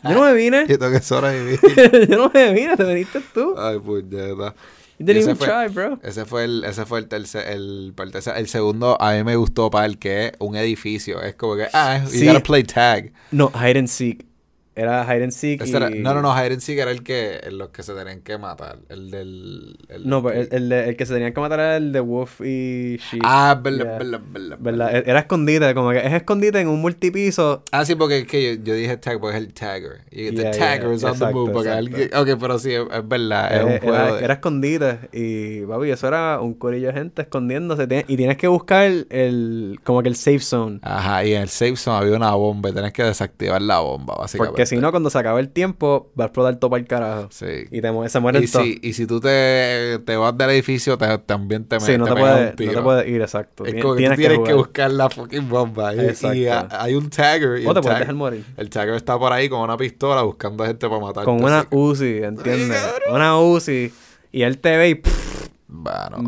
Yo 0.04 0.10
no 0.14 0.22
me 0.22 0.32
vine. 0.34 0.64
Y 0.68 0.78
tengo 0.78 0.90
que 0.92 1.00
sobrevivir. 1.00 1.58
yo 2.08 2.16
no 2.16 2.30
me 2.32 2.52
vine, 2.52 2.76
te 2.76 2.84
viniste 2.84 3.20
tú. 3.32 3.54
Ay, 3.58 3.78
puñeta. 3.78 4.54
You 4.98 5.06
didn't 5.06 5.22
ese 5.22 5.30
even 5.30 5.36
fue- 5.36 5.46
try, 5.48 5.68
bro. 5.74 5.98
Ese 6.02 6.24
fue 6.24 6.44
el, 6.44 6.64
ese 6.64 6.86
fue 6.86 7.00
el 7.00 7.08
tercer, 7.08 7.48
el, 7.48 7.92
el 7.98 8.12
tercer- 8.12 8.36
el 8.36 8.46
segundo 8.48 8.96
a 9.00 9.12
mí 9.14 9.24
me 9.24 9.34
gustó 9.36 9.68
para 9.70 9.86
el 9.86 9.98
que 9.98 10.26
es 10.26 10.32
un 10.38 10.54
edificio. 10.56 11.20
Es 11.22 11.34
como 11.34 11.56
que, 11.56 11.66
ah, 11.72 12.00
you 12.04 12.10
Sí. 12.20 12.26
gotta 12.26 12.40
play 12.42 12.62
tag. 12.62 13.12
No, 13.32 13.50
hide 13.54 13.78
and 13.78 13.88
seek. 13.88 14.24
Era 14.76 15.04
hide 15.04 15.22
and 15.24 15.32
seek 15.32 15.64
y... 15.64 15.70
era- 15.70 15.88
no, 15.90 16.14
no, 16.14 16.20
no, 16.22 16.32
Hide 16.34 16.52
and 16.54 16.60
Seek 16.60 16.78
era 16.78 16.90
el 16.90 17.02
que, 17.04 17.40
los 17.52 17.68
que 17.68 17.82
se 17.84 17.94
tenían 17.94 18.22
que 18.22 18.38
matar. 18.38 18.78
El 18.88 19.10
del... 19.10 19.78
el- 19.88 20.08
No, 20.08 20.22
pero 20.22 20.40
el, 20.40 20.48
el, 20.50 20.68
de- 20.68 20.88
el 20.88 20.96
que 20.96 21.06
se 21.06 21.14
tenían 21.14 21.32
que 21.32 21.40
matar 21.40 21.60
era 21.60 21.76
el 21.76 21.92
de 21.92 22.00
Wolf 22.00 22.40
y 22.40 22.96
Sheep. 22.98 23.22
Ah, 23.24 23.60
verdad, 23.62 23.84
Yeah. 23.84 23.98
verdad, 23.98 24.56
verdad, 24.58 24.94
Era 25.08 25.20
escondite, 25.20 25.74
como 25.74 25.90
que 25.90 25.98
es 25.98 26.12
escondite 26.12 26.58
en 26.60 26.68
un 26.68 26.80
multipiso. 26.80 27.62
Ah, 27.70 27.84
sí, 27.84 27.94
porque 27.94 28.18
es 28.20 28.26
que 28.26 28.56
yo, 28.56 28.62
yo 28.64 28.74
dije 28.74 28.96
tag 28.96 29.20
porque 29.20 29.36
es 29.36 29.44
el 29.44 29.52
tagger. 29.54 30.00
Y 30.10 30.30
the 30.30 30.42
Yeah, 30.42 30.50
tagger 30.50 30.86
yeah, 30.88 30.94
is 30.94 31.04
on 31.04 31.10
the 31.12 31.16
exacto, 31.18 31.34
move. 31.36 31.52
Porque 31.52 31.70
exacto. 31.70 32.20
ok, 32.22 32.38
pero 32.40 32.58
sí, 32.58 32.72
es, 32.72 32.82
es 32.92 33.08
verdad. 33.08 33.56
Es 33.56 33.64
un 33.64 33.70
Eh, 33.72 33.80
juego 33.80 33.94
era, 33.96 34.14
de- 34.16 34.24
era 34.24 34.34
escondite 34.34 34.98
y, 35.12 35.60
papi, 35.66 35.90
eso 35.90 36.08
era 36.08 36.40
un 36.40 36.54
corillo 36.54 36.88
de 36.88 36.94
gente 36.94 37.22
escondiéndose. 37.22 37.86
Y 38.08 38.16
tienes 38.16 38.36
que 38.38 38.48
buscar 38.48 38.90
el, 39.10 39.78
como 39.84 40.02
que 40.02 40.08
el 40.08 40.16
safe 40.16 40.40
zone. 40.40 40.80
Ajá, 40.82 41.24
y 41.24 41.34
en 41.34 41.42
el 41.42 41.48
safe 41.48 41.76
zone 41.76 41.98
había 41.98 42.16
una 42.16 42.34
bomba 42.34 42.70
y 42.70 42.72
tenés 42.72 42.92
que 42.92 43.04
desactivar 43.04 43.62
la 43.62 43.78
bomba, 43.80 44.14
básicamente. 44.16 44.50
Porque 44.50 44.63
si 44.66 44.76
no, 44.76 44.90
cuando 44.90 45.10
se 45.10 45.18
acabe 45.18 45.40
el 45.40 45.48
tiempo, 45.48 46.10
va 46.18 46.24
a 46.24 46.26
explotar 46.28 46.56
todo 46.56 46.70
para 46.70 46.80
el 46.82 46.86
carajo. 46.88 47.28
Sí. 47.30 47.46
Y 47.70 47.80
te 47.80 48.08
se 48.08 48.20
mueren 48.20 48.42
Y 48.42 48.46
todos. 48.46 48.64
si, 48.64 48.78
y 48.82 48.92
si 48.92 49.06
tú 49.06 49.20
te, 49.20 49.98
te 50.04 50.16
vas 50.16 50.36
del 50.36 50.50
edificio, 50.50 50.96
te- 50.98 51.18
también 51.18 51.64
te, 51.64 51.76
me- 51.76 51.80
Sí, 51.84 51.98
no 51.98 52.04
te, 52.06 52.12
un 52.12 52.18
puedes, 52.18 52.50
no 52.60 52.72
te 52.72 52.82
puedes 52.82 53.08
ir, 53.08 53.20
exacto. 53.22 53.64
Es 53.64 53.74
Tien- 53.74 53.82
como 53.82 53.94
que 53.94 54.02
tú 54.08 54.14
tienes 54.16 54.28
que, 54.28 54.36
jugar. 54.36 54.54
buscar 54.56 54.90
la 54.90 55.10
fucking 55.10 55.48
bomba. 55.48 55.94
Y, 55.94 56.00
Exacto. 56.00 56.34
y 56.36 56.46
ha- 56.48 56.68
hay 56.70 56.94
un 56.94 57.10
tagger. 57.10 57.60
Y 57.60 57.66
O 57.66 57.70
el, 57.70 57.74
te 57.74 57.80
puedes 57.82 57.84
tag- 57.96 57.98
dejar 58.00 58.14
morir. 58.14 58.44
el 58.56 58.70
tagger 58.70 58.94
está 58.94 59.18
por 59.18 59.32
ahí 59.32 59.48
con 59.48 59.60
una 59.60 59.76
pistola 59.76 60.22
buscando 60.22 60.64
gente 60.64 60.88
para 60.88 61.00
matar. 61.00 61.24
Con 61.24 61.42
una 61.42 61.66
Uzi, 61.70 62.18
¿entiendes? 62.22 62.80
Una 63.10 63.38
Uzi. 63.38 63.92
Y 64.32 64.42
él 64.42 64.58
te 64.58 64.76
ve 64.76 64.88
y 64.88 64.94
pff, 64.96 65.48
Bueno, 65.76 66.18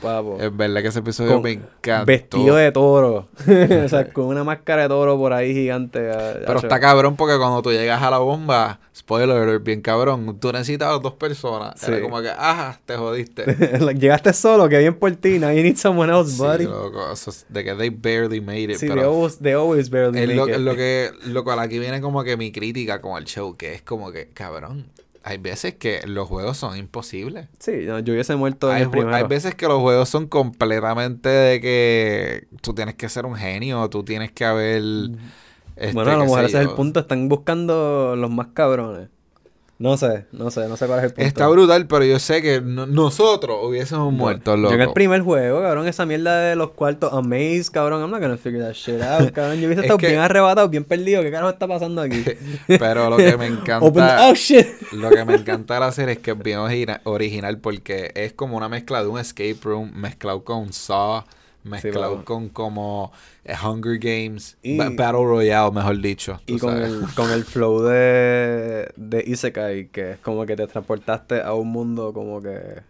papo. 0.00 0.38
es 0.40 0.56
verdad 0.56 0.80
que 0.82 0.88
ese 0.88 1.00
episodio 1.00 1.34
Con- 1.34 1.42
me 1.42 1.52
encantó. 1.52 2.06
Vestido 2.06 2.56
de 2.56 2.72
toro. 2.72 3.28
o 3.84 3.88
sea, 3.88 4.10
con 4.12 4.26
una 4.26 4.44
máscara 4.44 4.82
de 4.82 4.88
toro 4.88 5.18
por 5.18 5.32
ahí 5.32 5.52
gigante. 5.52 6.10
ah, 6.10 6.34
Pero 6.46 6.58
está 6.58 6.80
cabrón 6.80 7.16
porque 7.16 7.36
cuando 7.36 7.60
tú 7.60 7.70
llegas 7.70 8.02
a 8.02 8.10
la 8.10 8.18
bomba, 8.18 8.80
spoiler 8.96 9.30
alert, 9.36 9.62
bien 9.62 9.82
cabrón, 9.82 10.38
tú 10.40 10.50
necesitas 10.52 11.00
dos 11.02 11.12
personas. 11.14 11.78
Sí. 11.78 11.86
Era 11.92 12.00
como 12.00 12.22
que, 12.22 12.30
ajá, 12.30 12.80
te 12.86 12.96
jodiste. 12.96 13.44
Llegaste 13.94 14.32
solo, 14.32 14.68
que 14.68 14.78
bien 14.78 14.94
por 14.94 15.14
ti. 15.16 15.38
Now 15.38 15.50
you 15.50 15.62
need 15.62 15.76
someone 15.76 16.10
else, 16.10 16.32
Sí, 16.32 16.42
buddy. 16.42 16.64
loco, 16.64 17.12
eso 17.12 17.30
es 17.30 17.44
de 17.48 17.62
que 17.62 17.74
they 17.74 17.90
barely 17.90 18.40
made 18.40 18.72
it. 18.72 18.76
Sí, 18.76 18.88
they 18.88 19.00
always, 19.00 19.38
they 19.38 19.52
always 19.52 19.90
barely 19.90 20.18
es 20.18 20.26
make 20.26 20.36
lo, 20.36 20.48
it. 20.48 20.54
es 20.54 20.60
lo 20.60 20.74
que, 20.74 21.10
lo 21.26 21.44
cual 21.44 21.58
aquí 21.58 21.78
viene 21.78 22.00
como 22.00 22.24
que 22.24 22.36
mi 22.38 22.50
crítica 22.52 23.00
con 23.02 23.18
el 23.18 23.24
show, 23.26 23.54
que 23.56 23.74
es 23.74 23.82
como 23.82 24.10
que, 24.12 24.28
cabrón, 24.28 24.86
hay 25.22 25.38
veces 25.38 25.74
que 25.74 26.06
los 26.06 26.28
juegos 26.28 26.56
son 26.56 26.76
imposibles. 26.76 27.48
Sí, 27.58 27.84
no, 27.86 27.98
yo 27.98 28.12
hubiese 28.14 28.36
muerto 28.36 28.70
en 28.70 28.76
Hay, 28.76 28.82
el 28.82 28.90
primero. 28.90 29.14
hay 29.14 29.24
veces 29.24 29.54
que 29.54 29.66
los 29.66 29.80
juegos 29.80 30.08
son 30.08 30.26
completamente 30.26 31.28
de 31.28 31.60
que 31.60 32.48
tú 32.62 32.74
tienes 32.74 32.94
que 32.94 33.08
ser 33.08 33.26
un 33.26 33.34
genio, 33.36 33.88
tú 33.90 34.02
tienes 34.02 34.32
que 34.32 34.44
haber... 34.44 34.82
este, 35.76 35.92
bueno, 35.92 36.12
a 36.12 36.16
lo 36.16 36.24
mejor 36.24 36.44
ese 36.44 36.58
es 36.58 36.62
el 36.68 36.70
punto. 36.70 37.00
Están 37.00 37.28
buscando 37.28 38.16
los 38.16 38.30
más 38.30 38.48
cabrones. 38.54 39.08
No 39.80 39.96
sé, 39.96 40.26
no 40.32 40.50
sé, 40.50 40.68
no 40.68 40.76
sé 40.76 40.86
cuál 40.86 40.98
es 40.98 41.04
el 41.06 41.10
punto. 41.14 41.26
Está 41.26 41.48
brutal, 41.48 41.86
pero 41.86 42.04
yo 42.04 42.18
sé 42.18 42.42
que 42.42 42.60
no- 42.60 42.86
nosotros 42.86 43.60
hubiésemos 43.62 44.12
muerto, 44.12 44.54
Yo 44.54 44.68
en 44.68 44.74
el 44.74 44.80
loco. 44.80 44.92
primer 44.92 45.22
juego, 45.22 45.62
cabrón, 45.62 45.88
esa 45.88 46.04
mierda 46.04 46.38
de 46.38 46.54
los 46.54 46.72
cuartos 46.72 47.10
Amaze, 47.14 47.64
cabrón, 47.72 48.02
I'm 48.02 48.10
not 48.10 48.20
gonna 48.20 48.36
figure 48.36 48.62
that 48.62 48.74
shit 48.74 49.00
out, 49.00 49.30
cabrón. 49.32 49.58
Yo 49.58 49.66
hubiese 49.68 49.80
Es 49.80 49.84
estado 49.86 49.96
que- 49.96 50.08
bien 50.08 50.20
arrebatado, 50.20 50.68
bien 50.68 50.84
perdido. 50.84 51.22
¿Qué 51.22 51.30
carajo 51.30 51.48
está 51.48 51.66
pasando 51.66 52.02
aquí? 52.02 52.22
Pero 52.66 53.08
lo 53.08 53.16
que 53.16 53.24
me 53.38 53.46
Open- 53.48 53.58
encanta... 53.58 54.28
oh, 54.28 54.34
shit. 54.34 54.66
Lo 54.92 55.08
que 55.08 55.24
me 55.24 55.36
encanta 55.36 55.90
serie 55.92 56.12
es 56.12 56.18
que 56.18 56.32
es 56.32 56.38
bien 56.38 56.58
origina- 56.58 57.00
original 57.04 57.56
porque 57.56 58.12
es 58.14 58.34
como 58.34 58.58
una 58.58 58.68
mezcla 58.68 59.02
de 59.02 59.08
un 59.08 59.18
escape 59.18 59.56
room 59.62 59.92
mezclado 59.94 60.44
con 60.44 60.74
Saw, 60.74 61.24
mezclado 61.64 62.24
con 62.24 62.48
como 62.48 63.12
eh, 63.44 63.54
Hunger 63.62 63.98
Games, 63.98 64.56
Y- 64.62 64.76
Ba- 64.78 64.90
Battle 64.90 65.24
Royale, 65.24 65.70
mejor 65.72 66.00
dicho. 66.00 66.40
Y 66.46 66.58
con 66.58 66.76
el, 66.76 67.04
con 67.14 67.30
el 67.30 67.44
flow 67.44 67.82
de, 67.82 68.90
de 68.96 69.24
Isekai, 69.26 69.88
que 69.88 70.12
es 70.12 70.18
como 70.18 70.46
que 70.46 70.56
te 70.56 70.66
transportaste 70.66 71.40
a 71.42 71.54
un 71.54 71.68
mundo 71.68 72.12
como 72.12 72.40
que... 72.42 72.80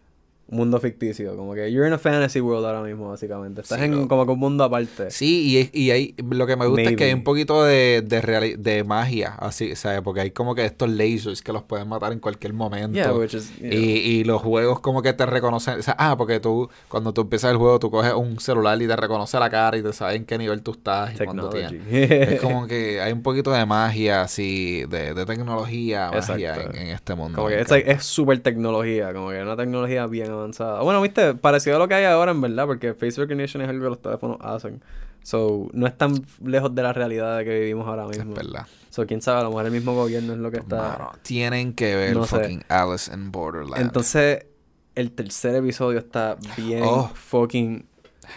Un 0.51 0.57
mundo 0.59 0.81
ficticio, 0.81 1.37
como 1.37 1.55
que 1.55 1.71
you're 1.71 1.87
in 1.87 1.93
a 1.93 1.99
fantasy 1.99 2.41
world 2.41 2.67
ahora 2.67 2.83
mismo, 2.83 3.09
básicamente. 3.09 3.61
Estás 3.61 3.79
Sí, 3.79 3.85
en 3.85 3.93
loco. 3.93 4.09
como 4.09 4.27
que 4.27 4.33
un 4.33 4.39
mundo 4.41 4.65
aparte. 4.65 5.11
Sí, 5.13 5.43
y, 5.49 5.59
es- 5.59 5.71
y 5.73 5.93
hay, 5.93 6.15
lo 6.29 6.45
que 6.47 6.57
me 6.57 6.67
gusta 6.67 6.83
es 6.91 6.97
que 6.97 7.05
hay 7.05 7.13
un 7.13 7.23
poquito 7.23 7.63
de, 7.63 8.03
de, 8.05 8.21
reali- 8.21 8.57
de 8.57 8.83
magia, 8.83 9.35
así, 9.39 9.77
¿sabes? 9.77 10.01
Porque 10.03 10.23
hay 10.23 10.31
como 10.33 10.57
que 10.57 10.65
estos 10.65 10.89
lasers 10.91 11.41
que 11.43 11.53
los 11.53 11.63
pueden 11.63 11.87
matar 11.89 12.13
en 12.13 12.19
cualquier 12.19 12.53
momento. 12.53 12.95
Yeah, 12.97 13.13
which 13.13 13.35
is, 13.35 13.53
you 13.61 13.69
know, 13.69 13.79
Y, 13.79 13.85
y 14.21 14.25
los 14.25 14.43
juegos 14.43 14.81
como 14.81 15.03
que 15.03 15.13
te 15.13 15.25
reconocen, 15.25 15.79
o 15.79 15.83
sea, 15.83 15.95
ah, 15.99 16.17
porque 16.17 16.41
tú, 16.41 16.69
cuando 16.89 17.13
tú 17.15 17.21
empiezas 17.21 17.53
el 17.53 17.57
juego, 17.57 17.79
tú 17.79 17.89
coges 17.93 18.13
un 18.15 18.41
celular 18.41 18.83
y 18.83 18.89
te 18.89 18.97
reconoce 18.97 19.39
la 19.39 19.49
cara 19.51 19.77
y 19.77 19.83
te 19.85 19.93
sabe 19.93 20.17
en 20.17 20.25
qué 20.25 20.37
nivel 20.37 20.63
tú 20.63 20.73
estás 20.73 21.15
y 21.15 21.25
cuándo 21.25 21.49
technology. 21.49 21.79
tienes. 21.79 22.11
Es 22.35 22.41
como 22.41 22.67
que 22.67 23.01
hay 23.01 23.13
un 23.13 23.23
poquito 23.23 23.53
de 23.53 23.65
magia, 23.67 24.23
así, 24.23 24.85
de, 24.89 25.15
de 25.15 25.27
tecnología, 25.27 26.11
magia 26.13 26.57
en, 26.57 26.75
en 26.77 26.87
este 26.89 27.15
mundo. 27.15 27.37
Como 27.37 27.49
que 27.49 27.61
es, 27.61 27.71
es 27.71 28.05
súper 28.05 28.41
tecnología, 28.41 29.13
como 29.13 29.31
que 29.31 29.41
una 29.43 29.57
tecnología 29.57 30.07
bien 30.07 30.40
avanzada. 30.41 30.83
Bueno, 30.83 31.01
viste, 31.01 31.35
parecido 31.35 31.77
a 31.77 31.79
lo 31.79 31.89
que 31.89 31.95
hay 31.95 32.05
ahora, 32.05 32.33
en 32.33 32.41
verdad, 32.41 32.67
porque 32.67 32.95
face 32.95 33.21
recognition 33.21 33.63
es 33.63 33.69
algo 33.69 33.85
que 33.85 33.89
los 33.91 34.03
teléfonos 34.03 34.39
hacen. 34.41 34.83
So, 35.23 35.69
no 35.73 35.87
es 35.87 35.97
tan 35.99 36.25
lejos 36.45 36.75
de 36.75 36.83
la 36.83 36.93
realidad 36.95 37.37
de 37.39 37.45
que 37.45 37.61
vivimos 37.61 37.87
ahora 37.87 38.07
Es 38.11 38.17
mismo. 38.19 38.35
verdad. 38.35 38.67
So, 38.89 39.07
quién 39.07 39.21
sabe, 39.21 39.41
a 39.41 39.43
lo 39.45 39.51
mejor 39.51 39.67
el 39.67 39.73
mismo 39.73 39.95
gobierno 39.95 40.33
es 40.33 40.39
lo 40.39 40.51
que 40.51 40.59
está. 40.59 40.77
Mano, 40.99 41.13
tienen 41.23 41.75
que 41.75 41.95
ver 41.95 42.17
No 42.17 42.25
sé. 42.27 42.37
fucking 42.41 42.63
Alice 42.69 43.13
in 43.15 43.31
Borderland. 43.31 43.83
Entonces, 43.83 44.47
el 44.95 45.13
tercer 45.13 45.55
episodio 45.57 45.99
está 45.99 46.37
bien 46.57 46.83
Oh. 46.85 47.11
fucking. 47.15 47.87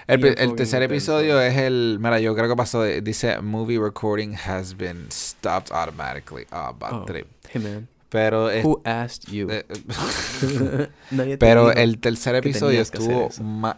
El, 0.07 0.25
el 0.25 0.55
tercer 0.55 0.81
episodio 0.83 1.39
es 1.39 1.55
el. 1.55 1.97
Mira, 2.01 2.19
yo 2.19 2.33
creo 2.35 2.49
que 2.49 2.55
pasó 2.55 2.81
de. 2.81 3.01
Dice: 3.01 3.39
Movie 3.41 3.77
recording 3.79 4.33
has 4.33 4.75
been 4.75 5.05
stopped 5.11 5.71
automatically. 5.71 6.45
Ah, 6.51 6.73
bad 6.77 6.93
Oh, 6.93 7.05
trip. 7.05 7.27
hey 7.49 7.61
man, 7.61 7.87
Pero. 8.13 8.49
es- 8.51 8.63
who 8.63 8.79
asked 8.85 9.29
you? 9.33 9.47
eh, 9.49 9.65
Nadie 11.11 11.37
pero 11.39 11.71
el 11.71 11.97
tercer 11.99 12.35
episodio 12.35 12.79
estuvo. 12.79 13.29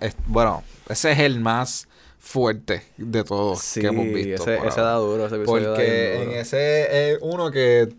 es- 0.01 0.15
bueno, 0.27 0.61
ese 0.89 1.13
es 1.13 1.19
el 1.19 1.39
más 1.39 1.87
fuerte 2.19 2.83
de 2.97 3.23
todos 3.23 3.59
Sí, 3.61 3.79
que 3.81 3.87
hemos 3.87 4.05
visto. 4.07 4.43
ese, 4.43 4.57
ese 4.67 4.81
da 4.81 4.95
duro, 4.95 5.25
ese 5.27 5.37
episodio 5.37 5.69
Porque 5.69 6.21
en 6.23 6.31
ese 6.31 7.13
es 7.13 7.19
uno 7.21 7.49
que 7.49 7.93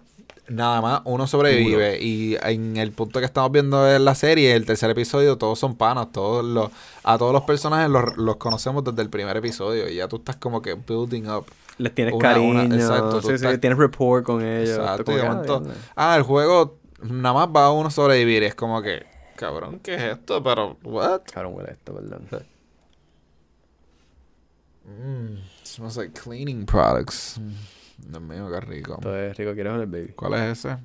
nada 0.49 0.81
más 0.83 1.01
uno 1.07 1.27
sobrevive 1.27 1.99
y 2.03 2.37
en 2.43 2.77
el 2.77 2.93
punto 2.93 3.19
que 3.21 3.25
estamos 3.27 3.51
viendo 3.51 3.91
en 3.91 4.05
la 4.05 4.15
serie, 4.15 4.55
el 4.55 4.67
tercer 4.67 4.91
episodio, 4.91 5.39
todos 5.39 5.59
son 5.59 5.75
panas, 5.77 6.13
todos 6.13 6.45
los, 6.45 6.71
a 7.03 7.17
todos 7.19 7.33
los 7.33 7.43
personajes 7.45 7.89
los, 7.91 8.17
los 8.19 8.37
conocemos 8.37 8.85
desde 8.85 9.01
el 9.01 9.09
primer 9.09 9.37
episodio 9.39 9.89
y 9.89 9.95
ya 9.97 10.07
tú 10.07 10.17
estás 10.17 10.37
como 10.37 10.61
que 10.61 10.75
building 10.75 11.29
up. 11.31 11.47
Les 11.79 11.95
tienes 11.95 12.15
una- 12.15 12.23
cariño, 12.23 12.51
una- 12.65 12.75
exacto, 12.75 13.21
sí, 13.23 13.37
sí, 13.39 13.59
tienes 13.59 13.79
rapport 13.79 14.25
con 14.25 14.43
ellos. 14.43 14.79
Exacto, 14.79 15.13
de 15.15 15.23
momento, 15.23 15.63
ah, 15.95 16.13
ah, 16.13 16.17
el 16.17 16.23
juego 16.23 16.79
nada 17.03 17.35
más 17.35 17.49
va 17.55 17.67
a 17.67 17.73
uno 17.73 17.91
sobrevivir 17.91 18.43
es 18.45 18.55
como 18.55 18.81
que, 18.81 19.05
cabrón, 19.37 19.81
¿qué 19.81 19.95
es 19.95 20.03
esto? 20.03 20.43
Pero, 20.43 20.79
what? 20.85 21.23
Cabrón 21.33 21.55
huele 21.55 21.73
esto, 21.73 21.95
perdón. 21.95 22.27
Mm, 24.85 25.39
smells 25.65 25.97
like 25.97 26.13
cleaning 26.19 26.65
products. 26.65 27.39
Mm, 27.41 28.11
Dios 28.11 28.23
mío, 28.23 28.49
qué 28.51 28.61
rico. 28.61 28.95
Esto 28.95 29.17
es 29.17 29.37
rico, 29.37 29.53
¿quieres 29.55 29.77
ver, 29.77 29.87
baby? 29.87 30.13
¿Cuál 30.15 30.35
es 30.35 30.59
ese? 30.65 30.77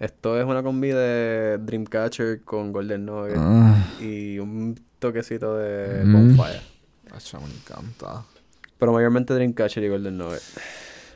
Esto 0.00 0.38
es 0.40 0.44
una 0.44 0.62
combi 0.62 0.88
de 0.88 1.58
Dreamcatcher 1.58 2.42
con 2.42 2.72
Golden 2.72 3.04
Nugget 3.06 3.36
Ah, 3.38 3.76
y 4.00 4.38
un 4.38 4.74
toquecito 4.98 5.56
de 5.56 6.04
Mm. 6.04 6.12
Bonfire. 6.12 6.60
me 7.10 7.54
encanta. 7.54 8.24
Pero 8.84 8.92
mayormente 8.92 9.32
Dreamcatcher 9.32 9.82
y 9.82 9.88
Golden 9.88 10.18
Nugget. 10.18 10.42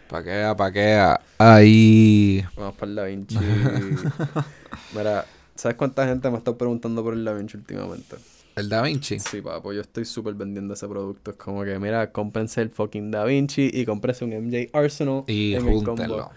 Paquea, 0.09 0.57
paquea. 0.57 1.21
Ahí. 1.37 2.43
Vamos 2.57 2.75
para 2.77 2.89
el 2.89 2.95
Da 2.97 3.05
Vinci. 3.05 3.37
Mira, 4.97 5.27
¿sabes 5.55 5.77
cuánta 5.77 6.07
gente 6.09 6.31
me 6.31 6.37
ha 6.37 6.39
estado 6.39 6.57
preguntando 6.57 7.03
por 7.05 7.13
el 7.13 7.23
Da 7.27 7.35
Vinci 7.35 7.59
últimamente? 7.59 8.17
El 8.57 8.71
Da 8.71 8.81
Vinci. 8.81 9.19
Sí, 9.19 9.43
papo, 9.43 9.75
yo 9.75 9.83
estoy 9.83 10.07
súper 10.07 10.33
vendiendo 10.33 10.73
ese 10.73 10.89
producto. 10.89 11.33
Es 11.33 11.37
como 11.37 11.63
que, 11.63 11.79
mira, 11.79 12.11
cómprense 12.11 12.63
el 12.63 12.71
fucking 12.71 13.11
Da 13.11 13.27
Vinci 13.27 13.69
y 13.71 13.85
cómprense 13.85 14.25
un 14.25 14.31
MJ 14.31 14.71
Arsenal 14.73 15.25
Y 15.27 15.53
en 15.55 15.69
el 15.69 15.75
júntenlo. 15.75 16.17
combo. 16.17 16.31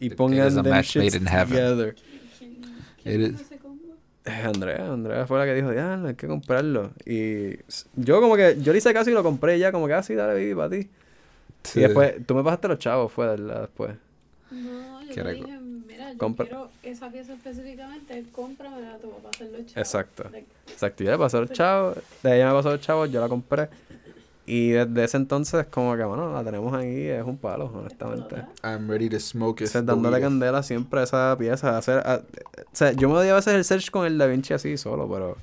Y 0.00 0.08
pongan 0.08 0.54
them 0.54 0.64
heaven. 0.72 1.24
together. 1.26 1.96
¿Quién, 3.02 3.20
It 3.20 3.28
is- 3.28 3.34
hizo 3.34 3.42
ese 3.42 3.58
combo? 3.58 3.84
Eh, 3.92 3.96
Andrea, 4.44 4.92
Andrea 4.92 5.26
fue 5.26 5.38
la 5.38 5.44
que 5.44 5.54
dijo, 5.54 5.72
ya, 5.72 6.02
hay 6.02 6.14
que 6.14 6.26
comprarlo. 6.26 6.90
Y 7.06 7.56
yo 7.96 8.20
como 8.20 8.36
que, 8.36 8.56
yo 8.60 8.72
le 8.72 8.78
hice 8.78 8.92
caso 8.92 9.10
y 9.10 9.12
lo 9.14 9.22
compré 9.22 9.58
ya, 9.58 9.72
como 9.72 9.86
que 9.86 9.94
así, 9.94 10.14
dale, 10.14 10.34
baby, 10.34 10.54
para 10.54 10.70
ti. 10.70 10.88
Sí. 11.64 11.80
Y 11.80 11.82
después, 11.82 12.14
tú 12.26 12.34
me 12.34 12.42
pasaste 12.44 12.68
los 12.68 12.78
chavos, 12.78 13.12
fue, 13.12 13.26
¿verdad? 13.26 13.62
Después. 13.62 13.94
No, 14.50 15.02
yo 15.04 15.24
le 15.24 15.32
dije, 15.34 15.58
mira, 15.86 16.12
yo 16.12 16.18
Compra- 16.18 16.46
quiero 16.46 16.70
esa 16.82 17.10
pieza 17.10 17.34
específicamente, 17.34 18.24
cómpramela 18.32 18.94
a 18.94 18.98
tu 18.98 19.10
papá 19.10 19.30
hacerlo 19.30 19.58
chavos. 19.58 19.76
Exacto. 19.76 20.24
Like, 20.30 20.46
Exacto, 20.68 21.04
yo 21.04 21.10
le 21.10 21.18
pasé 21.18 21.38
los 21.40 21.50
chavos, 21.52 21.98
de 22.22 22.36
ella 22.36 22.48
me 22.48 22.52
pasó 22.54 22.70
los 22.70 22.80
chavos, 22.80 23.10
yo 23.10 23.20
la 23.20 23.28
compré. 23.28 23.68
Y 24.50 24.70
desde 24.70 25.04
ese 25.04 25.16
entonces, 25.18 25.66
como 25.66 25.94
que, 25.94 26.04
bueno, 26.04 26.32
la 26.32 26.42
tenemos 26.42 26.72
ahí, 26.72 27.06
es 27.06 27.22
un 27.22 27.36
palo, 27.36 27.66
honestamente. 27.66 28.36
I'm 28.64 28.88
ready 28.88 29.10
to 29.10 29.20
smoke 29.20 29.60
it. 29.60 29.66
O 29.68 29.70
sea, 29.70 29.82
dándole 29.82 30.20
candela 30.22 30.62
siempre 30.62 31.00
a 31.00 31.02
esa 31.02 31.36
pieza. 31.38 31.76
Hacer, 31.76 31.98
a- 31.98 32.22
o 32.58 32.62
sea, 32.72 32.92
yo 32.92 33.08
me 33.10 33.14
doy 33.16 33.28
a 33.28 33.34
veces 33.34 33.52
el 33.54 33.64
search 33.64 33.90
con 33.90 34.06
el 34.06 34.16
Da 34.16 34.26
Vinci 34.26 34.54
así 34.54 34.78
solo, 34.78 35.06
pero 35.06 35.36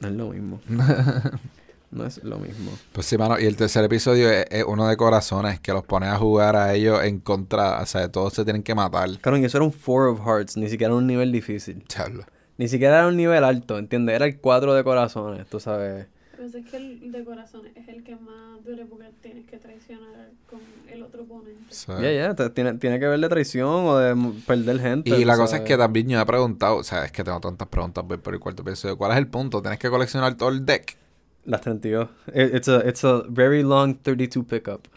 no 0.00 0.08
es 0.08 0.14
lo 0.14 0.28
mismo. 0.30 0.60
no 1.90 2.06
es 2.06 2.24
lo 2.24 2.38
mismo. 2.38 2.70
Pues 2.92 3.06
sí, 3.06 3.18
mano. 3.18 3.38
Y 3.38 3.44
el 3.44 3.56
tercer 3.56 3.84
episodio 3.84 4.30
es, 4.30 4.46
es 4.50 4.64
uno 4.64 4.88
de 4.88 4.96
corazones 4.96 5.60
que 5.60 5.72
los 5.72 5.84
pone 5.84 6.06
a 6.06 6.16
jugar 6.16 6.56
a 6.56 6.72
ellos 6.72 7.02
en 7.04 7.18
contra. 7.20 7.80
O 7.82 7.86
sea, 7.86 8.08
todos 8.10 8.32
se 8.32 8.44
tienen 8.44 8.62
que 8.62 8.74
matar. 8.74 9.10
Claro, 9.20 9.36
y 9.36 9.44
eso 9.44 9.58
era 9.58 9.64
un 9.66 9.72
Four 9.72 10.08
of 10.08 10.20
Hearts, 10.26 10.56
ni 10.56 10.68
siquiera 10.70 10.94
un 10.94 11.06
nivel 11.06 11.30
difícil. 11.30 11.84
Diablo. 11.94 12.24
Ni 12.56 12.68
siquiera 12.68 12.98
era 13.00 13.06
un 13.08 13.16
nivel 13.16 13.44
alto, 13.44 13.78
¿entiendes? 13.78 14.14
Era 14.16 14.24
el 14.26 14.38
4 14.38 14.72
de 14.74 14.82
corazones, 14.84 15.46
tú 15.46 15.60
sabes. 15.60 16.06
Pero 16.50 16.58
es 16.64 16.70
que 16.70 16.76
el 16.76 17.12
de 17.12 17.24
corazones 17.24 17.70
es 17.76 17.86
el 17.88 18.02
que 18.02 18.16
más 18.16 18.64
duele 18.64 18.84
porque 18.84 19.06
tienes 19.20 19.46
que 19.46 19.58
traicionar 19.58 20.30
con 20.50 20.58
el 20.90 21.02
otro 21.04 21.22
oponente. 21.22 21.72
Ya, 22.00 22.12
ya, 22.12 22.34
te- 22.34 22.50
tiene, 22.50 22.74
tiene 22.74 22.98
que 22.98 23.06
ver 23.06 23.20
de 23.20 23.28
traición 23.28 23.68
o 23.68 23.96
de 23.96 24.16
perder 24.46 24.80
gente. 24.80 25.10
Y 25.18 25.24
la 25.24 25.34
cosa 25.34 25.44
es 25.44 25.50
sabes. 25.60 25.68
que 25.68 25.76
también 25.76 26.08
yo 26.08 26.16
me 26.16 26.22
he 26.22 26.26
preguntado, 26.26 26.76
o 26.76 26.82
sea, 26.84 27.04
es 27.04 27.12
que 27.12 27.22
tengo 27.22 27.38
tantas 27.40 27.68
preguntas 27.68 28.04
voy 28.06 28.16
por 28.16 28.34
el 28.34 28.40
cuarto 28.40 28.62
episodio. 28.62 28.96
¿Cuál 28.98 29.12
es 29.12 29.18
el 29.18 29.28
punto? 29.28 29.62
¿Tienes 29.62 29.78
que 29.78 29.88
coleccionar 29.88 30.36
todo 30.36 30.48
el 30.48 30.66
deck? 30.66 30.96
Las 31.44 31.60
32. 31.60 32.08
It- 32.34 32.54
It's 32.54 32.68
a, 32.68 32.88
it's 32.88 33.04
a 33.04 33.22
very 33.28 33.62
long 33.62 33.94
32 34.02 34.44
pickup. 34.46 34.88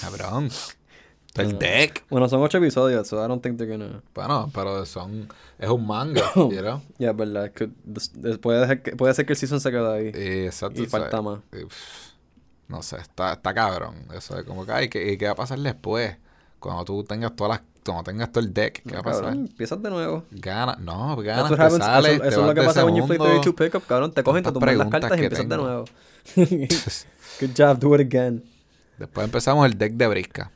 Cabrón. 0.00 0.48
El 1.38 1.58
deck. 1.58 2.04
Bueno, 2.10 2.28
son 2.28 2.42
8 2.42 2.58
episodios, 2.58 3.06
so 3.06 3.24
I 3.24 3.28
don't 3.28 3.42
think 3.42 3.58
they're 3.58 3.70
gonna... 3.70 4.02
Bueno, 4.14 4.50
pero 4.54 4.84
son. 4.86 5.28
Es 5.58 5.68
un 5.68 5.86
manga, 5.86 6.22
you 6.34 6.50
know? 6.60 6.82
Ya, 6.98 7.10
es 7.10 7.16
verdad. 7.16 7.52
could- 7.52 8.38
puede, 8.40 8.66
ser 8.66 8.82
que, 8.82 8.96
puede 8.96 9.14
ser 9.14 9.26
que 9.26 9.32
el 9.32 9.38
season 9.38 9.60
se 9.60 9.70
quede 9.70 9.92
ahí. 9.92 10.12
Y, 10.14 10.46
exacto, 10.46 10.82
y 10.82 10.86
falta 10.86 11.20
más. 11.22 11.40
y, 11.52 11.64
pff, 11.64 12.12
no 12.68 12.82
sé, 12.82 12.96
está, 12.98 13.32
está 13.32 13.54
cabrón. 13.54 13.94
Eso 14.14 14.38
es 14.38 14.44
como 14.44 14.64
que, 14.66 14.72
ay, 14.72 14.88
¿qué, 14.88 15.16
¿qué 15.18 15.24
va 15.26 15.32
a 15.32 15.36
pasar 15.36 15.58
después? 15.58 16.16
Cuando 16.60 16.84
tú 16.84 17.04
tengas 17.04 17.34
todas 17.34 17.58
las. 17.58 17.62
Cuando 17.84 18.04
tengas 18.04 18.30
todo 18.30 18.44
el 18.44 18.52
deck, 18.52 18.82
¿qué 18.82 18.92
va 18.92 19.00
a 19.00 19.02
pasar? 19.02 19.22
Cabrón, 19.22 19.46
empiezas 19.50 19.82
de 19.82 19.88
nuevo. 19.88 20.24
Gana, 20.30 20.76
no, 20.78 21.16
ganas, 21.16 21.48
te 21.48 21.54
happens. 21.54 21.84
sales, 21.84 22.12
eso, 22.12 22.22
te 22.22 22.28
eso 22.28 22.40
es 22.42 22.46
lo 22.46 22.54
que 22.54 22.62
pasa 22.62 22.84
when 22.84 22.96
you 22.96 23.06
play 23.06 23.18
mundo. 23.18 23.40
32 23.40 23.54
pickup, 23.54 23.86
cabrón. 23.86 24.12
Te 24.12 24.22
cogen, 24.22 24.44
te 24.44 24.52
tumban 24.52 24.76
las 24.76 24.88
preguntas 24.88 25.00
cartas 25.00 25.18
y 25.18 25.20
que 25.20 25.26
empiezas 25.26 25.48
de 25.48 25.56
nuevo. 25.56 25.84
Good 27.40 27.50
job, 27.56 27.78
do 27.78 27.94
it 27.94 28.00
again. 28.14 28.44
Después 28.98 29.24
empezamos 29.24 29.64
el 29.64 29.78
deck 29.78 29.94
de 29.94 30.06
brisca. 30.06 30.50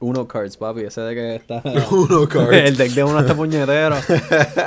Uno 0.00 0.26
cards, 0.26 0.56
papi. 0.56 0.80
Ese 0.80 1.00
de 1.02 1.14
que 1.14 1.36
está... 1.36 1.62
Uno 1.90 2.28
cards. 2.28 2.52
el 2.52 2.76
deck 2.76 2.92
de 2.92 3.04
uno 3.04 3.20
está 3.20 3.34
puñetero. 3.34 3.96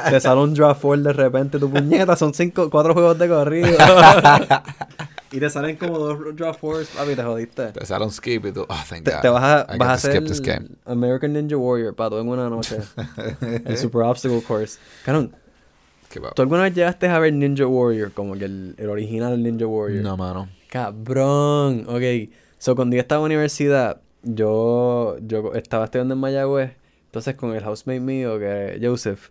Te 0.10 0.20
sale 0.20 0.42
un 0.42 0.54
draft 0.54 0.82
four 0.82 1.00
de 1.00 1.12
repente. 1.12 1.60
Tu 1.60 1.70
puñeta 1.70 2.16
son 2.16 2.34
cinco, 2.34 2.70
cuatro 2.70 2.94
juegos 2.94 3.18
de 3.18 3.28
corrido. 3.28 3.68
y 5.34 5.40
te 5.40 5.50
salen 5.50 5.76
como 5.76 5.98
dos 5.98 6.36
Draw 6.36 6.54
Force, 6.54 6.96
papi, 6.96 7.16
te 7.16 7.24
jodiste. 7.24 7.72
Te 7.72 7.86
sale 7.86 8.06
un 8.06 8.12
skip 8.12 8.46
y 8.46 8.52
tú, 8.52 8.62
oh, 8.70 8.78
thank 8.88 9.04
Te, 9.04 9.12
God. 9.12 9.22
te 9.22 9.30
vas 9.30 9.44
a, 9.44 9.76
I 9.76 9.78
vas 9.80 9.90
a 9.90 9.94
hacer 9.94 10.12
skip 10.12 10.28
this 10.28 10.40
game. 10.40 10.68
American 10.86 11.34
Ninja 11.34 11.58
Warrior 11.58 11.96
para 11.96 12.12
todo 12.12 12.22
en 12.22 12.28
una 12.30 12.50
noche. 12.50 12.78
el 13.66 13.78
Super 13.78 14.04
Obstacle 14.04 14.44
Course. 14.44 14.78
Va- 15.08 16.32
¿tú 16.36 16.42
alguna 16.44 16.62
vez 16.62 16.76
llegaste 16.76 17.08
a 17.08 17.18
ver 17.18 17.34
Ninja 17.34 17.66
Warrior? 17.66 18.12
Como 18.12 18.36
que 18.36 18.46
el, 18.46 18.76
el 18.78 18.90
original 18.90 19.42
Ninja 19.42 19.66
Warrior. 19.66 20.04
No, 20.04 20.16
mano. 20.16 20.50
Cabrón. 20.70 21.86
Ok. 21.88 22.30
So, 22.60 22.76
cuando 22.76 22.96
yo 22.96 23.02
estaba 23.02 23.20
en 23.22 23.24
la 23.24 23.26
universidad, 23.38 24.02
yo, 24.24 25.18
yo 25.22 25.54
estaba 25.54 25.86
estudiando 25.86 26.14
en 26.16 26.20
Mayagüez. 26.20 26.72
Entonces, 27.06 27.36
con 27.36 27.54
el 27.56 27.64
housemate 27.64 28.00
mío, 28.00 28.40
que 28.40 28.80
Joseph, 28.82 29.30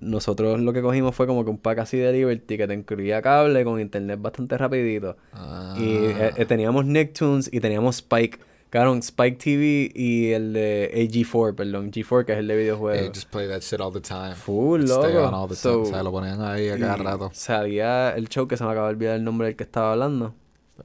nosotros 0.00 0.60
lo 0.60 0.72
que 0.72 0.82
cogimos 0.82 1.14
fue 1.14 1.26
como 1.26 1.44
que 1.44 1.50
un 1.50 1.58
pack 1.58 1.78
así 1.80 1.96
de 1.96 2.12
Liberty 2.12 2.56
que 2.56 2.66
te 2.68 2.74
incluía 2.74 3.20
cable 3.22 3.64
con 3.64 3.80
internet 3.80 4.20
bastante 4.20 4.56
rapidito. 4.56 5.16
Ah. 5.32 5.74
Y 5.78 5.94
eh, 5.96 6.32
eh, 6.36 6.44
teníamos 6.46 6.84
Nicktoons 6.86 7.50
y 7.52 7.60
teníamos 7.60 7.96
Spike. 7.96 8.38
Cabrón, 8.70 8.98
Spike 8.98 9.36
TV 9.36 9.92
y 9.94 10.32
el 10.32 10.52
de 10.52 10.90
AG4, 10.94 11.54
perdón. 11.54 11.92
G4, 11.92 12.24
que 12.24 12.32
es 12.32 12.38
el 12.38 12.48
de 12.48 12.56
videojuegos. 12.56 13.08
just 13.14 13.30
play 13.30 13.46
that 13.48 13.60
shit 13.60 13.80
all 13.80 13.92
the 13.92 14.00
time. 14.00 14.34
Full, 14.34 14.82
Stay 14.84 15.12
loco. 15.14 15.24
on 15.28 15.34
all 15.34 15.48
the 15.48 15.54
So, 15.54 15.70
time. 15.70 15.82
O 15.82 15.86
sea, 15.86 16.02
lo 16.02 16.10
ponían 16.10 16.40
ahí 16.42 16.68
a 16.68 16.78
cada 16.78 16.96
rato. 16.96 17.30
Salía 17.32 18.10
el 18.16 18.28
show 18.28 18.48
que 18.48 18.56
se 18.56 18.64
me 18.64 18.70
acaba 18.70 18.88
de 18.88 18.94
olvidar 18.94 19.14
el 19.14 19.22
nombre 19.22 19.46
del 19.46 19.56
que 19.56 19.62
estaba 19.62 19.92
hablando. 19.92 20.34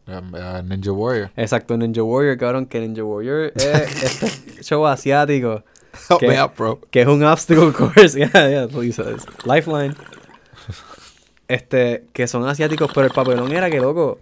Uh, 0.08 0.62
Ninja 0.64 0.92
Warrior. 0.92 1.32
Exacto, 1.36 1.78
Ninja 1.78 2.04
Warrior, 2.04 2.38
cabrón, 2.38 2.66
que 2.66 2.80
Ninja 2.80 3.04
Warrior 3.04 3.52
es 3.56 4.04
este 4.04 4.64
show 4.64 4.86
asiático. 4.86 5.64
Help 6.10 6.20
que, 6.20 6.28
me 6.28 6.38
out, 6.38 6.56
bro. 6.56 6.80
que 6.92 7.02
es 7.02 7.08
un 7.08 7.24
obstacle 7.24 7.72
course. 7.74 8.18
Yeah, 8.18 8.50
yeah, 8.50 8.68
please. 8.68 9.02
Lifeline. 9.46 9.96
Este, 11.48 12.06
que 12.14 12.28
son 12.28 12.48
asiáticos, 12.48 12.92
pero 12.94 13.08
el 13.08 13.14
papelón 13.14 13.52
era 13.52 13.72
que, 13.72 13.80
loco, 13.80 14.20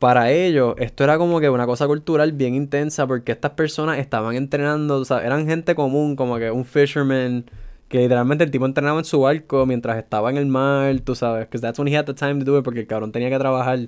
para 0.00 0.30
ellos 0.32 0.74
esto 0.78 1.04
era 1.04 1.18
como 1.18 1.40
que 1.40 1.48
una 1.48 1.66
cosa 1.66 1.86
cultural 1.86 2.32
bien 2.32 2.54
intensa 2.54 3.06
porque 3.06 3.32
estas 3.32 3.52
personas 3.52 3.98
estaban 3.98 4.34
entrenando, 4.34 4.98
o 4.98 5.04
sea, 5.04 5.24
eran 5.24 5.46
gente 5.46 5.74
común, 5.74 6.16
como 6.16 6.36
que 6.36 6.50
un 6.50 6.64
fisherman, 6.64 7.44
que 7.88 7.98
literalmente 8.00 8.44
el 8.44 8.50
tipo 8.50 8.66
entrenaba 8.66 8.98
en 8.98 9.04
su 9.04 9.20
barco 9.20 9.66
mientras 9.66 9.96
estaba 9.96 10.30
en 10.30 10.36
el 10.36 10.46
mar, 10.46 10.98
tú 11.00 11.14
sabes, 11.14 11.46
because 11.46 11.62
that's 11.62 11.78
when 11.78 11.88
he 11.88 11.96
had 11.96 12.06
the 12.06 12.14
time 12.14 12.38
to 12.38 12.44
do 12.44 12.58
it 12.58 12.64
porque 12.64 12.80
el 12.80 12.86
cabrón 12.86 13.12
tenía 13.12 13.30
que 13.30 13.38
trabajar. 13.38 13.78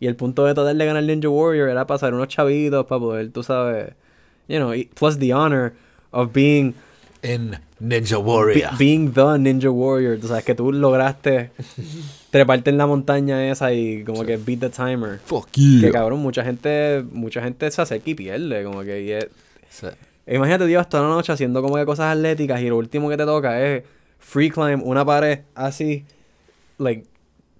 Y 0.00 0.06
el 0.06 0.14
punto 0.16 0.44
de 0.44 0.54
tratar 0.54 0.76
de 0.76 0.86
ganar 0.86 1.02
Ninja 1.02 1.28
Warrior 1.28 1.68
era 1.68 1.86
pasar 1.86 2.14
unos 2.14 2.28
chavitos 2.28 2.86
para 2.86 3.00
poder, 3.00 3.30
tú 3.30 3.42
sabes, 3.42 3.94
you 4.48 4.56
know, 4.58 4.72
plus 4.94 5.18
the 5.18 5.32
honor 5.34 5.72
of 6.12 6.32
being 6.32 6.74
In 7.20 7.56
Ninja 7.80 8.16
Be- 8.16 8.22
Warrior. 8.22 8.70
being 8.78 9.12
the 9.12 9.36
Ninja 9.38 9.70
Warrior, 9.70 10.18
tú 10.20 10.28
sabes 10.28 10.44
que 10.44 10.54
tú 10.54 10.72
lograste 10.72 11.50
treparte 12.30 12.70
en 12.70 12.78
la 12.78 12.86
montaña 12.86 13.50
esa 13.50 13.72
y 13.72 14.04
como 14.04 14.24
que 14.24 14.36
beat 14.36 14.60
the 14.60 14.70
timer. 14.70 15.18
Fuck 15.24 15.48
you. 15.54 15.80
Que 15.80 15.90
cabrón, 15.90 16.20
mucha 16.20 16.44
gente, 16.44 17.04
mucha 17.10 17.42
gente 17.42 17.68
se 17.70 17.82
acerca 17.82 18.08
y 18.10 18.14
pierde, 18.14 18.62
como 18.64 18.82
que 18.82 19.02
y 19.02 19.10
es- 19.12 19.28
Sí. 19.70 19.86
imagínate 20.28 20.66
llevas 20.68 20.88
toda 20.88 21.02
la 21.02 21.08
noche 21.10 21.32
haciendo 21.32 21.60
como 21.60 21.74
que 21.76 21.84
cosas 21.84 22.16
atléticas 22.16 22.60
y 22.62 22.68
lo 22.68 22.76
último 22.78 23.08
que 23.08 23.16
te 23.16 23.24
toca 23.24 23.60
es 23.66 23.82
free 24.20 24.50
climb 24.50 24.82
una 24.84 25.04
pared 25.04 25.40
así 25.54 26.04
like 26.78 27.04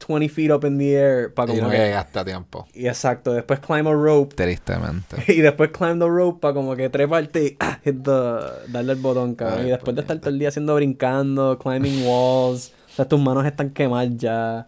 20 0.06 0.28
feet 0.28 0.50
up 0.50 0.64
in 0.64 0.78
the 0.78 0.92
air 0.94 1.32
para 1.34 1.52
Y 1.52 1.56
como 1.56 1.68
no 1.68 1.72
que 1.72 1.78
llegaste 1.78 2.18
a 2.18 2.24
tiempo. 2.24 2.66
y 2.74 2.86
exacto, 2.86 3.32
después 3.32 3.60
climb 3.60 3.86
a 3.88 3.92
rope 3.92 4.34
Tristemente. 4.36 5.16
y 5.32 5.40
después 5.40 5.70
climb 5.70 5.98
the 5.98 6.06
rope 6.08 6.40
para 6.40 6.54
como 6.54 6.76
que 6.76 6.88
treparte 6.88 7.44
y 7.44 7.56
ah, 7.60 7.78
hit 7.84 8.02
the- 8.04 8.70
darle 8.72 8.92
el 8.92 8.98
botón, 9.00 9.34
cabrón. 9.34 9.60
Ay, 9.60 9.66
y 9.66 9.70
después 9.70 9.94
de 9.96 10.02
estar 10.02 10.18
todo 10.18 10.30
el 10.30 10.38
día 10.38 10.48
haciendo 10.48 10.74
brincando, 10.74 11.58
climbing 11.58 12.04
walls, 12.06 12.72
o 12.92 12.94
sea, 12.96 13.04
tus 13.08 13.20
manos 13.20 13.44
están 13.46 13.70
quemadas 13.70 14.10
ya. 14.16 14.66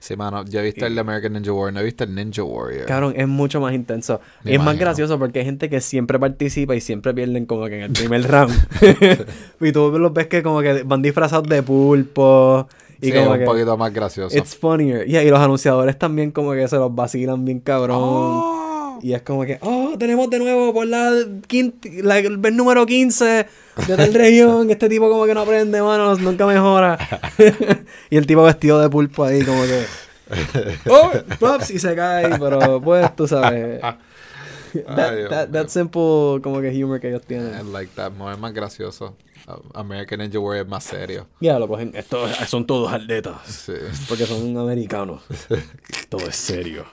Sí, 0.00 0.16
mano. 0.16 0.44
Yo 0.44 0.60
he 0.60 0.62
visto 0.62 0.86
el 0.86 0.96
American 0.96 1.32
Ninja 1.32 1.52
Warrior. 1.52 1.72
No 1.74 1.80
he 1.80 1.84
visto 1.84 2.04
el 2.04 2.14
Ninja 2.14 2.44
Warrior. 2.44 2.86
Cabrón, 2.86 3.14
es 3.16 3.26
mucho 3.26 3.60
más 3.60 3.74
intenso. 3.74 4.20
Me 4.44 4.52
y 4.52 4.54
es 4.54 4.62
más 4.62 4.78
gracioso 4.78 5.18
porque 5.18 5.40
hay 5.40 5.44
gente 5.44 5.68
que 5.68 5.80
siempre 5.80 6.20
participa 6.20 6.76
y 6.76 6.80
siempre 6.80 7.12
pierden 7.12 7.46
como 7.46 7.66
que 7.66 7.78
en 7.78 7.82
el 7.82 7.92
primer 7.92 8.22
round. 8.30 8.54
y 9.60 9.72
tú 9.72 9.90
los 9.98 10.12
ves 10.12 10.28
que 10.28 10.42
como 10.44 10.60
que 10.62 10.84
van 10.84 11.02
disfrazados 11.02 11.48
de 11.48 11.62
pulpo. 11.64 12.68
Y 13.00 13.06
sí, 13.06 13.12
como 13.12 13.34
es 13.34 13.40
un 13.40 13.46
poquito 13.46 13.76
más 13.76 13.92
gracioso. 13.92 14.36
It's 14.36 14.56
funnier. 14.56 15.06
Yeah, 15.06 15.22
y 15.22 15.30
los 15.30 15.38
anunciadores 15.38 15.98
también 15.98 16.32
como 16.32 16.52
que 16.52 16.66
se 16.66 16.76
los 16.76 16.94
vacilan 16.94 17.44
bien 17.44 17.60
cabrón. 17.60 17.98
Oh. 18.00 18.98
Y 19.00 19.12
es 19.12 19.22
como 19.22 19.44
que, 19.44 19.58
oh, 19.60 19.94
tenemos 19.96 20.28
de 20.28 20.40
nuevo 20.40 20.72
por 20.72 20.86
la, 20.86 21.10
el 21.10 22.56
número 22.56 22.84
15 22.84 23.24
de 23.24 23.96
tal 23.96 24.12
región. 24.14 24.70
Este 24.70 24.88
tipo 24.88 25.08
como 25.08 25.26
que 25.26 25.34
no 25.34 25.42
aprende, 25.42 25.80
mano, 25.80 26.16
nunca 26.16 26.46
mejora. 26.46 26.98
y 28.10 28.16
el 28.16 28.26
tipo 28.26 28.42
vestido 28.42 28.80
de 28.80 28.88
pulpo 28.90 29.24
ahí 29.24 29.44
como 29.44 29.62
que, 29.62 29.84
oh, 30.90 31.12
props, 31.38 31.70
y 31.70 31.78
se 31.78 31.94
cae. 31.94 32.38
Pero 32.38 32.80
pues, 32.80 33.14
tú 33.14 33.28
sabes. 33.28 33.80
That, 34.86 35.48
that, 35.50 35.68
simple 35.68 36.40
como 36.42 36.60
que 36.60 36.84
humor 36.84 37.00
que 37.00 37.08
ellos 37.08 37.22
I 37.24 37.26
tienen. 37.26 37.72
like 37.72 37.92
that. 37.94 38.12
Es 38.12 38.38
más 38.38 38.52
gracioso. 38.52 39.16
American 39.74 40.18
Ninja 40.20 40.38
Warrior 40.38 40.66
es 40.66 40.70
más 40.70 40.84
serio. 40.84 41.26
Ya, 41.40 41.58
lo 41.58 41.68
cogen. 41.68 41.92
Estos 41.94 42.30
son 42.48 42.66
todos 42.66 42.92
atletas. 42.92 43.36
Sí. 43.46 43.72
Porque 44.08 44.26
son 44.26 44.56
americanos. 44.58 45.22
Todo 46.08 46.26
es 46.28 46.36
serio. 46.36 46.84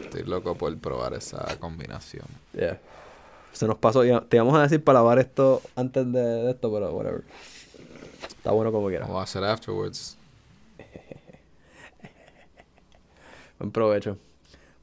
Estoy 0.00 0.22
loco 0.24 0.54
por 0.56 0.76
probar 0.78 1.14
esa 1.14 1.56
combinación. 1.58 2.26
Yeah. 2.52 2.78
Se 3.52 3.66
nos 3.66 3.76
pasó. 3.78 4.04
ya- 4.04 4.20
Te 4.22 4.36
íbamos 4.36 4.56
a 4.56 4.62
decir 4.62 4.82
para 4.82 4.98
lavar 5.00 5.18
esto 5.18 5.62
antes 5.76 6.10
de, 6.12 6.20
de 6.20 6.50
esto, 6.50 6.72
pero 6.72 6.92
whatever. 6.92 7.22
Está 8.28 8.50
bueno 8.52 8.72
como 8.72 8.88
quiera. 8.88 9.06
I'll 9.06 9.12
watch 9.14 9.36
it 9.36 9.42
afterwards. 9.42 10.16
Buen 13.58 13.70
provecho. 13.70 14.18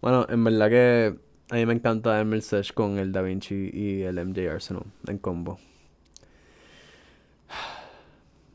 Bueno, 0.02 0.26
en 0.30 0.44
verdad 0.44 0.70
que 0.70 1.16
a 1.52 1.56
mí 1.56 1.66
me 1.66 1.74
encanta 1.74 2.20
el 2.22 2.42
sesh 2.42 2.74
con 2.74 2.98
el 2.98 3.12
Da 3.12 3.22
Vinci 3.22 3.70
y 3.74 4.02
el 4.04 4.16
MJ 4.26 4.50
Arsenal 4.50 4.84
en 5.08 5.18
combo. 5.18 5.60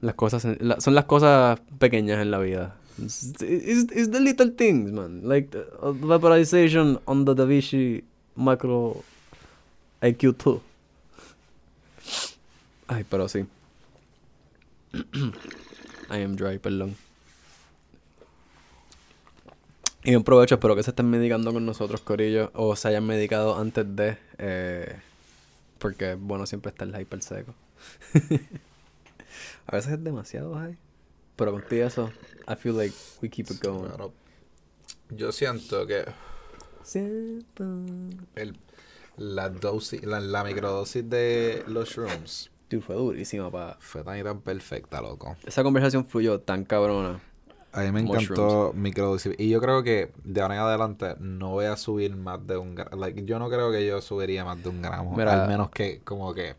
Las 0.00 0.14
cosas 0.14 0.44
la- 0.60 0.80
son 0.80 0.94
las 0.94 1.04
cosas 1.04 1.60
pequeñas 1.78 2.20
en 2.20 2.30
la 2.30 2.38
vida. 2.38 2.74
It's, 2.98 3.34
it's- 3.42 3.86
it's 3.94 4.10
the 4.10 4.20
little 4.20 4.50
things, 4.50 4.90
man. 4.92 5.20
Like 5.28 5.54
uh, 5.54 5.92
vaporization 5.92 6.98
on 7.06 7.24
the 7.26 7.34
Da 7.34 7.44
Vinci 7.44 8.02
Micro 8.34 9.02
IQ2. 10.00 10.60
Ay, 12.88 13.04
pero 13.10 13.28
sí. 13.28 13.44
I 16.10 16.22
am 16.22 16.36
dry, 16.36 16.58
perdón. 16.58 16.94
Y 20.06 20.14
un 20.14 20.22
provecho, 20.22 20.54
espero 20.54 20.76
que 20.76 20.84
se 20.84 20.90
estén 20.90 21.10
medicando 21.10 21.52
con 21.52 21.66
nosotros, 21.66 22.00
Corillo, 22.00 22.52
o 22.54 22.76
se 22.76 22.86
hayan 22.88 23.04
medicado 23.04 23.58
antes 23.58 23.84
de, 23.96 24.16
eh, 24.38 24.94
porque 25.80 26.12
es 26.12 26.20
bueno 26.20 26.46
siempre 26.46 26.70
estar 26.70 26.88
hyper 27.00 27.22
seco. 27.22 27.54
A 29.66 29.74
veces 29.74 29.94
es 29.94 30.04
demasiado 30.04 30.54
high, 30.54 30.78
pero 31.34 31.50
contigo 31.50 31.84
eso, 31.84 32.12
I 32.48 32.54
feel 32.54 32.76
like 32.76 32.94
we 33.20 33.28
keep 33.28 33.50
it 33.50 33.60
going. 33.60 33.88
Claro. 33.88 34.12
Yo 35.10 35.32
siento 35.32 35.84
que 35.88 36.04
Siento- 36.84 37.64
el, 38.36 38.56
la, 39.16 39.48
dosis, 39.48 40.04
la, 40.04 40.20
la 40.20 40.44
microdosis 40.44 41.08
de 41.10 41.64
los 41.66 41.88
shrooms 41.90 42.50
Dude, 42.70 42.82
fue 42.82 42.94
durísima, 42.94 43.50
pa. 43.50 43.76
fue 43.80 44.04
tan 44.04 44.18
y 44.20 44.22
tan 44.22 44.40
perfecta, 44.40 45.00
loco. 45.02 45.36
Esa 45.44 45.64
conversación 45.64 46.06
fluyó 46.06 46.38
tan 46.40 46.64
cabrona. 46.64 47.20
A 47.76 47.82
mí 47.82 47.92
me 47.92 48.00
encantó 48.00 48.72
microdosis. 48.74 49.34
Y 49.38 49.50
yo 49.50 49.60
creo 49.60 49.82
que 49.82 50.10
de 50.24 50.40
ahora 50.40 50.54
en 50.54 50.60
adelante 50.62 51.14
no 51.20 51.50
voy 51.50 51.66
a 51.66 51.76
subir 51.76 52.16
más 52.16 52.44
de 52.46 52.56
un 52.56 52.74
gramo. 52.74 52.96
Like, 52.96 53.24
yo 53.24 53.38
no 53.38 53.48
creo 53.50 53.70
que 53.70 53.86
yo 53.86 54.00
subiría 54.00 54.44
más 54.44 54.62
de 54.62 54.70
un 54.70 54.80
gramo. 54.80 55.14
Mira. 55.16 55.42
al 55.42 55.48
menos 55.48 55.70
que, 55.70 56.00
como 56.02 56.32
que, 56.32 56.56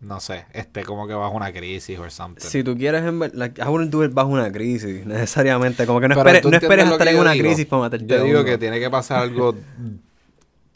no 0.00 0.18
sé, 0.18 0.46
esté 0.52 0.84
como 0.84 1.06
que 1.06 1.14
bajo 1.14 1.36
una 1.36 1.52
crisis 1.52 1.98
o 1.98 2.10
something. 2.10 2.44
Si 2.44 2.64
tú 2.64 2.76
quieres, 2.76 3.04
en 3.04 3.18
ver, 3.20 3.34
like, 3.34 3.60
I 3.60 3.66
wouldn't 3.66 3.92
do 3.92 4.04
it 4.04 4.12
bajo 4.12 4.28
una 4.30 4.50
crisis, 4.50 5.06
necesariamente. 5.06 5.86
Como 5.86 6.00
que 6.00 6.08
no 6.08 6.16
Pero 6.16 6.28
esperes, 6.30 6.44
no 6.50 6.56
esperes 6.56 6.84
que 6.98 7.10
en 7.10 7.18
una 7.20 7.32
digo. 7.32 7.44
crisis 7.44 7.66
para 7.66 7.82
matarte 7.82 8.06
Yo 8.06 8.24
digo 8.24 8.40
uno. 8.40 8.44
que 8.44 8.58
tiene 8.58 8.80
que 8.80 8.90
pasar 8.90 9.22
algo 9.22 9.54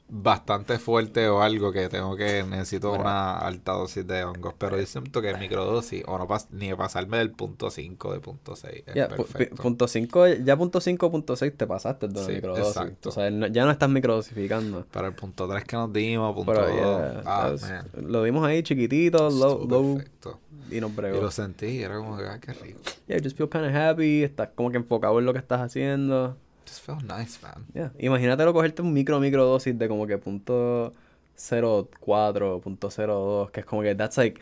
bastante 0.07 0.79
fuerte 0.79 1.29
o 1.29 1.41
algo 1.41 1.73
que 1.73 1.89
tengo 1.89 2.15
que 2.15 2.45
necesito 2.45 2.91
Mira. 2.93 3.01
una 3.03 3.39
alta 3.39 3.73
dosis 3.73 4.07
de 4.07 4.23
hongos. 4.25 4.55
Pero 4.59 4.79
yo 4.79 4.87
siento 4.87 5.23
que 5.23 5.35
microdosis, 5.37 6.05
o 6.07 6.19
no 6.19 6.29
pas 6.29 6.49
ni 6.51 6.73
pasarme 6.75 7.19
del 7.19 7.31
punto 7.31 7.71
5 7.71 8.13
de 8.13 8.21
punto 8.21 8.55
6. 8.55 8.85
Es 8.87 8.95
Ya, 8.95 9.09
perfecto. 9.09 9.63
punto 9.63 9.89
5, 9.89 10.27
ya 10.45 10.57
punto 10.57 10.81
5, 10.81 11.11
punto 11.11 11.37
6 11.37 11.57
te 11.57 11.67
pasaste 11.67 12.09
de 12.09 12.15
la 12.21 12.27
Sí, 12.27 12.33
microdosis. 12.35 12.67
exacto. 12.77 13.09
O 13.09 13.13
sea, 13.13 13.31
no- 13.31 13.47
ya 13.47 13.65
no 13.65 13.71
estás 13.71 13.89
microdosificando. 13.89 14.85
Para 14.93 15.09
el 15.09 15.15
punto 15.15 15.49
3 15.49 15.65
que 15.65 15.77
nos 15.77 15.93
dimos, 15.93 16.35
punto 16.35 16.53
Pero 16.53 16.67
2. 16.69 16.77
ya, 16.77 17.23
ah, 17.25 17.55
lo 18.01 18.23
dimos 18.25 18.47
ahí 18.47 18.63
chiquitito, 18.63 19.31
low, 19.31 19.67
low, 19.67 19.95
perfecto. 19.97 20.39
y 20.71 20.81
nos 20.81 20.91
Y 20.91 20.95
bregó. 20.95 21.21
lo 21.23 21.31
sentí, 21.31 21.83
era 21.83 21.97
como 21.97 22.17
que, 22.19 22.25
ah, 22.25 22.39
qué 22.41 22.53
rico. 22.53 22.81
Yeah, 23.09 23.19
just 23.23 23.37
feel 23.37 23.49
kind 23.49 23.65
of 23.65 23.75
happy, 23.75 24.23
estás 24.23 24.51
como 24.55 24.71
que 24.71 24.77
enfocado 24.77 25.19
en 25.19 25.25
lo 25.25 25.33
que 25.33 25.39
estás 25.39 25.61
haciendo. 25.61 26.37
Just 26.67 26.81
felt 26.81 27.03
nice, 27.03 27.39
man. 27.43 27.67
Yeah. 27.75 27.91
Imagínatelo 27.99 28.53
cogerte 28.53 28.83
un 28.83 28.93
micro 28.93 29.21
microdosis 29.21 29.79
de 29.79 29.89
como 29.89 30.07
que 30.07 30.19
punto 30.19 30.93
04, 31.37 32.61
punto 32.61 32.89
02, 32.91 33.51
que 33.51 33.61
es 33.61 33.67
como 33.67 33.83
que 33.83 33.95
that's 33.95 34.17
like 34.17 34.41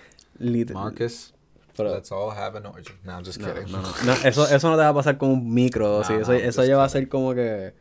Marcus, 0.72 1.32
Pero- 1.76 1.94
Let's 1.94 2.12
all 2.12 2.30
have 2.30 2.54
an 2.56 2.66
orgy. 2.66 2.92
No, 3.04 3.12
I'm 3.12 3.24
just 3.24 3.40
No, 3.40 3.46
kidding. 3.52 3.72
no, 3.72 3.80
no. 3.80 3.88
No, 4.04 4.12
eso, 4.24 4.44
eso 4.46 4.68
no 4.70 4.76
te 4.76 4.82
va 4.82 4.88
a 4.90 4.94
pasar 4.94 5.16
con 5.16 5.30
un 5.30 5.54
micro. 5.54 5.86
No, 5.86 6.00
eso, 6.02 6.14
eso 6.32 6.32
just 6.44 6.58
lleva 6.68 6.84
a 6.84 6.88
ser 6.90 7.08
como 7.08 7.34
que. 7.34 7.72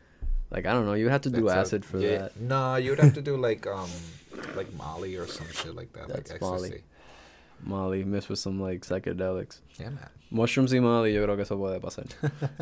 Like, 0.50 0.66
I 0.68 0.72
don't 0.74 0.86
know, 0.86 0.96
you 0.96 1.10
have 1.10 1.22
to 1.22 1.30
do 1.30 1.46
That's 1.48 1.58
a- 1.58 1.62
acid 1.78 1.84
for 1.86 2.00
yeah, 2.00 2.20
that. 2.24 2.36
No, 2.38 2.78
you 2.78 2.92
would 2.92 3.00
have 3.00 3.14
to 3.14 3.22
do 3.22 3.36
like 3.38 3.68
um 3.68 3.90
like 4.56 4.72
Molly 4.78 5.18
or 5.18 5.28
some 5.28 5.48
shit 5.52 5.76
like 5.76 5.92
that. 5.94 6.08
That's 6.08 6.32
like 6.32 6.42
Molly. 6.42 6.70
ecstasy. 6.70 6.84
Molly 7.64 8.04
mixed 8.06 8.30
with 8.30 8.40
some 8.40 8.62
like 8.62 8.82
psychedelics. 8.82 9.60
Yeah, 9.78 9.90
man. 9.90 10.10
Mushrooms 10.32 10.74
y 10.74 10.80
Molly, 10.80 11.14
yo 11.14 11.22
creo 11.24 11.36
que 11.36 11.44
eso 11.44 11.58
puede 11.58 11.80
pasar. 11.82 12.06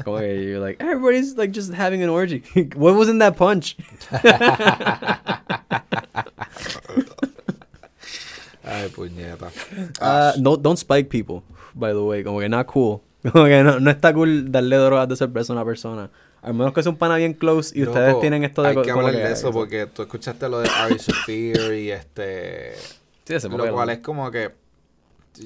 Como 0.04 0.18
que 0.18 0.44
you're 0.44 0.60
like, 0.60 0.84
everybody's 0.84 1.38
like 1.38 1.54
just 1.54 1.72
having 1.72 2.02
an 2.02 2.10
orgy. 2.10 2.44
what 2.76 2.96
was 2.96 3.08
in 3.08 3.20
that 3.20 3.38
punch? 3.38 3.78
Ay, 8.64 8.90
puñeta. 8.90 9.52
Ah, 10.02 10.34
no, 10.40 10.56
don't 10.58 10.78
spike 10.78 11.10
people, 11.10 11.44
by 11.76 11.94
the 11.94 12.02
way. 12.02 12.24
Como 12.24 12.40
que 12.40 12.50
not 12.50 12.66
cool. 12.68 13.02
Como 13.22 13.46
que 13.46 13.64
no, 13.64 13.80
no 13.80 13.92
está 13.92 14.14
cool 14.14 14.52
darle 14.52 14.78
drogas 14.78 15.08
de 15.08 15.16
sorpresa 15.16 15.54
a 15.54 15.56
una 15.56 15.66
persona. 15.66 16.10
Al 16.42 16.54
menos 16.54 16.74
que 16.74 16.82
sea 16.82 16.92
un 16.92 16.98
pana 16.98 17.18
bien 17.18 17.34
close 17.34 17.78
y 17.78 17.84
ustedes 17.84 18.10
Loco, 18.10 18.22
tienen 18.22 18.44
esto 18.46 18.62
de 18.64 18.70
Hay 18.70 18.82
que 18.82 18.92
hablar 18.92 19.14
de 19.14 19.32
eso 19.32 19.52
porque 19.52 19.88
tú 19.88 20.04
escuchaste 20.04 20.48
lo 20.48 20.60
de 20.60 20.70
Ari 20.70 20.96
Shafir 20.98 21.74
y 21.74 21.92
este. 21.92 22.76
Sí, 23.26 23.34
ese 23.36 23.50
Lo 23.50 23.72
cual 23.72 23.90
es 23.90 24.00
como 24.00 24.32
que. 24.32 24.52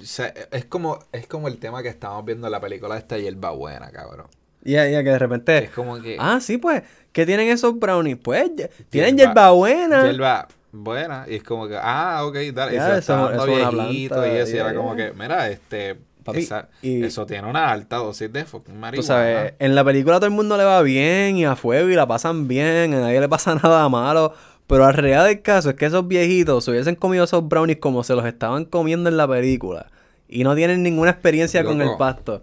O 0.02 0.06
sea, 0.06 0.34
es 0.52 0.66
como, 0.66 1.00
es 1.12 1.28
como 1.28 1.48
el 1.48 1.58
tema 1.58 1.82
que 1.84 1.90
estamos 1.90 2.24
viendo 2.26 2.48
en 2.48 2.52
la 2.52 2.60
película 2.60 2.98
esta 2.98 3.18
Hierba 3.18 3.52
Buena, 3.52 3.90
cabrón. 3.92 4.28
Ya, 4.64 4.88
ya, 4.88 5.04
que 5.04 5.10
de 5.10 5.20
repente. 5.20 5.58
Es 5.66 5.70
como 5.72 6.02
que. 6.02 6.16
Ah, 6.20 6.40
sí, 6.42 6.58
pues. 6.58 6.84
¿Qué 7.12 7.26
tienen 7.26 7.50
esos 7.50 7.78
brownies? 7.78 8.18
Pues, 8.18 8.50
tienen 8.90 9.18
Hierba- 9.18 9.52
buena. 9.54 10.10
Hierba 10.10 10.48
buena. 10.72 11.26
Y 11.28 11.36
es 11.36 11.44
como 11.44 11.68
que, 11.68 11.78
ah, 11.80 12.22
ok, 12.26 12.36
dale. 12.54 12.74
Ya, 12.76 12.78
y 12.78 12.80
se 12.80 12.90
eso- 12.92 12.98
está 13.00 13.16
dando 13.18 13.46
eso 13.46 13.72
viejito 13.82 14.26
y 14.26 14.30
eso. 14.38 14.56
y 14.56 14.60
era 14.60 14.74
como 14.74 14.96
que, 14.96 15.12
mira, 15.14 15.50
este. 15.50 15.98
Papi, 16.24 16.40
esa- 16.40 16.70
y- 16.82 17.04
eso 17.04 17.26
tiene 17.26 17.50
una 17.50 17.70
alta 17.70 17.98
dosis 17.98 18.32
de 18.32 18.46
fucking 18.46 18.80
marihuana. 18.80 18.96
Tú 18.96 19.06
sabes, 19.06 19.54
en 19.60 19.76
la 19.76 19.84
película 19.84 20.16
todo 20.16 20.28
el 20.28 20.32
mundo 20.32 20.56
le 20.56 20.64
va 20.64 20.82
bien 20.82 21.36
y 21.36 21.44
a 21.44 21.58
fuego 21.58 21.90
y 21.90 21.96
la 21.96 22.08
pasan 22.08 22.48
bien, 22.48 22.94
a 22.94 23.02
nadie 23.02 23.20
le 23.20 23.28
pasa 23.28 23.56
nada 23.62 23.90
malo. 23.90 24.34
Pero 24.68 24.86
al 24.86 24.94
real 24.94 25.26
del 25.28 25.42
caso 25.42 25.70
es 25.72 25.76
que 25.76 25.86
esos 25.86 26.08
viejitos 26.08 26.64
se 26.66 26.72
hubiesen 26.72 26.96
comido 26.96 27.24
esos 27.26 27.48
brownies 27.48 27.78
como 27.80 28.04
se 28.04 28.16
los 28.16 28.26
estaban 28.26 28.66
comiendo 28.66 29.10
en 29.10 29.18
la 29.18 29.28
película. 29.28 29.88
Y 30.30 30.44
no 30.44 30.56
tienen 30.56 30.82
ninguna 30.84 31.12
experiencia 31.12 31.64
con 31.64 31.82
el 31.82 31.90
pasto. 31.98 32.42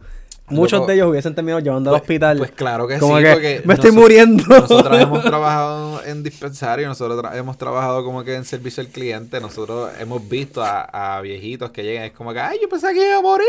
Muchos 0.49 0.81
Loco. 0.81 0.89
de 0.89 0.95
ellos 0.95 1.09
hubiesen 1.11 1.35
terminado 1.35 1.61
llevando 1.61 1.91
al 1.91 1.95
Pues- 1.95 2.03
hospital. 2.03 2.39
Pues 2.39 2.51
claro 2.51 2.89
que 2.89 2.99
como 2.99 3.17
sí, 3.19 3.23
que, 3.25 3.31
porque 3.33 3.63
me 3.65 3.75
estoy 3.75 3.93
muriendo. 3.93 4.43
Nosotros 4.49 4.99
hemos 5.01 5.23
trabajado 5.23 6.05
en 6.05 6.23
dispensario, 6.25 6.89
nosotros 6.89 7.23
tra- 7.23 7.37
hemos 7.37 7.57
trabajado 7.57 8.05
como 8.05 8.25
que 8.25 8.35
en 8.35 8.45
servicio 8.45 8.81
al 8.83 8.89
cliente, 8.89 9.41
nosotros 9.41 9.91
hemos 10.01 10.29
visto 10.29 10.61
a, 10.63 11.17
a 11.17 11.21
viejitos 11.21 11.71
que 11.71 11.85
llegan, 11.85 12.03
es 12.05 12.13
como 12.13 12.33
que, 12.33 12.41
ay, 12.41 12.59
yo 12.61 12.69
pensé 12.69 12.93
que 12.93 13.07
iba 13.07 13.19
a 13.19 13.23
morir. 13.23 13.47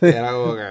Y 0.00 0.06
era 0.06 0.32
como 0.32 0.54
que... 0.56 0.62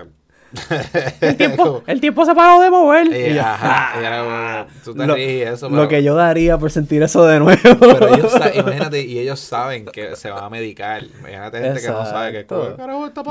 el, 1.22 1.38
tiempo, 1.38 1.84
el 1.88 2.02
tiempo 2.02 2.26
se 2.26 2.36
paró 2.36 2.62
de 2.62 2.70
mover. 2.70 3.08
Y, 3.08 3.32
Y 3.32 3.36
yo, 3.36 3.42
ajá, 3.42 4.02
y 4.02 4.06
era 4.06 4.24
como 4.24 4.68
que, 4.68 4.80
tú 4.84 4.94
te 4.94 5.08
lo, 5.08 5.16
ríes 5.16 5.64
que 5.90 6.04
yo 6.04 6.16
daría 6.16 6.58
por 6.58 6.72
sentir 6.72 7.04
eso 7.04 7.26
de 7.26 7.40
nuevo. 7.40 7.60
pero 7.80 8.16
ellos 8.16 8.34
imagínate, 8.56 9.02
y 9.02 9.20
ellos 9.20 9.40
saben 9.40 9.86
que 9.86 10.16
se 10.16 10.30
van 10.30 10.44
a 10.44 10.50
medicar. 10.50 11.04
Imagínate 11.04 11.60
gente 11.62 11.82
que 11.82 11.88
no 11.88 12.06
sabe 12.06 12.32
que. 12.32 12.46
¿qué 12.46 12.76
carajo 12.78 13.08
está 13.08 13.24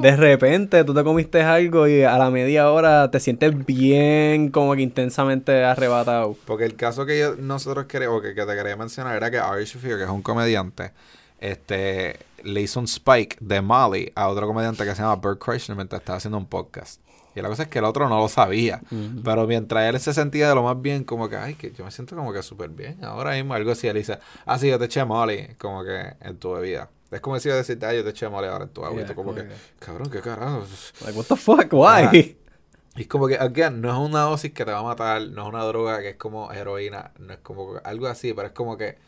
De, 0.00 0.16
repente 0.16 0.84
tú 0.84 0.94
te 0.94 1.04
comiste 1.04 1.42
algo 1.42 1.86
y 1.88 2.02
a 2.02 2.16
la 2.18 2.30
media 2.30 2.70
hora 2.70 3.10
te 3.10 3.20
sientes 3.20 3.66
bien 3.66 4.50
como 4.50 4.74
que 4.74 4.82
intensamente 4.82 5.64
arrebatado. 5.64 6.36
Porque 6.46 6.64
el 6.64 6.76
caso 6.76 7.06
que 7.06 7.18
yo- 7.18 7.36
nosotros 7.36 7.86
queremos, 7.86 8.22
que, 8.22 8.34
que 8.34 8.44
te 8.44 8.54
quería 8.54 8.76
mencionar 8.76 9.16
era 9.16 9.30
que 9.30 9.38
Ari 9.38 9.64
Shafir, 9.64 9.96
que 9.96 10.04
es 10.04 10.10
un 10.10 10.22
comediante, 10.22 10.92
este, 11.40 12.16
le 12.44 12.60
hizo 12.60 12.80
un 12.80 12.86
spike 12.86 13.36
de 13.40 13.60
Molly 13.60 14.12
a 14.14 14.28
otro 14.28 14.46
comediante 14.46 14.84
que 14.84 14.94
se 14.94 15.02
llama 15.02 15.16
Bert 15.16 15.38
Kreischer 15.42 15.74
mientras 15.76 16.00
estaba 16.00 16.16
haciendo 16.18 16.38
un 16.38 16.46
podcast. 16.46 17.00
Y 17.34 17.40
la 17.40 17.48
cosa 17.48 17.62
es 17.62 17.68
que 17.68 17.78
el 17.78 17.86
otro 17.86 18.08
no 18.10 18.18
lo 18.18 18.28
sabía. 18.28 18.82
Pero 19.24 19.46
mientras 19.46 19.88
él 19.94 19.98
se 20.00 20.12
sentía 20.12 20.48
de 20.50 20.54
lo 20.54 20.62
más 20.62 20.80
bien, 20.82 21.04
como 21.04 21.28
que, 21.30 21.36
ay, 21.36 21.54
que 21.54 21.72
yo 21.72 21.82
me 21.84 21.90
siento 21.90 22.14
como 22.14 22.30
que 22.32 22.42
súper 22.42 22.68
bien. 22.68 23.02
Ahora 23.04 23.32
mismo 23.32 23.54
algo 23.54 23.72
así, 23.72 23.88
él 23.88 23.96
dice, 23.96 24.18
ah, 24.44 24.58
sí, 24.58 24.68
yo 24.68 24.78
te 24.78 24.84
eché 24.84 25.02
Molly, 25.04 25.54
como 25.58 25.82
que 25.82 26.14
en 26.20 26.36
tu 26.36 26.52
bebida. 26.52 26.90
Es 27.10 27.20
como 27.20 27.38
si 27.40 27.48
yo 27.48 27.56
decirte, 27.56 27.86
ay, 27.86 27.96
yo 27.98 28.04
te 28.04 28.10
eché 28.10 28.28
Molly 28.28 28.48
ahora 28.48 28.64
en 28.64 28.70
tu 28.70 28.84
agua. 28.84 29.00
y 29.00 29.04
tú 29.06 29.14
como 29.14 29.30
como 29.32 29.42
que, 29.42 29.48
que- 29.48 29.54
cabrón, 29.78 30.10
qué 30.10 30.20
carajo. 30.20 30.64
Like, 31.04 31.18
what 31.18 31.24
the 31.26 31.36
fuck? 31.36 31.72
Why? 31.72 32.36
Y 32.94 33.00
es 33.02 33.06
como 33.08 33.26
que, 33.26 33.38
again, 33.38 33.80
no 33.80 33.90
es 33.90 33.96
una 34.10 34.20
dosis 34.24 34.52
que 34.52 34.66
te 34.66 34.70
va 34.70 34.80
a 34.80 34.82
matar, 34.82 35.22
no 35.22 35.44
es 35.44 35.48
una 35.48 35.64
droga 35.64 36.00
que 36.02 36.10
es 36.10 36.16
como 36.16 36.52
heroína, 36.52 37.12
no 37.18 37.32
es 37.32 37.38
como 37.38 37.76
algo 37.84 38.06
así, 38.06 38.34
pero 38.34 38.48
es 38.48 38.52
como 38.52 38.76
que, 38.76 38.98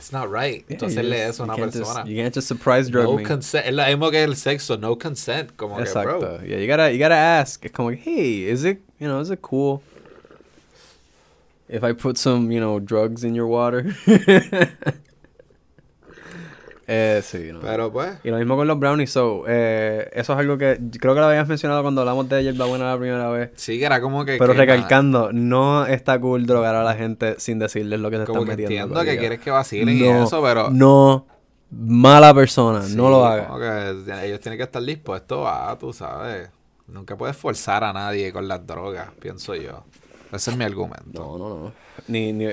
it's 0.00 0.12
not 0.12 0.30
right. 0.30 0.64
Yeah, 0.68 0.78
hacerle 0.78 1.12
eso 1.28 1.42
a 1.42 1.46
una 1.46 1.56
can't 1.56 1.72
just- 1.72 1.84
persona. 1.84 2.08
you 2.08 2.16
can't 2.16 2.34
just 2.34 2.48
surprise 2.48 2.88
drug 2.90 3.04
No 3.04 3.16
me. 3.16 3.24
consent. 3.24 3.66
Es 3.66 3.74
lo 3.74 3.84
mismo 3.84 4.10
que 4.10 4.22
el 4.22 4.34
sexo, 4.34 4.76
no 4.80 4.96
consent. 4.96 5.56
Como 5.56 5.76
que, 5.76 5.82
Exacto. 5.84 6.18
bro. 6.18 6.40
Yeah, 6.44 6.56
you 6.58 6.66
gotta, 6.66 6.90
you 6.90 6.98
gotta 6.98 7.14
ask. 7.14 7.64
Es 7.64 7.70
como 7.72 7.90
hey, 7.90 8.44
is 8.48 8.64
it, 8.64 8.80
you 8.98 9.06
know, 9.06 9.20
is 9.20 9.30
it 9.30 9.40
cool 9.42 9.82
if 11.68 11.84
I 11.84 11.92
put 11.92 12.16
some, 12.18 12.50
you 12.50 12.58
know, 12.60 12.80
drugs 12.80 13.22
in 13.24 13.34
your 13.34 13.46
water? 13.46 13.94
eh, 16.92 17.20
sí, 17.22 17.50
no. 17.52 17.60
Pero 17.60 17.92
pues, 17.92 18.18
Y 18.24 18.30
lo 18.30 18.38
mismo 18.38 18.56
con 18.56 18.66
los 18.66 18.76
brownies, 18.76 19.12
so, 19.12 19.44
eh, 19.46 20.10
eso 20.12 20.32
es 20.32 20.38
algo 20.40 20.58
que 20.58 20.76
creo 20.98 21.14
que 21.14 21.20
lo 21.20 21.26
habías 21.26 21.46
mencionado 21.46 21.82
cuando 21.82 22.00
hablamos 22.00 22.28
de 22.28 22.42
Yerba 22.42 22.66
Buena 22.66 22.92
la 22.92 22.98
primera 22.98 23.30
vez. 23.30 23.50
sí 23.54 23.78
que 23.78 23.84
era 23.84 24.00
como 24.00 24.24
que. 24.24 24.38
Pero 24.38 24.52
que, 24.54 24.58
recalcando, 24.58 25.32
no 25.32 25.86
está 25.86 26.20
cool 26.20 26.46
drogar 26.46 26.74
a 26.74 26.82
la 26.82 26.94
gente 26.94 27.36
sin 27.38 27.60
decirles 27.60 28.00
lo 28.00 28.10
que 28.10 28.16
se 28.18 28.24
Como 28.24 28.40
están 28.40 28.56
que 28.56 28.62
metiendo. 28.62 28.86
entiendo 28.98 29.12
que 29.12 29.18
quieres 29.18 29.38
que 29.40 29.52
vacilen 29.52 29.96
y 29.96 30.00
No, 30.00 30.24
eso, 30.24 30.42
pero. 30.42 30.68
No, 30.70 31.26
mala 31.70 32.34
persona, 32.34 32.82
sí, 32.82 32.96
no 32.96 33.08
lo 33.08 33.24
haga. 33.24 33.46
Como 33.46 33.60
que 33.60 34.24
ellos 34.26 34.40
tienen 34.40 34.58
que 34.58 34.64
estar 34.64 34.82
dispuestos 34.82 35.46
a, 35.48 35.76
tú 35.78 35.92
sabes. 35.92 36.50
Nunca 36.88 37.16
puedes 37.16 37.36
forzar 37.36 37.84
a 37.84 37.92
nadie 37.92 38.32
con 38.32 38.48
las 38.48 38.66
drogas, 38.66 39.10
pienso 39.20 39.54
yo. 39.54 39.84
Ese 40.32 40.50
es 40.50 40.56
mi 40.56 40.64
argumento. 40.64 41.20
No, 41.20 41.38
no, 41.38 41.48
no. 41.48 41.72
Ni, 42.08 42.32
ni. 42.32 42.46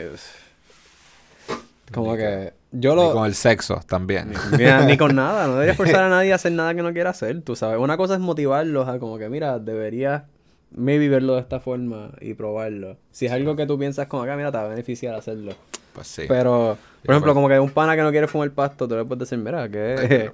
Como 1.91 2.11
Ni 2.13 2.17
que. 2.19 2.53
Yo 2.71 3.13
con 3.13 3.25
el 3.25 3.33
sexo 3.33 3.79
también. 3.87 4.33
Mira, 4.57 4.85
ni 4.85 4.97
con 4.97 5.15
nada, 5.15 5.47
no 5.47 5.53
deberías 5.53 5.77
forzar 5.77 6.03
a 6.03 6.09
nadie 6.17 6.31
a 6.33 6.35
hacer 6.35 6.51
nada 6.51 6.75
que 6.75 6.81
no 6.81 6.91
quiera 6.93 7.11
hacer, 7.11 7.41
tú 7.41 7.55
sabes. 7.55 7.79
Una 7.79 7.97
cosa 7.97 8.15
es 8.15 8.19
motivarlos 8.19 8.87
a 8.87 8.99
como 8.99 9.17
que, 9.17 9.29
mira, 9.29 9.59
deberías 9.59 10.23
maybe 10.71 11.07
verlo 11.07 11.35
de 11.35 11.41
esta 11.41 11.59
forma 11.59 12.11
y 12.19 12.33
probarlo. 12.33 12.97
Si 13.11 13.25
es 13.25 13.31
algo 13.31 13.55
que 13.55 13.65
tú 13.65 13.79
piensas 13.79 14.07
como 14.07 14.23
acá, 14.23 14.35
mira, 14.35 14.51
te 14.51 14.57
va 14.57 14.65
a 14.65 14.67
beneficiar 14.67 15.15
hacerlo. 15.15 15.53
Pues 15.93 16.07
sí. 16.07 16.23
Pero, 16.27 16.77
por 17.03 17.11
ejemplo, 17.13 17.33
pues- 17.33 17.35
como 17.35 17.47
que 17.49 17.59
un 17.59 17.71
pana 17.71 17.95
que 17.95 18.01
no 18.03 18.11
quiere 18.11 18.27
fumar 18.27 18.51
pasto, 18.51 18.87
tú 18.87 18.95
le 18.95 19.05
puedes 19.05 19.29
decir, 19.29 19.37
mira, 19.37 19.69
que... 19.69 20.31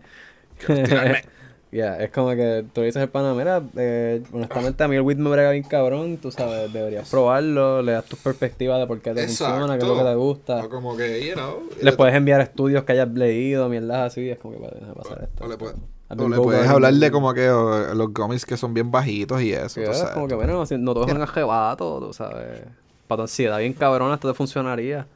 Ya, 1.74 1.98
es 1.98 2.12
como 2.12 2.30
que 2.36 2.64
tú 2.72 2.82
dices 2.82 3.02
al 3.02 3.10
pana, 3.10 3.34
mira, 3.34 3.64
eh, 3.78 4.22
honestamente 4.32 4.84
a 4.84 4.88
mí 4.88 4.96
el 4.96 5.02
weed 5.02 5.18
me 5.18 5.30
brega 5.32 5.50
bien 5.50 5.64
cabrón, 5.64 6.18
tú 6.18 6.30
sabes, 6.32 6.72
deberías 6.72 7.10
probarlo, 7.10 7.82
le 7.82 7.94
das 7.94 8.06
tu 8.06 8.16
perspectiva 8.16 8.78
de 8.78 8.86
por 8.86 9.02
qué 9.02 9.12
te 9.14 9.26
funciona, 9.26 9.76
qué 9.76 9.82
es 9.82 9.88
lo 9.88 9.98
que 9.98 10.04
te 10.04 10.16
gusta. 10.16 10.64
O 10.64 10.70
como 10.70 10.96
que, 10.96 11.26
you 11.28 11.34
know. 11.34 11.62
Le 11.82 11.92
puedes 11.94 12.14
enviar 12.14 12.42
estudios 12.42 12.84
que 12.84 12.92
hayas 12.92 13.10
leído, 13.10 13.70
mierdas 13.70 14.12
así, 14.12 14.30
es 14.30 14.38
como 14.38 14.54
que 14.54 14.60
puede 14.60 14.80
dejar 14.80 14.94
pasar 14.94 15.24
esto. 15.24 15.46
O 15.46 15.48
le, 15.48 15.58
puedes- 15.58 15.76
o 15.76 16.30
le 16.30 16.38
go 16.38 16.44
puedes 16.44 16.60
garden. 16.62 16.76
hablar 16.76 16.94
de 16.94 17.10
como 17.12 17.34
que 17.34 17.50
o, 17.50 17.94
los 17.96 18.14
gummies 18.14 18.46
que 18.46 18.56
son 18.56 18.76
bien 18.76 18.92
bajitos 18.92 19.42
y 19.42 19.54
eso. 19.54 19.70
Sí, 19.70 19.82
tú 19.84 19.94
sabes. 19.94 20.14
como 20.14 20.28
que, 20.28 20.36
bueno, 20.36 20.54
no, 20.54 20.66
si- 20.68 20.78
no 20.78 20.94
todo 20.94 21.08
es 21.08 21.12
un 21.14 21.22
arrebato, 21.24 22.00
tú 22.00 22.14
sabes. 22.14 22.62
Para 23.08 23.18
tu 23.18 23.22
ansiedad 23.24 23.58
bien 23.58 23.74
cabrón, 23.74 24.14
esto 24.14 24.28
te 24.28 24.36
funcionaría. 24.36 25.08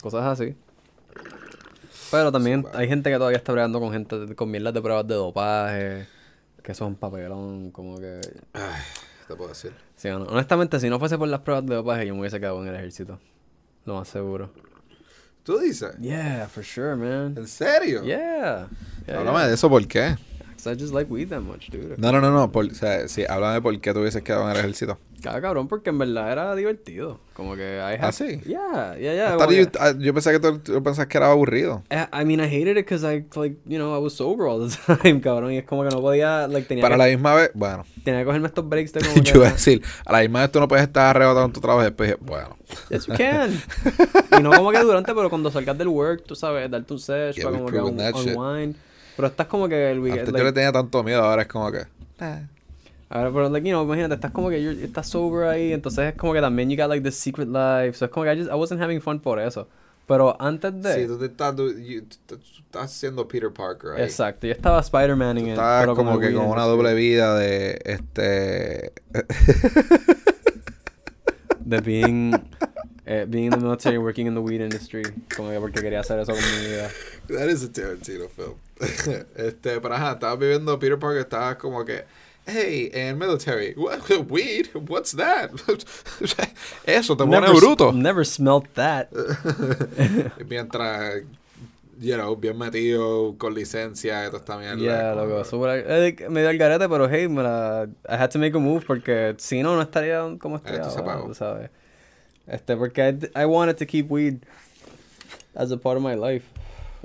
Cosas 0.00 0.24
así. 0.24 0.54
Pero 2.10 2.30
también 2.32 2.66
hay 2.72 2.88
gente 2.88 3.10
que 3.10 3.16
todavía 3.16 3.38
está 3.38 3.52
bregando 3.52 3.80
con 3.80 3.92
gente 3.92 4.34
con 4.34 4.50
mierdas 4.50 4.74
de 4.74 4.82
pruebas 4.82 5.06
de 5.06 5.14
dopaje, 5.14 6.06
que 6.62 6.74
son 6.74 6.94
papelón, 6.94 7.70
como 7.70 7.98
que... 7.98 8.20
Ay, 8.52 8.82
te 9.26 9.34
puedo 9.34 9.48
decir. 9.48 9.72
Sí, 9.96 10.08
no. 10.08 10.24
Honestamente, 10.24 10.78
si 10.80 10.88
no 10.88 10.98
fuese 10.98 11.18
por 11.18 11.28
las 11.28 11.40
pruebas 11.40 11.66
de 11.66 11.74
dopaje, 11.74 12.06
yo 12.06 12.14
me 12.14 12.20
hubiese 12.20 12.38
quedado 12.38 12.62
en 12.62 12.68
el 12.68 12.76
ejército. 12.76 13.18
Lo 13.84 13.96
más 13.96 14.08
seguro. 14.08 14.50
¿Tú 15.42 15.58
dices? 15.58 15.96
Yeah, 16.00 16.48
for 16.48 16.64
sure, 16.64 16.96
man. 16.96 17.34
¿En 17.36 17.46
serio? 17.46 18.02
Yeah. 18.02 18.68
yeah 19.06 19.18
Háblame 19.18 19.38
yeah. 19.38 19.48
de 19.48 19.54
eso, 19.54 19.68
¿por 19.68 19.86
qué? 19.86 20.16
'Cause 20.64 20.74
I 20.74 20.80
just 20.80 20.94
like 20.94 21.12
weed 21.12 21.28
that 21.28 21.40
much, 21.42 21.68
dude. 21.70 21.96
No, 21.98 22.10
no, 22.10 22.20
no, 22.20 22.30
no. 22.30 22.50
Por, 22.50 22.64
o 22.64 22.74
sea, 22.74 23.06
sí, 23.08 23.24
háblame 23.28 23.60
por 23.60 23.78
qué 23.80 23.92
te 23.92 23.98
hubieses 24.00 24.22
quedado 24.22 24.44
en 24.44 24.50
el 24.52 24.56
ejército. 24.58 24.98
Cada 25.22 25.40
cabrón, 25.40 25.68
porque 25.68 25.88
en 25.90 25.98
verdad 25.98 26.30
era 26.32 26.54
divertido. 26.54 27.18
Como 27.34 27.54
que 27.56 27.76
I 27.78 27.96
¿Ah, 28.00 28.08
had- 28.08 28.12
sí? 28.12 28.40
Yeah, 28.46 28.96
yeah, 28.98 29.14
yeah. 29.14 29.36
I 29.42 29.48
que- 29.48 29.56
you- 29.64 29.70
ah, 29.80 29.92
yo 29.98 30.12
pensé 30.12 30.32
que 30.32 30.40
tú, 30.40 30.58
tú 30.58 30.82
pensabas 30.82 31.06
que 31.08 31.16
era 31.18 31.30
aburrido. 31.30 31.82
Eh, 31.90 32.06
I 32.12 32.24
mean, 32.26 32.40
I 32.40 32.44
hated 32.44 32.76
it 32.76 32.86
because 32.86 33.04
I, 33.06 33.24
like, 33.38 33.56
you 33.64 33.78
know, 33.78 33.94
I 33.96 34.02
was 34.02 34.12
sober 34.14 34.46
all 34.46 34.68
the 34.68 34.76
time, 35.02 35.20
cabrón. 35.22 35.52
Y 35.52 35.58
es 35.58 35.64
como 35.64 35.82
que 35.82 35.90
no 35.90 36.00
podía, 36.02 36.46
like, 36.48 36.66
tenía, 36.68 36.82
Para 36.82 36.94
que, 36.96 36.98
la 36.98 37.06
misma 37.08 37.34
vez, 37.34 37.50
bueno, 37.54 37.84
tenía 38.04 38.20
que 38.20 38.26
cogerme 38.26 38.48
estos 38.48 38.68
breaks 38.68 38.92
de 38.92 39.00
como 39.06 39.22
yo 39.22 39.34
iba 39.36 39.48
a 39.48 39.52
decir, 39.52 39.82
a 40.04 40.12
la 40.12 40.20
misma 40.20 40.40
vez 40.42 40.52
tú 40.52 40.60
no 40.60 40.68
puedes 40.68 40.84
estar 40.86 41.16
arrebatado 41.16 41.46
en 41.46 41.52
tu 41.52 41.60
trabajo 41.60 41.82
y 41.82 41.84
después 41.86 42.10
dije, 42.10 42.18
bueno. 42.22 42.56
Yes, 42.90 43.06
you 43.06 43.14
can. 43.16 43.50
y 44.38 44.42
no 44.42 44.50
como 44.52 44.72
que 44.72 44.78
durante, 44.80 45.14
pero 45.14 45.30
cuando 45.30 45.50
salgas 45.50 45.76
del 45.78 45.88
work, 45.88 46.24
tú 46.26 46.34
sabes, 46.34 46.70
darte 46.70 46.92
un 46.92 46.98
sesh 46.98 47.36
Yeah, 47.36 47.44
para 47.46 47.56
como 47.58 47.70
que 47.70 47.78
un, 47.80 47.96
that 47.96 48.14
shit. 48.14 48.36
Pero 49.16 49.28
estás 49.28 49.46
como 49.46 49.68
que 49.68 49.90
el 49.92 50.00
weekend, 50.00 50.20
Antes 50.20 50.32
like, 50.32 50.38
yo 50.42 50.44
le 50.44 50.52
tenía 50.52 50.72
tanto 50.72 51.02
miedo, 51.02 51.22
ahora 51.22 51.42
es 51.42 51.48
como 51.48 51.70
que... 51.70 51.86
Ahora, 53.10 53.30
pero, 53.30 53.48
like, 53.48 53.68
you 53.68 53.72
know, 53.74 53.84
imagínate, 53.84 54.14
estás 54.14 54.32
como 54.32 54.48
que 54.50 54.60
you're- 54.60 54.82
estás 54.82 55.06
sober 55.08 55.46
ahí, 55.48 55.72
entonces 55.72 56.12
es 56.12 56.14
como 56.18 56.32
que 56.32 56.40
también 56.40 56.68
you 56.70 56.76
got, 56.76 56.88
like, 56.88 57.02
the 57.04 57.12
secret 57.12 57.46
life. 57.48 57.92
So 57.96 58.06
es 58.06 58.10
como 58.10 58.24
que 58.24 58.32
I, 58.34 58.38
just, 58.38 58.50
I 58.50 58.54
wasn't 58.54 58.80
having 58.82 59.00
fun 59.00 59.20
por 59.20 59.38
eso. 59.38 59.68
Pero 60.08 60.36
antes 60.40 60.82
de... 60.82 60.94
Sí, 60.94 61.06
tú, 61.06 61.18
te 61.18 61.26
estás, 61.26 61.54
tú, 61.54 61.70
you- 61.78 62.02
tú- 62.26 62.36
tú 62.38 62.42
estás 62.58 62.90
siendo 62.92 63.26
Peter 63.28 63.50
Parker 63.52 63.92
ahí. 63.96 64.02
Exacto, 64.02 64.46
yo 64.46 64.52
estaba 64.52 64.80
Spider-Man 64.80 65.38
en 65.38 65.44
el... 65.46 65.52
estás 65.52 65.86
como 65.86 66.18
que 66.18 66.32
con 66.32 66.46
una 66.46 66.64
doble 66.64 66.92
vida 66.94 67.36
de 67.38 67.80
este 67.84 68.92
De 71.60 71.80
being... 71.80 72.34
eh, 73.06 73.26
being 73.28 73.44
in 73.44 73.50
the 73.50 73.58
military, 73.58 73.96
working 73.98 74.26
in 74.26 74.34
the 74.34 74.40
weed 74.40 74.60
industry. 74.60 75.02
Como 75.36 75.50
que 75.50 75.60
porque 75.60 75.80
quería 75.80 76.00
hacer 76.00 76.18
eso 76.18 76.32
con 76.32 76.40
mi 76.42 76.66
vida. 76.68 76.90
That 77.28 77.48
is 77.48 77.62
a 77.64 77.72
Tarantino 77.72 78.28
film. 78.28 78.54
este, 79.36 79.80
pero 79.80 79.94
ajá, 79.94 80.12
estabas 80.12 80.38
viviendo 80.38 80.78
Peter 80.78 80.98
Parker, 80.98 81.20
estabas 81.20 81.56
como 81.56 81.84
que, 81.84 82.04
hey, 82.46 82.90
en 82.92 83.18
military, 83.18 83.74
what, 83.76 84.00
weed, 84.30 84.68
what's 84.88 85.12
that? 85.12 85.50
Eso 86.84 87.16
te 87.16 87.24
pone 87.24 87.48
bruto. 87.52 87.92
Never 87.92 88.24
smelt 88.24 88.72
that. 88.74 89.08
Mientras, 90.48 91.22
you 92.00 92.16
know, 92.16 92.36
bien 92.36 92.58
metido 92.58 93.36
con 93.38 93.54
licencia 93.54 94.26
toda 94.26 94.38
esta 94.38 94.58
mierda. 94.58 94.78
Yeah, 94.78 95.14
loco, 95.14 95.66
eh, 95.68 96.28
medio 96.28 96.48
al 96.48 96.58
garete, 96.58 96.88
pero 96.88 97.08
hey, 97.08 97.28
me 97.28 97.42
la, 97.42 97.86
I 98.08 98.16
had 98.16 98.30
to 98.30 98.38
make 98.38 98.54
a 98.54 98.60
move 98.60 98.84
porque 98.86 99.34
si 99.38 99.62
no, 99.62 99.76
no 99.76 99.82
estaría 99.82 100.20
como 100.38 100.56
estoy 100.56 100.76
Esto 100.76 100.98
ahora, 100.98 101.34
sabes. 101.34 101.70
Este, 102.46 102.76
porque 102.76 103.00
I, 103.34 103.42
I 103.42 103.46
wanted 103.46 103.78
to 103.78 103.86
keep 103.86 104.10
weed 104.10 104.40
as 105.54 105.70
a 105.70 105.78
part 105.78 105.96
of 105.96 106.02
my 106.02 106.14
life. 106.14 106.44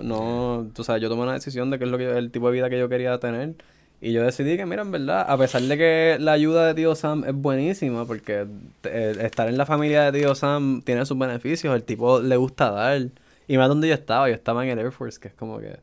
No, 0.04 0.68
tú 0.74 0.84
sabes, 0.84 1.02
yo 1.02 1.10
tomé 1.10 1.24
una 1.24 1.34
decisión 1.34 1.70
de 1.72 1.78
qué 1.80 1.86
es 1.86 1.92
lo 1.92 1.98
que 1.98 2.06
yo- 2.06 2.18
el 2.18 2.32
tipo 2.32 2.48
de 2.48 2.54
vida 2.54 2.70
que 2.70 2.78
yo 2.80 2.90
quería 2.90 3.18
tener. 3.20 3.56
Y 4.02 4.14
yo 4.14 4.24
decidí 4.24 4.56
que, 4.56 4.66
mira, 4.66 4.82
en 4.84 4.92
verdad, 4.92 5.26
a 5.28 5.38
pesar 5.38 5.62
de 5.62 5.78
que 5.78 6.18
la 6.22 6.32
ayuda 6.32 6.66
de 6.68 6.74
tío 6.74 6.96
Sam 6.96 7.26
es 7.28 7.34
buenísima, 7.34 8.06
porque 8.06 8.46
eh, 8.84 9.16
estar 9.22 9.50
en 9.50 9.58
la 9.58 9.66
familia 9.66 10.10
de 10.10 10.20
tío 10.20 10.36
Sam 10.36 10.82
tiene 10.86 11.06
sus 11.06 11.18
beneficios, 11.20 11.76
el 11.76 11.84
tipo 11.84 12.22
le 12.22 12.38
gusta 12.38 12.72
dar. 12.72 13.08
Y 13.48 13.58
más 13.58 13.68
donde 13.68 13.88
yo 13.90 13.94
estaba, 13.94 14.30
yo 14.30 14.36
estaba 14.36 14.64
en 14.64 14.70
el 14.72 14.80
Air 14.80 14.92
Force, 14.94 15.20
que 15.20 15.28
es 15.28 15.34
como 15.34 15.60
que... 15.60 15.76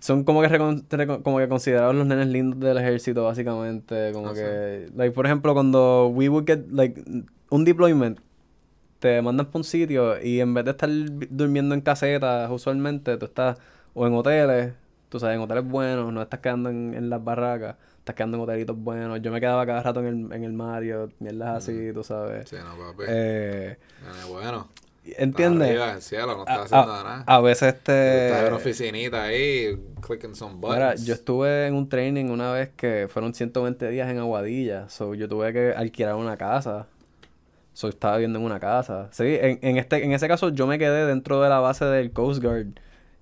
son 0.00 0.22
como 0.22 0.40
que, 0.42 0.56
como 1.24 1.38
que 1.38 1.48
considerados 1.48 1.94
los 1.96 2.06
nenes 2.06 2.28
lindos 2.28 2.60
del 2.60 2.78
ejército, 2.78 3.24
básicamente. 3.24 4.12
Como 4.12 4.28
Ah, 4.28 4.34
que, 4.34 4.88
like, 4.94 5.12
por 5.12 5.26
ejemplo, 5.26 5.54
cuando 5.54 6.08
we 6.08 6.28
would 6.28 6.44
get, 6.46 6.60
like, 6.70 7.02
un 7.50 7.64
deployment, 7.64 8.20
te 8.98 9.22
mandan 9.22 9.46
para 9.46 9.58
un 9.58 9.64
sitio 9.64 10.20
y 10.22 10.40
en 10.40 10.54
vez 10.54 10.64
de 10.64 10.72
estar 10.72 10.90
durmiendo 11.30 11.74
en 11.74 11.80
casetas, 11.80 12.50
usualmente, 12.50 13.16
tú 13.16 13.26
estás 13.26 13.58
o 13.94 14.06
en 14.06 14.14
hoteles, 14.14 14.72
tú 15.08 15.18
sabes, 15.20 15.36
en 15.36 15.42
hoteles 15.42 15.64
buenos, 15.64 16.12
no 16.12 16.22
estás 16.22 16.40
quedando 16.40 16.68
en, 16.70 16.94
en 16.94 17.08
las 17.10 17.22
barracas, 17.22 17.76
estás 17.98 18.14
quedando 18.14 18.36
en 18.38 18.42
hotelitos 18.44 18.76
buenos. 18.76 19.20
Yo 19.22 19.30
me 19.30 19.40
quedaba 19.40 19.64
cada 19.66 19.82
rato 19.82 20.00
en 20.00 20.06
el, 20.26 20.32
en 20.32 20.44
el 20.44 20.52
Mario, 20.52 21.10
mierdas 21.20 21.58
así, 21.58 21.92
tú 21.92 22.02
sabes. 22.04 22.48
Sí, 22.48 22.56
no, 22.56 22.76
papi. 22.76 23.04
Eh, 23.08 23.76
bueno. 24.28 24.68
¿Entiendes? 25.16 25.68
Arriba, 25.70 25.88
en 25.90 25.94
el 25.96 26.02
cielo, 26.02 26.26
no 26.36 26.40
A, 26.40 26.52
estás 26.52 26.58
haciendo 26.66 26.92
a- 26.92 27.02
nada. 27.02 27.24
a 27.26 27.40
veces 27.40 27.74
este... 27.74 28.26
Estás 28.26 28.40
en 28.42 28.46
una 28.48 28.56
oficinita 28.56 29.22
ahí, 29.22 29.80
clicking 30.06 30.34
some 30.34 30.56
buttons. 30.56 30.74
Mira, 30.74 30.94
yo 30.96 31.14
estuve 31.14 31.66
en 31.66 31.74
un 31.76 31.88
training 31.88 32.26
una 32.26 32.52
vez 32.52 32.68
que 32.76 33.08
fueron 33.10 33.32
120 33.32 33.88
días 33.88 34.10
en 34.10 34.18
Aguadilla. 34.18 34.88
So, 34.90 35.14
yo 35.14 35.26
tuve 35.26 35.52
que 35.54 35.72
alquilar 35.74 36.14
una 36.16 36.36
casa. 36.36 36.88
So, 37.78 37.86
estaba 37.86 38.16
viviendo 38.16 38.40
en 38.40 38.44
una 38.44 38.58
casa. 38.58 39.06
Sí, 39.12 39.22
en, 39.40 39.60
en, 39.62 39.76
este, 39.76 40.04
en 40.04 40.10
ese 40.10 40.26
caso 40.26 40.48
yo 40.48 40.66
me 40.66 40.80
quedé 40.80 41.06
dentro 41.06 41.40
de 41.40 41.48
la 41.48 41.60
base 41.60 41.84
del 41.84 42.10
Coast 42.10 42.42
Guard. 42.42 42.66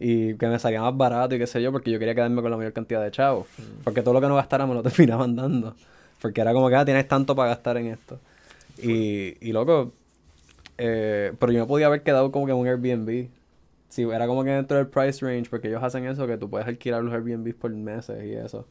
Y 0.00 0.32
que 0.36 0.46
me 0.46 0.58
salía 0.58 0.80
más 0.80 0.96
barato 0.96 1.34
y 1.34 1.38
qué 1.38 1.46
sé 1.46 1.60
yo, 1.60 1.72
porque 1.72 1.90
yo 1.90 1.98
quería 1.98 2.14
quedarme 2.14 2.40
con 2.40 2.50
la 2.50 2.56
mayor 2.56 2.72
cantidad 2.72 3.04
de 3.04 3.10
chavos. 3.10 3.46
Porque 3.84 4.00
todo 4.00 4.14
lo 4.14 4.20
que 4.22 4.28
no 4.28 4.34
gastara 4.34 4.66
me 4.66 4.72
lo 4.72 4.82
terminaban 4.82 5.36
dando. 5.36 5.76
Porque 6.22 6.40
era 6.40 6.54
como 6.54 6.70
que, 6.70 6.74
ah, 6.74 6.86
tienes 6.86 7.06
tanto 7.06 7.36
para 7.36 7.50
gastar 7.50 7.76
en 7.76 7.88
esto. 7.88 8.18
Y, 8.82 9.36
y 9.46 9.52
loco, 9.52 9.92
eh, 10.78 11.34
pero 11.38 11.52
yo 11.52 11.60
me 11.60 11.66
podía 11.66 11.88
haber 11.88 12.02
quedado 12.02 12.32
como 12.32 12.46
que 12.46 12.52
en 12.52 12.58
un 12.58 12.66
Airbnb. 12.66 13.28
Sí, 13.90 14.04
era 14.04 14.26
como 14.26 14.42
que 14.42 14.52
dentro 14.52 14.78
del 14.78 14.86
price 14.86 15.22
range, 15.22 15.50
porque 15.50 15.68
ellos 15.68 15.82
hacen 15.82 16.06
eso, 16.06 16.26
que 16.26 16.38
tú 16.38 16.48
puedes 16.48 16.66
alquilar 16.66 17.04
los 17.04 17.12
Airbnbs 17.12 17.56
por 17.56 17.70
meses 17.72 18.24
y 18.24 18.32
eso. 18.32 18.66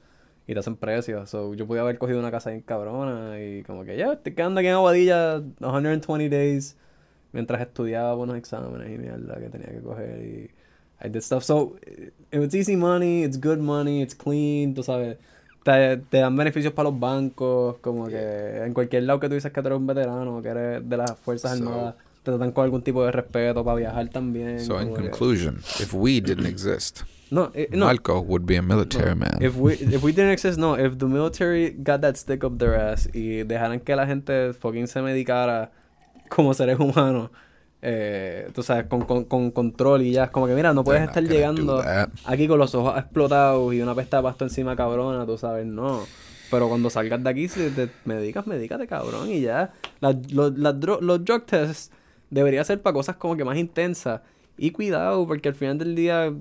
Y 0.48 0.54
te 0.54 0.60
hacen 0.60 0.76
precios. 0.76 1.30
So, 1.30 1.54
yo 1.56 1.66
podía 1.68 1.82
haber 1.82 1.98
cogido 1.98 2.20
una 2.20 2.32
casa 2.32 2.52
bien 2.52 2.62
cabrona 2.62 3.40
y 3.42 3.64
como 3.64 3.84
que 3.84 3.98
ya, 3.98 4.14
estoy 4.14 4.34
quedando 4.34 4.60
aquí 4.60 4.68
en 4.68 4.76
Aguadilla 4.76 5.42
120 5.60 6.30
days 6.30 6.78
mientras 7.32 7.62
estudiaba 7.62 8.16
unos 8.16 8.38
exámenes 8.38 8.94
y 8.94 8.98
mierda 8.98 9.38
que 9.40 9.50
tenía 9.50 9.68
que 9.68 9.82
coger 9.82 10.22
y 10.22 10.52
I 11.06 11.10
did 11.10 11.22
stuff. 11.22 11.44
So, 11.44 11.76
it 12.32 12.40
was 12.40 12.54
easy 12.56 12.76
money, 12.78 13.24
it's 13.24 13.40
good 13.40 13.58
money, 13.60 14.02
it's 14.02 14.16
clean, 14.16 14.74
tú 14.74 14.84
sabes. 14.84 15.18
Te, 15.64 15.98
te 15.98 16.18
dan 16.20 16.36
beneficios 16.36 16.74
para 16.74 16.90
los 16.92 17.00
bancos, 17.00 17.78
como 17.80 18.06
que 18.06 18.58
en 18.64 18.74
cualquier 18.74 19.04
lado 19.04 19.20
que 19.20 19.28
tú 19.28 19.34
dices 19.34 19.52
que 19.52 19.62
tú 19.62 19.68
eres 19.68 19.80
un 19.80 19.88
veterano, 19.88 20.42
que 20.44 20.50
eres 20.50 20.88
de 20.88 20.96
las 20.98 21.18
Fuerzas 21.20 21.58
So- 21.58 21.68
Armadas, 21.68 21.96
te 22.26 22.32
tratan 22.32 22.52
con 22.52 22.64
algún 22.66 22.82
tipo 22.82 23.06
de 23.06 23.12
respeto 23.12 23.64
para 23.64 23.78
viajar 23.78 24.10
también. 24.10 24.60
So, 24.60 24.82
in 24.82 24.90
como 24.90 24.96
que- 24.98 25.10
conclusion, 25.10 25.58
if 25.80 25.94
weed 25.94 26.24
didn't 26.26 26.48
exist, 26.48 27.02
no, 27.30 27.52
eh, 27.54 27.70
no, 27.72 27.86
Malco 27.86 28.20
would 28.22 28.46
be 28.46 28.58
a 28.58 28.62
military 28.62 29.16
man. 29.16 29.38
If 29.42 29.56
we, 29.58 29.74
if 29.76 30.04
we 30.04 30.12
didn't 30.12 30.32
exist, 30.32 30.58
no. 30.58 30.76
If 30.78 30.98
the 30.98 31.06
military 31.06 31.76
got 31.78 32.02
that 32.02 32.16
stick 32.16 32.44
up 32.44 32.58
their 32.58 32.74
ass 32.76 33.08
y 33.14 33.44
dejaran 33.44 33.80
que 33.80 33.96
la 33.96 34.06
gente 34.06 34.54
fucking 34.54 34.88
se 34.88 35.02
medicara 35.02 35.72
como 36.30 36.54
seres 36.54 36.80
humanos, 36.80 37.30
eh, 37.82 38.50
tú 38.54 38.64
sabes, 38.64 38.86
con, 38.88 39.02
con, 39.06 39.26
con 39.26 39.52
control 39.52 40.02
y 40.02 40.12
ya, 40.12 40.26
es 40.26 40.30
como 40.32 40.48
que 40.48 40.56
mira, 40.56 40.74
no 40.74 40.84
puedes 40.84 41.02
They're 41.02 41.22
estar 41.22 41.24
llegando 41.36 41.84
aquí 42.26 42.48
con 42.48 42.58
los 42.58 42.74
ojos 42.74 42.98
explotados 42.98 43.74
y 43.74 43.82
una 43.82 43.94
pesta 43.94 44.18
de 44.18 44.24
pasto 44.24 44.44
encima 44.46 44.76
cabrona, 44.76 45.26
tú 45.26 45.38
sabes, 45.38 45.66
no. 45.68 46.02
Pero 46.52 46.68
cuando 46.70 46.90
salgas 46.92 47.24
de 47.24 47.30
aquí, 47.30 47.48
si 47.48 47.70
te 47.72 47.90
medicas, 48.06 48.46
medícate 48.46 48.86
cabrón 48.88 49.32
y 49.32 49.42
ya. 49.42 49.74
Las- 50.00 50.32
los, 50.32 50.56
las 50.58 50.76
los 51.02 51.26
drug 51.26 51.46
tests 51.46 51.92
debería 52.30 52.64
ser 52.64 52.82
para 52.82 52.94
cosas 52.94 53.16
como 53.18 53.36
que 53.38 53.44
más 53.44 53.58
intensas. 53.58 54.22
Y 54.58 54.72
cuidado, 54.72 55.28
porque 55.28 55.50
al 55.50 55.56
final 55.56 55.78
del 55.78 55.96
día 55.96 56.34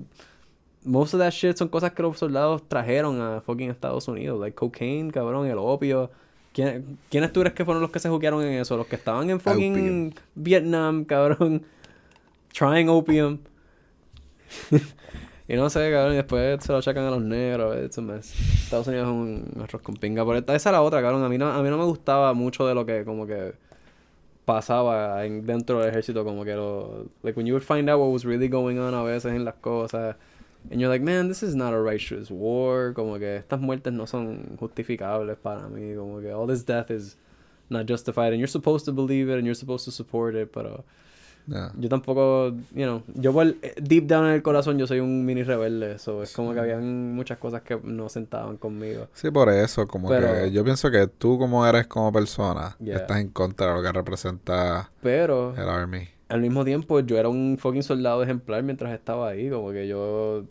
most 0.83 1.13
of 1.15 1.19
that 1.19 1.31
shit 1.31 1.57
son 1.57 1.67
cosas 1.67 1.93
que 1.93 2.01
los 2.03 2.17
soldados 2.17 2.67
trajeron 2.67 3.19
a 3.21 3.41
fucking 3.41 3.69
Estados 3.71 4.07
Unidos. 4.07 4.39
Like 4.39 4.55
cocaine, 4.55 5.11
cabrón, 5.11 5.47
el 5.47 5.57
opio. 5.57 6.11
¿Quién- 6.53 6.97
¿Quiénes 7.09 7.33
tú 7.33 7.41
crees 7.41 7.53
que 7.55 7.65
fueron 7.65 7.81
los 7.81 7.91
que 7.91 7.99
se 7.99 8.07
juquearon 8.07 8.41
en 8.43 8.53
eso? 8.59 8.77
Los 8.77 8.87
que 8.87 8.95
estaban 8.95 9.29
en 9.29 9.39
fucking 9.39 10.15
Vietnam, 10.35 11.03
cabrón. 11.03 11.63
Trying 12.53 12.87
opium. 12.87 13.39
y 15.47 15.53
no 15.55 15.69
sé, 15.69 15.91
cabrón, 15.91 16.13
y 16.13 16.17
después 16.17 16.63
se 16.63 16.71
lo 16.71 16.77
achacan 16.77 17.03
a 17.05 17.11
los 17.11 17.21
negros. 17.21 17.75
It's 17.83 17.97
a 17.97 18.01
mess. 18.01 18.33
Estados 18.63 18.87
Unidos 18.87 19.07
es 19.07 19.13
un 19.13 19.61
arroz 19.61 19.81
con 19.81 19.95
pinga. 19.95 20.25
Pero 20.25 20.37
esta, 20.37 20.55
esa 20.55 20.69
es 20.69 20.73
la 20.73 20.81
otra, 20.81 21.01
cabrón. 21.01 21.23
A 21.23 21.29
mí, 21.29 21.37
no, 21.37 21.47
a 21.51 21.61
mí 21.61 21.69
no 21.69 21.77
me 21.77 21.83
gustaba 21.85 22.33
mucho 22.33 22.65
de 22.65 22.73
lo 22.73 22.85
que 22.85 23.03
como 23.03 23.27
que 23.27 23.53
pasaba 24.45 25.25
en, 25.25 25.45
dentro 25.45 25.79
del 25.79 25.89
ejército. 25.89 26.23
Como 26.23 26.43
que 26.43 26.55
lo... 26.55 27.09
Like, 27.23 27.35
when 27.35 27.45
you 27.45 27.53
would 27.53 27.63
find 27.63 27.89
out 27.89 27.99
what 27.99 28.11
was 28.11 28.25
really 28.25 28.47
going 28.47 28.79
on 28.79 28.93
a 28.93 29.03
veces 29.03 29.33
en 29.33 29.43
las 29.43 29.55
cosas. 29.61 30.15
And 30.71 30.81
you're 30.81 30.89
like, 30.89 31.01
man, 31.01 31.27
this 31.27 31.43
is 31.43 31.55
not 31.55 31.73
a 31.73 31.79
righteous 31.79 32.31
war. 32.31 32.93
Como 32.93 33.19
que 33.19 33.39
estas 33.39 33.59
muertes 33.59 33.93
no 33.93 34.05
son 34.05 34.57
justificables 34.59 35.37
para 35.37 35.67
mí. 35.69 35.95
Como 35.95 36.21
que 36.21 36.31
all 36.31 36.47
this 36.47 36.63
death 36.63 36.89
is 36.89 37.15
not 37.69 37.85
justified. 37.85 38.33
And 38.33 38.39
you're 38.39 38.47
supposed 38.47 38.85
to 38.85 38.91
believe 38.91 39.29
it 39.29 39.37
and 39.37 39.45
you're 39.45 39.55
supposed 39.55 39.85
to 39.85 39.91
support 39.91 40.35
it. 40.35 40.51
Pero 40.51 40.83
Yo 41.77 41.89
tampoco, 41.89 42.49
you 42.73 42.83
know, 42.85 43.03
yo 43.13 43.31
por 43.33 43.47
eh, 43.47 43.75
deep 43.81 44.07
down 44.07 44.25
en 44.27 44.33
el 44.33 44.41
corazón 44.41 44.77
yo 44.77 44.87
soy 44.87 44.99
un 44.99 45.25
mini 45.25 45.43
rebelde. 45.43 45.93
Eso 45.95 46.23
es 46.23 46.33
como 46.33 46.53
que 46.53 46.59
habían 46.59 47.13
muchas 47.13 47.37
cosas 47.37 47.61
que 47.61 47.79
no 47.83 48.09
sentaban 48.09 48.57
conmigo. 48.57 49.07
Sí, 49.13 49.29
por 49.31 49.49
eso, 49.49 49.87
como 49.87 50.09
Pero- 50.09 50.33
que 50.33 50.51
yo 50.51 50.63
pienso 50.63 50.89
que 50.91 51.07
tú 51.07 51.37
como 51.37 51.65
eres 51.67 51.87
como 51.87 52.11
persona, 52.11 52.75
Yeah. 52.79 52.97
estás 52.97 53.19
en 53.19 53.29
contra 53.29 53.67
de 53.67 53.73
lo 53.75 53.81
que 53.83 53.91
representa 53.91 54.89
Pero 55.01 55.53
el 55.55 55.69
Army. 55.69 56.07
al 56.29 56.41
mismo 56.41 56.65
tiempo 56.65 56.99
yo 57.01 57.17
era 57.17 57.29
un 57.29 57.57
fucking 57.59 57.83
soldado 57.83 58.23
ejemplar 58.23 58.63
mientras 58.63 58.91
estaba 58.93 59.29
ahí. 59.29 59.49
Como 59.49 59.71
que 59.71 59.87
yo, 59.87 60.45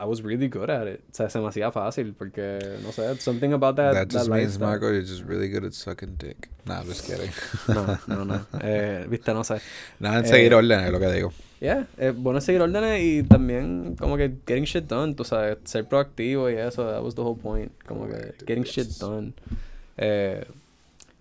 I 0.00 0.04
was 0.06 0.22
really 0.22 0.48
good 0.48 0.70
at 0.70 0.86
it. 0.86 1.00
O 1.10 1.14
sea, 1.14 1.28
se 1.28 1.38
me 1.40 1.46
hacía 1.48 1.70
fácil 1.70 2.14
porque, 2.16 2.58
no 2.82 2.90
sé, 2.90 3.14
something 3.20 3.52
about 3.52 3.76
that, 3.76 3.92
That 3.92 4.08
just 4.08 4.30
means, 4.30 4.54
lifestyle. 4.58 4.68
Marco, 4.68 4.90
you're 4.90 5.02
just 5.02 5.24
really 5.26 5.48
good 5.50 5.64
at 5.64 5.74
sucking 5.74 6.16
dick. 6.16 6.48
Nah, 6.64 6.80
I'm 6.80 6.86
just 6.86 7.04
kidding. 7.06 7.30
No, 7.68 7.98
no, 8.06 8.24
no. 8.24 8.46
Eh, 8.62 9.06
Viste, 9.10 9.34
no 9.34 9.44
sé. 9.44 9.60
Nada 9.98 10.20
en 10.20 10.24
Eh, 10.24 10.28
seguir 10.28 10.54
órdenes, 10.54 10.86
es 10.86 10.92
lo 10.92 10.98
que 11.00 11.12
digo. 11.12 11.32
Yeah, 11.60 11.86
es 11.98 12.16
bueno 12.16 12.40
seguir 12.40 12.62
órdenes 12.62 13.02
y 13.02 13.22
también 13.24 13.94
como 13.98 14.16
que 14.16 14.32
getting 14.46 14.64
shit 14.64 14.84
done, 14.88 15.14
tú 15.14 15.24
sabes, 15.24 15.58
ser 15.64 15.84
proactivo 15.86 16.48
y 16.50 16.54
eso, 16.54 16.90
that 16.90 17.02
was 17.02 17.14
the 17.14 17.20
whole 17.20 17.38
point, 17.38 17.70
como 17.86 18.08
que 18.08 18.32
getting 18.46 18.64
shit 18.64 18.88
done. 18.98 19.34
Eh, 19.98 20.46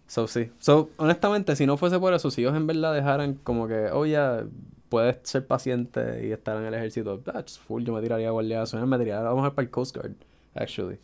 so 0.07 0.27
sí, 0.30 0.49
so 0.59 0.89
honestamente 0.95 1.55
si 1.57 1.65
no 1.65 1.75
fuese 1.75 1.99
por 1.99 2.13
eso, 2.13 2.32
si 2.32 2.39
ellos 2.41 2.55
en 2.55 2.65
verdad 2.67 2.93
dejaran 2.93 3.34
como 3.43 3.67
que, 3.67 3.89
oh 3.91 4.05
ya, 4.05 4.45
puedes 4.89 5.19
ser 5.23 5.45
paciente 5.45 6.25
y 6.27 6.31
estar 6.31 6.57
en 6.57 6.65
el 6.65 6.73
ejército, 6.73 7.19
that's 7.19 7.57
full, 7.57 7.83
yo 7.83 7.93
me 7.93 8.01
tiraría 8.01 8.29
a 8.29 8.31
guardiazo, 8.31 8.85
me 8.85 8.97
tiraría 8.97 9.21
a 9.21 9.23
lo 9.23 9.35
mejor 9.35 9.53
para 9.53 9.63
el 9.63 9.71
Coast 9.71 9.95
Guard, 9.95 10.15
actually. 10.55 10.97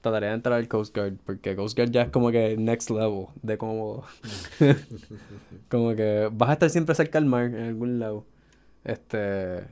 Trataría 0.00 0.28
de 0.28 0.34
entrar 0.36 0.58
al 0.58 0.68
Coast 0.68 0.96
Guard, 0.96 1.14
porque 1.26 1.56
Coast 1.56 1.76
Guard 1.76 1.90
ya 1.90 2.02
es 2.02 2.10
como 2.10 2.30
que 2.30 2.56
next 2.56 2.90
level 2.90 3.26
de 3.42 3.58
cómodo. 3.58 4.04
como 5.68 5.94
que 5.96 6.30
vas 6.32 6.50
a 6.50 6.52
estar 6.52 6.70
siempre 6.70 6.94
cerca 6.94 7.18
del 7.18 7.28
mar, 7.28 7.46
en 7.46 7.64
algún 7.66 7.98
lado. 7.98 8.24
Este. 8.84 9.64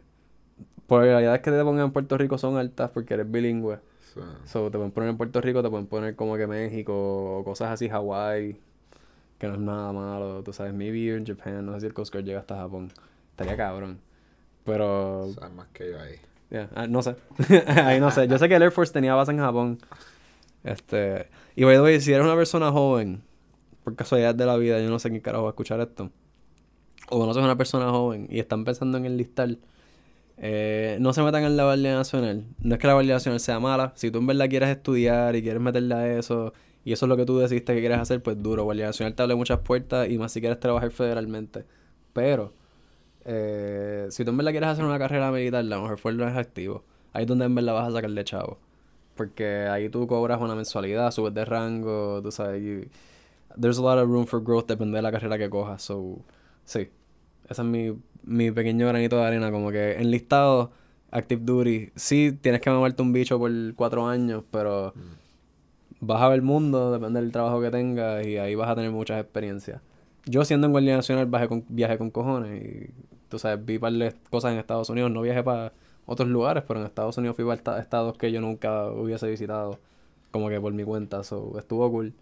Probabilidades 0.88 1.40
que 1.40 1.50
te 1.50 1.62
pongan 1.62 1.86
en 1.86 1.92
Puerto 1.92 2.18
Rico 2.18 2.38
son 2.38 2.56
altas 2.58 2.90
porque 2.90 3.14
eres 3.14 3.30
bilingüe. 3.30 3.78
So, 4.14 4.22
So, 4.44 4.70
te 4.70 4.78
pueden 4.78 4.92
poner 4.92 5.10
en 5.10 5.16
Puerto 5.16 5.40
Rico, 5.40 5.62
te 5.62 5.70
pueden 5.70 5.86
poner 5.86 6.16
como 6.16 6.36
que 6.36 6.46
México 6.46 7.38
o 7.38 7.44
cosas 7.44 7.70
así, 7.70 7.88
Hawái, 7.88 8.56
que 9.38 9.46
no 9.46 9.54
es 9.54 9.60
nada 9.60 9.92
malo. 9.92 10.42
Tú 10.42 10.52
sabes, 10.52 10.72
maybe 10.74 11.02
you're 11.02 11.18
in 11.18 11.26
Japan, 11.26 11.66
no 11.66 11.74
sé 11.74 11.80
si 11.80 11.86
el 11.86 11.94
Coast 11.94 12.12
Guard 12.12 12.24
llega 12.24 12.40
hasta 12.40 12.56
Japón. 12.56 12.90
Estaría 13.36 13.54
cabrón. 13.58 14.00
Pero. 14.64 15.30
Sabes 15.34 15.54
más 15.54 15.68
que 15.68 15.90
yo 15.90 16.00
ahí. 16.00 16.16
ah, 16.74 16.86
no 16.86 17.02
sé. 17.02 17.16
ahí 17.66 18.00
no 18.00 18.10
sé. 18.10 18.26
Yo 18.28 18.38
sé 18.38 18.48
que 18.48 18.54
el 18.54 18.62
Air 18.62 18.72
Force 18.72 18.94
tenía 18.94 19.14
base 19.14 19.30
en 19.32 19.38
Japón. 19.38 19.78
Este. 20.64 21.28
Y 21.54 21.64
by 21.64 21.76
the 21.76 21.82
way, 21.82 22.00
si 22.00 22.14
eres 22.14 22.24
una 22.24 22.34
persona 22.34 22.72
joven, 22.72 23.22
por 23.84 23.94
casualidad 23.94 24.34
de 24.34 24.46
la 24.46 24.56
vida, 24.56 24.80
yo 24.80 24.88
no 24.88 24.98
sé 24.98 25.10
quién 25.10 25.20
carajo 25.20 25.44
va 25.44 25.50
a 25.50 25.52
escuchar 25.52 25.80
esto. 25.80 26.10
O 27.10 27.26
no 27.26 27.34
sos 27.34 27.44
una 27.44 27.58
persona 27.58 27.90
joven 27.90 28.26
y 28.30 28.38
están 28.38 28.64
pensando 28.64 28.96
en 28.96 29.04
enlistar. 29.04 29.50
Eh, 30.38 30.96
no 30.98 31.12
se 31.12 31.22
metan 31.22 31.44
en 31.44 31.58
la 31.58 31.64
Guardia 31.64 31.94
Nacional. 31.94 32.46
No 32.58 32.74
es 32.74 32.80
que 32.80 32.86
la 32.86 32.94
Guardia 32.94 33.14
Nacional 33.14 33.38
sea 33.38 33.60
mala. 33.60 33.92
Si 33.96 34.10
tú 34.10 34.18
en 34.20 34.26
verdad 34.26 34.48
quieres 34.48 34.70
estudiar 34.70 35.36
y 35.36 35.42
quieres 35.42 35.60
meterle 35.60 35.94
a 35.94 36.18
eso, 36.18 36.54
y 36.84 36.92
eso 36.92 37.04
es 37.04 37.08
lo 37.08 37.18
que 37.18 37.26
tú 37.26 37.36
decidiste 37.38 37.74
que 37.74 37.80
quieres 37.80 37.98
hacer, 37.98 38.22
pues 38.22 38.42
duro. 38.42 38.64
Guardia 38.64 38.86
Nacional 38.86 39.14
te 39.14 39.22
abre 39.22 39.34
muchas 39.34 39.58
puertas 39.58 40.08
y 40.08 40.16
más 40.16 40.32
si 40.32 40.40
quieres 40.40 40.58
trabajar 40.58 40.90
federalmente. 40.90 41.66
Pero, 42.14 42.54
eh, 43.26 44.06
si 44.10 44.24
tú 44.24 44.30
en 44.30 44.36
verdad 44.36 44.52
quieres 44.52 44.68
hacer 44.70 44.84
una 44.84 44.98
carrera 44.98 45.32
militar, 45.32 45.64
la 45.64 45.80
mejor 45.80 45.98
forma 45.98 46.30
es 46.30 46.36
activo. 46.36 46.84
Ahí 47.12 47.22
es 47.22 47.28
donde 47.28 47.44
en 47.44 47.54
verdad 47.54 47.74
vas 47.74 47.88
a 47.88 47.92
sacar 47.92 48.10
de 48.10 48.24
chavo. 48.24 48.58
Porque 49.16 49.66
ahí 49.70 49.88
tú 49.88 50.06
cobras 50.06 50.40
una 50.40 50.54
mensualidad, 50.54 51.10
subes 51.10 51.34
de 51.34 51.44
rango, 51.44 52.20
tú 52.22 52.30
sabes. 52.30 52.88
there's 53.58 53.78
a 53.78 53.82
lot 53.82 53.98
of 53.98 54.08
room 54.08 54.26
for 54.26 54.42
growth, 54.42 54.66
depende 54.68 54.96
de 54.96 55.02
la 55.02 55.10
carrera 55.10 55.38
que 55.38 55.50
cojas. 55.50 55.82
So, 55.82 56.20
sí. 56.64 56.90
Ese 57.48 57.62
es 57.62 57.68
mi, 57.68 57.96
mi 58.22 58.50
pequeño 58.50 58.86
granito 58.88 59.16
de 59.16 59.24
arena. 59.24 59.50
Como 59.50 59.70
que 59.70 59.94
enlistado, 59.94 60.70
Active 61.10 61.42
Duty. 61.44 61.92
Sí, 61.96 62.32
tienes 62.40 62.60
que 62.60 62.70
mamarte 62.70 63.02
un 63.02 63.12
bicho 63.12 63.38
por 63.38 63.50
cuatro 63.74 64.06
años, 64.06 64.44
pero 64.50 64.92
vas 66.00 66.22
a 66.22 66.28
ver 66.28 66.36
el 66.36 66.42
mundo, 66.42 66.92
depende 66.92 67.20
del 67.20 67.32
trabajo 67.32 67.60
que 67.60 67.70
tengas 67.70 68.26
y 68.26 68.36
ahí 68.38 68.54
vas 68.54 68.68
a 68.68 68.74
tener 68.74 68.90
muchas 68.90 69.20
experiencias. 69.20 69.80
Yo 70.26 70.44
siendo 70.44 70.66
en 70.66 70.72
Guardia 70.72 70.96
Nacional 70.96 71.26
viajé 71.26 71.48
con, 71.48 71.64
viajé 71.68 71.98
con 71.98 72.10
cojones 72.10 72.62
y 72.62 72.90
tú 73.28 73.38
sabes, 73.38 73.64
vi 73.64 73.78
par 73.78 73.92
de 73.92 74.14
cosas 74.30 74.52
en 74.52 74.58
Estados 74.58 74.88
Unidos, 74.90 75.10
no 75.10 75.22
viajé 75.22 75.42
para 75.42 75.72
otros 76.06 76.28
lugares, 76.28 76.64
pero 76.66 76.80
en 76.80 76.86
Estados 76.86 77.16
Unidos 77.18 77.36
fui 77.36 77.44
para 77.44 77.56
esta- 77.56 77.78
estados 77.80 78.16
que 78.16 78.30
yo 78.32 78.40
nunca 78.40 78.86
hubiese 78.90 79.28
visitado, 79.28 79.78
como 80.30 80.48
que 80.48 80.60
por 80.60 80.72
mi 80.72 80.84
cuenta, 80.84 81.24
so 81.24 81.58
estuvo 81.58 81.90
cool. 81.90 82.12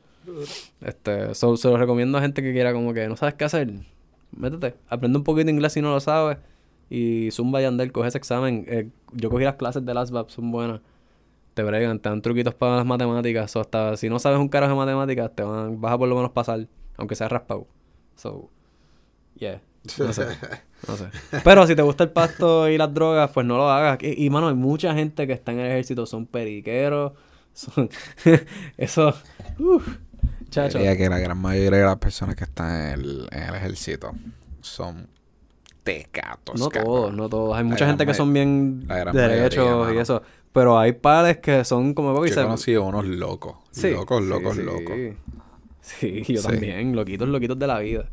Este, 0.81 1.35
so, 1.35 1.57
se 1.57 1.69
lo 1.69 1.77
recomiendo 1.77 2.17
a 2.19 2.21
gente 2.23 2.43
que 2.43 2.53
quiera 2.53 2.73
como 2.73 2.95
que 2.95 3.07
no 3.09 3.17
sabes 3.17 3.35
qué 3.35 3.45
hacer, 3.45 3.71
métete, 4.37 4.75
aprende 4.89 5.19
un 5.19 5.25
poquito 5.25 5.47
de 5.47 5.53
inglés 5.53 5.73
si 5.75 5.83
no 5.83 5.91
lo 5.91 6.01
sabes 6.01 6.39
y 6.89 7.31
zumba 7.31 7.61
y 7.61 7.65
andar, 7.65 7.91
coge 7.93 8.09
ese 8.09 8.19
examen. 8.19 8.65
Eh, 8.69 8.89
yo 9.13 9.31
cogí 9.31 9.45
las 9.45 9.57
clases 9.57 9.85
de 9.85 9.95
las 9.95 10.11
VAP, 10.11 10.31
son 10.31 10.51
buenas 10.51 10.81
te 11.55 11.63
bregan, 11.63 12.01
te 12.01 12.09
dan 12.09 12.21
truquitos 12.21 12.53
para 12.55 12.77
las 12.77 12.85
matemáticas. 12.85 13.55
O 13.57 13.61
hasta 13.61 13.97
si 13.97 14.09
no 14.09 14.19
sabes 14.19 14.39
un 14.39 14.49
carajo 14.49 14.73
de 14.73 14.77
matemáticas, 14.77 15.31
te 15.35 15.43
van, 15.43 15.81
vas 15.81 15.93
a 15.93 15.99
por 15.99 16.09
lo 16.09 16.17
menos 16.17 16.33
pasar, 16.33 16.67
aunque 16.97 17.15
sea 17.15 17.29
raspado. 17.29 17.67
So, 18.17 18.51
yeah. 19.37 19.61
No 19.99 20.13
sé. 20.13 20.27
No 20.89 20.97
sé. 20.97 21.05
Pero 21.45 21.67
si 21.67 21.77
te 21.77 21.83
gusta 21.83 22.05
el 22.05 22.11
pasto 22.11 22.69
y 22.69 22.79
las 22.79 22.93
drogas, 22.93 23.31
pues 23.33 23.47
no 23.47 23.57
lo 23.57 23.71
hagas. 23.71 23.99
Y, 24.03 24.25
y, 24.25 24.31
mano, 24.31 24.49
hay 24.49 24.55
mucha 24.55 24.95
gente 24.95 25.27
que 25.27 25.33
está 25.33 25.53
en 25.53 25.61
el 25.61 25.71
ejército, 25.71 26.07
son 26.07 26.27
periqueros. 26.27 27.13
Son. 27.53 27.89
Eso. 28.77 29.15
Uf, 29.59 29.87
chacho. 30.51 30.79
Diría 30.79 30.97
que 30.97 31.09
la 31.09 31.19
gran 31.19 31.39
mayoría 31.39 31.81
de 31.81 31.85
las 31.85 31.99
personas 31.99 32.35
que 32.35 32.45
están 32.45 32.71
en 32.71 33.01
el, 33.01 33.29
en 33.31 33.43
el 33.43 33.55
ejército 33.55 34.13
son 34.61 35.09
tecatos. 35.85 36.59
No 36.59 36.69
todos, 36.71 37.15
no 37.15 37.29
todos. 37.29 37.57
Hay 37.57 37.65
mucha 37.65 37.87
gente 37.87 38.07
que 38.07 38.15
son 38.15 38.33
bien 38.33 38.87
derechos 39.13 39.67
mayoría, 39.67 39.99
y 39.99 39.99
eso. 39.99 40.23
Pero 40.53 40.79
hay 40.79 40.93
padres 40.93 41.39
que 41.39 41.65
son 41.65 41.95
como 41.95 42.15
Yo 42.25 42.33
he 42.33 42.35
conocido 42.35 42.85
unos 42.85 43.05
locos. 43.05 43.57
Sí, 43.71 43.91
locos, 43.91 44.23
sí, 44.23 44.29
locos, 44.29 44.57
sí. 44.57 44.63
locos. 44.63 44.97
Sí, 45.85 46.23
yo 46.29 46.41
Sí. 46.41 46.49
también, 46.49 46.97
loquitos, 46.97 47.29
loquitos 47.29 47.59
de 47.59 47.67
la 47.67 47.79
vida. 47.79 48.07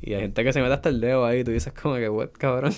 Y 0.00 0.14
hay 0.14 0.20
gente 0.20 0.44
que 0.44 0.52
se 0.52 0.60
mete 0.60 0.74
hasta 0.74 0.88
el 0.90 1.00
dedo 1.00 1.24
ahí 1.26 1.42
tú 1.42 1.50
dices 1.50 1.72
como 1.72 1.96
que, 1.96 2.08
what, 2.08 2.30
cabrón. 2.38 2.72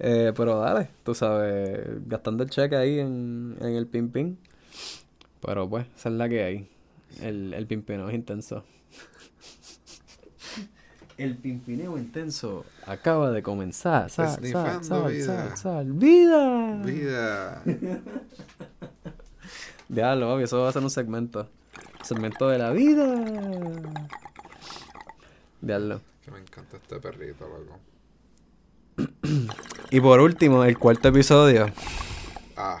Eh, 0.00 0.32
pero 0.36 0.58
dale, 0.58 0.88
tú 1.04 1.14
sabes, 1.14 1.80
gastando 2.08 2.42
el 2.42 2.50
cheque 2.50 2.74
ahí 2.74 2.98
en, 2.98 3.56
en 3.60 3.76
el 3.76 3.86
pin 3.86 4.10
pin. 4.10 4.36
Pero 5.40 5.68
pues, 5.70 5.86
esa 5.96 6.08
es 6.08 6.14
la 6.16 6.28
que 6.28 6.42
hay. 6.42 6.68
El, 7.22 7.54
el 7.54 7.66
pimpineo 7.68 8.08
es 8.08 8.14
intenso. 8.16 8.64
El 11.16 11.36
pimpineo 11.36 11.96
intenso 11.96 12.64
acaba 12.86 13.30
de 13.30 13.40
comenzar. 13.40 14.10
Sal, 14.10 14.30
sal, 14.50 14.82
sal, 14.84 15.12
vida. 15.12 15.24
sal, 15.48 15.56
sal. 15.56 15.92
¡Vida! 15.92 16.82
Vida. 16.84 17.62
Diablo, 19.88 20.40
eso 20.40 20.60
va 20.62 20.70
a 20.70 20.72
ser 20.72 20.82
un 20.82 20.90
segmento. 20.90 21.48
Segmento 22.04 22.48
de 22.48 22.58
la 22.58 22.70
vida. 22.70 23.06
Diablo. 25.60 26.00
que 26.24 26.30
me 26.30 26.38
encanta 26.40 26.76
este 26.76 27.00
perrito, 27.00 27.46
loco. 27.48 27.80
Y 29.90 30.00
por 30.00 30.20
último, 30.20 30.64
el 30.64 30.78
cuarto 30.78 31.08
episodio, 31.08 31.66
Ah, 32.56 32.78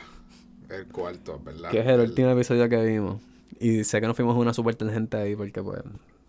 el 0.68 0.86
cuarto, 0.86 1.40
¿verdad? 1.44 1.70
que 1.70 1.80
es 1.80 1.86
el 1.86 2.00
último 2.00 2.30
episodio 2.30 2.68
que 2.68 2.82
vimos. 2.84 3.20
Y 3.58 3.84
sé 3.84 4.00
que 4.00 4.06
nos 4.06 4.16
fuimos 4.16 4.36
una 4.36 4.52
super 4.54 4.74
tangente 4.76 5.16
ahí 5.16 5.34
porque, 5.36 5.62
pues, 5.62 5.80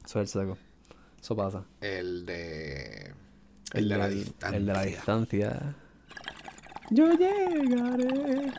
eso 0.06 0.22
es 0.22 0.36
el 0.36 0.41
seco. 0.41 0.58
Eso 1.22 1.36
pasa. 1.36 1.64
El 1.82 2.26
de. 2.26 3.14
El, 3.74 3.89
de 3.89 3.98
la 3.98 4.08
distancia. 4.08 4.58
El 4.58 4.66
de 4.66 4.74
la 4.74 4.82
distancia. 4.84 5.76
Yo 6.91 7.10
llegaré. 7.12 8.52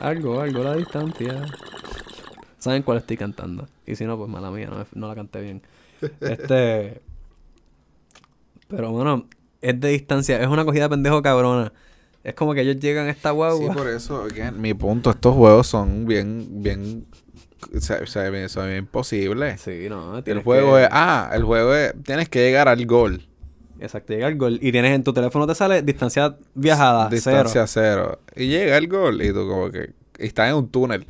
Algo, 0.00 0.40
algo, 0.40 0.62
la 0.62 0.76
distancia. 0.76 1.44
¿Saben 2.58 2.82
cuál 2.82 2.98
estoy 2.98 3.16
cantando? 3.16 3.68
Y 3.86 3.94
si 3.96 4.04
no, 4.04 4.16
pues 4.18 4.28
mala 4.28 4.50
mía, 4.50 4.68
no, 4.70 4.84
no 4.94 5.08
la 5.08 5.14
canté 5.14 5.40
bien. 5.40 5.62
Este. 6.20 7.00
Pero 8.68 8.90
bueno, 8.92 9.26
es 9.62 9.80
de 9.80 9.88
distancia. 9.88 10.40
Es 10.40 10.48
una 10.48 10.64
cogida 10.64 10.84
de 10.84 10.88
pendejo 10.90 11.22
cabrona. 11.22 11.72
Es 12.24 12.34
como 12.34 12.52
que 12.52 12.60
ellos 12.60 12.76
llegan 12.80 13.06
a 13.06 13.10
esta 13.10 13.30
Sí, 13.30 13.34
guagua. 13.36 13.74
por 13.74 13.88
eso, 13.88 14.22
again, 14.24 14.60
mi 14.60 14.74
punto, 14.74 15.10
estos 15.10 15.34
juegos 15.34 15.66
son 15.68 16.04
bien, 16.04 16.62
bien, 16.62 17.06
o 17.74 17.80
sea, 17.80 18.00
o 18.02 18.06
sea, 18.06 18.28
bien- 18.28 18.48
son 18.48 18.66
bien 18.66 18.78
imposibles. 18.80 19.60
Sí, 19.60 19.86
no. 19.88 20.18
el 20.18 20.42
juego 20.42 20.74
que- 20.74 20.82
es, 20.82 20.88
ah, 20.92 21.30
el 21.32 21.44
juego 21.44 21.74
es, 21.74 21.94
tienes 22.04 22.28
que 22.28 22.40
llegar 22.40 22.68
al 22.68 22.84
gol. 22.86 23.22
Exacto, 23.80 24.12
llega 24.12 24.26
el 24.28 24.36
gol. 24.36 24.58
Y 24.60 24.72
tienes 24.72 24.92
en 24.94 25.04
tu 25.04 25.12
teléfono 25.12 25.46
te 25.46 25.54
sale 25.54 25.80
distancia 25.82 26.36
viajada, 26.54 27.08
distancia 27.08 27.66
cero. 27.68 28.18
cero. 28.26 28.34
Y 28.36 28.48
llega 28.48 28.76
el 28.76 28.88
gol 28.88 29.22
y 29.22 29.28
tú 29.32 29.48
como 29.48 29.70
que, 29.70 29.92
y 30.18 30.26
estás 30.26 30.50
en 30.50 30.56
un 30.56 30.68
túnel. 30.68 31.06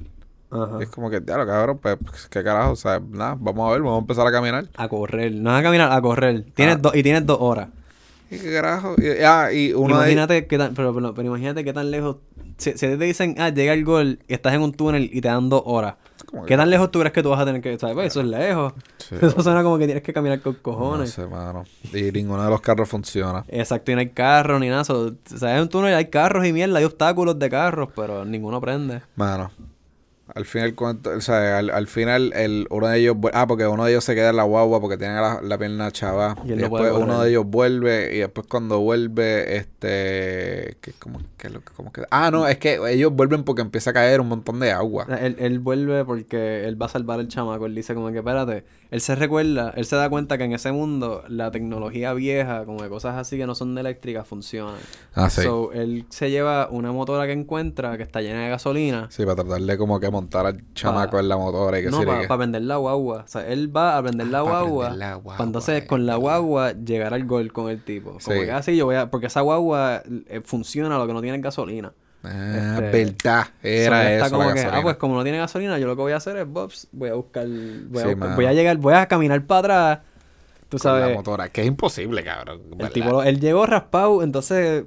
Ajá. 0.50 0.78
Es 0.82 0.88
como 0.88 1.10
que, 1.10 1.20
diablo, 1.20 1.46
cabrón, 1.46 1.78
pues, 1.78 1.96
qué 2.30 2.42
carajo, 2.42 2.72
o 2.72 2.76
sea, 2.76 3.00
nada, 3.10 3.36
vamos 3.38 3.68
a 3.68 3.72
ver, 3.72 3.82
vamos 3.82 3.96
a 3.96 4.00
empezar 4.00 4.26
a 4.26 4.32
caminar. 4.32 4.66
A 4.76 4.88
correr. 4.88 5.34
No 5.34 5.52
es 5.54 5.60
a 5.60 5.62
caminar, 5.62 5.92
a 5.92 6.00
correr. 6.00 6.44
Tienes 6.54 6.76
Ah. 6.76 6.78
dos 6.80 6.96
y 6.96 7.02
tienes 7.02 7.26
dos 7.26 7.38
horas. 7.40 7.68
¿Y 8.30 8.38
qué 8.38 8.52
carajo? 8.52 8.94
Y, 8.98 9.22
ah, 9.24 9.52
y 9.52 9.72
uno 9.72 9.96
de 9.98 10.02
imagínate 10.02 10.46
qué 10.46 10.58
tan, 10.58 10.74
pero, 10.74 10.94
pero, 10.94 11.14
pero 11.14 11.28
imagínate 11.28 11.64
qué 11.64 11.72
tan 11.72 11.90
lejos. 11.90 12.16
Si, 12.58 12.72
si 12.72 12.78
te 12.78 12.96
dicen, 12.98 13.36
ah, 13.38 13.50
llega 13.50 13.72
el 13.72 13.84
gol 13.84 14.18
y 14.28 14.34
estás 14.34 14.52
en 14.52 14.62
un 14.62 14.72
túnel 14.72 15.08
y 15.12 15.20
te 15.20 15.28
dan 15.28 15.48
dos 15.48 15.62
horas. 15.64 15.94
que- 16.30 16.38
¿Qué 16.46 16.56
tan 16.58 16.68
lejos 16.68 16.90
tú 16.90 16.98
crees 16.98 17.12
que 17.14 17.22
tú 17.22 17.30
vas 17.30 17.40
a 17.40 17.46
tener 17.46 17.62
que.? 17.62 17.78
¿Sabes? 17.78 17.94
Pues 17.94 18.06
eso 18.08 18.20
es 18.20 18.26
lejos. 18.26 18.74
Sí, 18.98 19.14
Eso 19.22 19.42
suena 19.42 19.62
como 19.62 19.78
que 19.78 19.86
tienes 19.86 20.02
que 20.02 20.12
caminar 20.12 20.40
con 20.42 20.54
no 20.54 20.62
cojones. 20.62 21.10
sé, 21.10 21.26
mano. 21.26 21.64
Y 21.94 22.10
ninguno 22.12 22.42
de 22.44 22.50
los 22.50 22.60
carros 22.60 22.86
funciona. 22.88 23.44
Exacto, 23.48 23.92
y 23.92 23.94
no 23.94 24.00
hay 24.00 24.10
carros 24.10 24.60
ni 24.60 24.68
nada. 24.68 24.82
o 24.82 25.12
sea, 25.24 25.56
es 25.56 25.62
un 25.62 25.68
túnel 25.70 25.92
y 25.92 25.94
hay 25.94 26.06
carros 26.06 26.44
y 26.46 26.52
mierda, 26.52 26.78
hay 26.80 26.84
obstáculos 26.84 27.38
de 27.38 27.48
carros, 27.48 27.88
pero 27.96 28.26
ninguno 28.26 28.60
prende. 28.60 29.00
Mano, 29.16 29.50
al 30.34 30.44
final, 30.44 30.74
o 30.78 31.20
sea, 31.20 31.58
al, 31.58 31.70
al 31.70 31.86
final, 31.86 32.32
el, 32.34 32.66
uno 32.70 32.88
de 32.88 32.98
ellos, 32.98 33.16
ah, 33.32 33.46
porque 33.46 33.66
uno 33.66 33.84
de 33.84 33.92
ellos 33.92 34.04
se 34.04 34.14
queda 34.14 34.30
en 34.30 34.36
la 34.36 34.44
guagua 34.44 34.80
porque 34.80 34.96
tiene 34.96 35.14
la, 35.14 35.40
la 35.42 35.58
pierna 35.58 35.90
chava. 35.90 36.36
Y 36.44 36.52
Y, 36.52 36.56
no 36.56 36.56
después 36.62 36.92
uno 36.92 37.22
de 37.22 37.30
ellos 37.30 37.46
vuelve 37.46 38.14
y 38.14 38.18
después 38.18 38.46
cuando 38.46 38.80
vuelve, 38.80 39.56
este, 39.56 40.76
que 40.80 41.50
lo 41.50 41.60
que 41.60 41.72
como 41.72 41.92
que, 41.92 42.02
ah, 42.10 42.30
no, 42.30 42.46
es 42.46 42.58
que 42.58 42.78
ellos 42.90 43.12
vuelven 43.12 43.44
porque 43.44 43.62
empieza 43.62 43.90
a 43.90 43.92
caer 43.92 44.20
un 44.20 44.28
montón 44.28 44.60
de 44.60 44.72
agua. 44.72 45.06
Él, 45.20 45.36
él 45.38 45.58
vuelve 45.60 46.04
porque 46.04 46.66
él 46.66 46.80
va 46.80 46.86
a 46.86 46.88
salvar 46.90 47.20
al 47.20 47.28
chamaco. 47.28 47.66
Él 47.66 47.74
dice 47.74 47.94
como 47.94 48.10
que, 48.10 48.18
espérate, 48.18 48.64
él 48.90 49.00
se 49.00 49.14
recuerda, 49.14 49.72
él 49.76 49.84
se 49.84 49.96
da 49.96 50.08
cuenta 50.08 50.38
que 50.38 50.44
en 50.44 50.52
ese 50.52 50.72
mundo 50.72 51.22
la 51.28 51.50
tecnología 51.50 52.12
vieja, 52.14 52.64
como 52.64 52.82
de 52.82 52.88
cosas 52.88 53.16
así 53.16 53.36
que 53.36 53.46
no 53.46 53.54
son 53.54 53.76
eléctricas, 53.76 54.26
funcionan. 54.26 54.76
Ah, 55.14 55.30
sí. 55.30 55.42
So, 55.42 55.72
él 55.72 56.06
se 56.08 56.30
lleva 56.30 56.68
una 56.70 56.90
motora 56.92 57.26
que 57.26 57.32
encuentra 57.32 57.96
que 57.96 58.02
está 58.02 58.20
llena 58.20 58.44
de 58.44 58.50
gasolina. 58.50 59.06
Sí, 59.10 59.24
para 59.24 59.36
tratar 59.36 59.60
de 59.60 59.78
como 59.78 60.00
que 60.00 60.10
montar 60.20 60.46
al 60.46 60.62
chamaco 60.74 61.12
Pa- 61.12 61.20
en 61.20 61.28
la 61.28 61.36
motora 61.36 61.78
y 61.80 61.84
que 61.84 61.90
No, 61.90 62.02
para 62.04 62.26
que- 62.26 62.36
vender 62.36 62.62
la 62.62 62.76
guagua. 62.76 63.22
O 63.24 63.28
sea, 63.28 63.46
él 63.46 63.74
va 63.76 63.96
a 63.96 64.00
vender 64.00 64.26
la 64.28 64.38
Ah, 64.38 64.42
guagua. 64.42 64.90
la 64.90 65.14
guagua, 65.14 65.36
Para 65.36 65.46
entonces 65.46 65.82
es 65.82 65.88
con 65.88 66.06
la 66.06 66.16
guagua 66.16 66.72
llegar 66.72 67.14
al 67.14 67.24
gol 67.24 67.52
con 67.52 67.70
el 67.70 67.82
tipo. 67.82 68.10
Como 68.10 68.20
Sí. 68.20 68.44
que 68.46 68.52
así 68.52 68.76
yo 68.76 68.86
voy 68.86 68.96
a. 68.96 69.10
Porque 69.10 69.26
esa 69.26 69.40
guagua 69.40 70.02
eh, 70.28 70.40
funciona, 70.44 70.98
lo 70.98 71.06
que 71.06 71.12
no 71.12 71.20
tiene 71.22 71.36
es 71.38 71.42
gasolina. 71.42 71.92
Ah, 72.24 72.80
este, 72.82 73.04
verdad. 73.04 73.46
Era 73.62 74.12
eso 74.14 74.30
como 74.36 74.48
la 74.48 74.54
que, 74.54 74.60
ah, 74.62 74.80
pues 74.82 74.96
como 74.96 75.14
no 75.14 75.22
tiene 75.22 75.38
gasolina, 75.38 75.78
yo 75.78 75.86
lo 75.86 75.94
que 75.94 76.02
voy 76.02 76.12
a 76.12 76.16
hacer 76.16 76.36
es, 76.36 76.48
Bobs, 76.48 76.88
voy 76.90 77.10
a 77.10 77.14
buscar, 77.14 77.46
voy 77.46 77.54
a, 77.56 77.60
Sí, 77.60 77.88
buscar- 77.90 78.16
mano. 78.16 78.34
voy 78.36 78.44
a 78.46 78.52
llegar, 78.52 78.76
voy 78.78 78.94
a 78.94 79.06
caminar 79.06 79.46
para 79.46 79.92
atrás, 79.92 80.06
tú 80.68 80.78
Con 80.78 80.92
la 80.92 81.00
sabes, 81.00 81.16
motora, 81.16 81.48
que 81.50 81.60
es 81.60 81.68
imposible, 81.68 82.24
cabrón. 82.24 82.60
el 82.72 82.76
¿verdad? 82.76 82.92
tipo, 82.92 83.22
él 83.22 83.38
llegó 83.38 83.66
raspado, 83.66 84.22
entonces, 84.24 84.84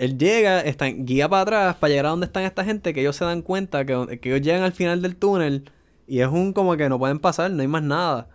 él 0.00 0.16
llega, 0.16 0.62
está, 0.62 0.86
guía 0.86 1.28
para 1.28 1.42
atrás 1.42 1.76
para 1.76 1.90
llegar 1.90 2.06
a 2.06 2.10
donde 2.10 2.24
están 2.24 2.44
esta 2.44 2.64
gente, 2.64 2.94
que 2.94 3.02
ellos 3.02 3.16
se 3.16 3.26
dan 3.26 3.42
cuenta 3.42 3.84
que, 3.84 4.18
que 4.18 4.30
ellos 4.30 4.40
llegan 4.40 4.62
al 4.62 4.72
final 4.72 5.02
del 5.02 5.14
túnel, 5.14 5.70
y 6.06 6.20
es 6.20 6.28
un 6.28 6.54
como 6.54 6.76
que 6.78 6.88
no 6.88 6.98
pueden 6.98 7.18
pasar, 7.18 7.50
no 7.50 7.60
hay 7.60 7.68
más 7.68 7.82
nada, 7.82 8.28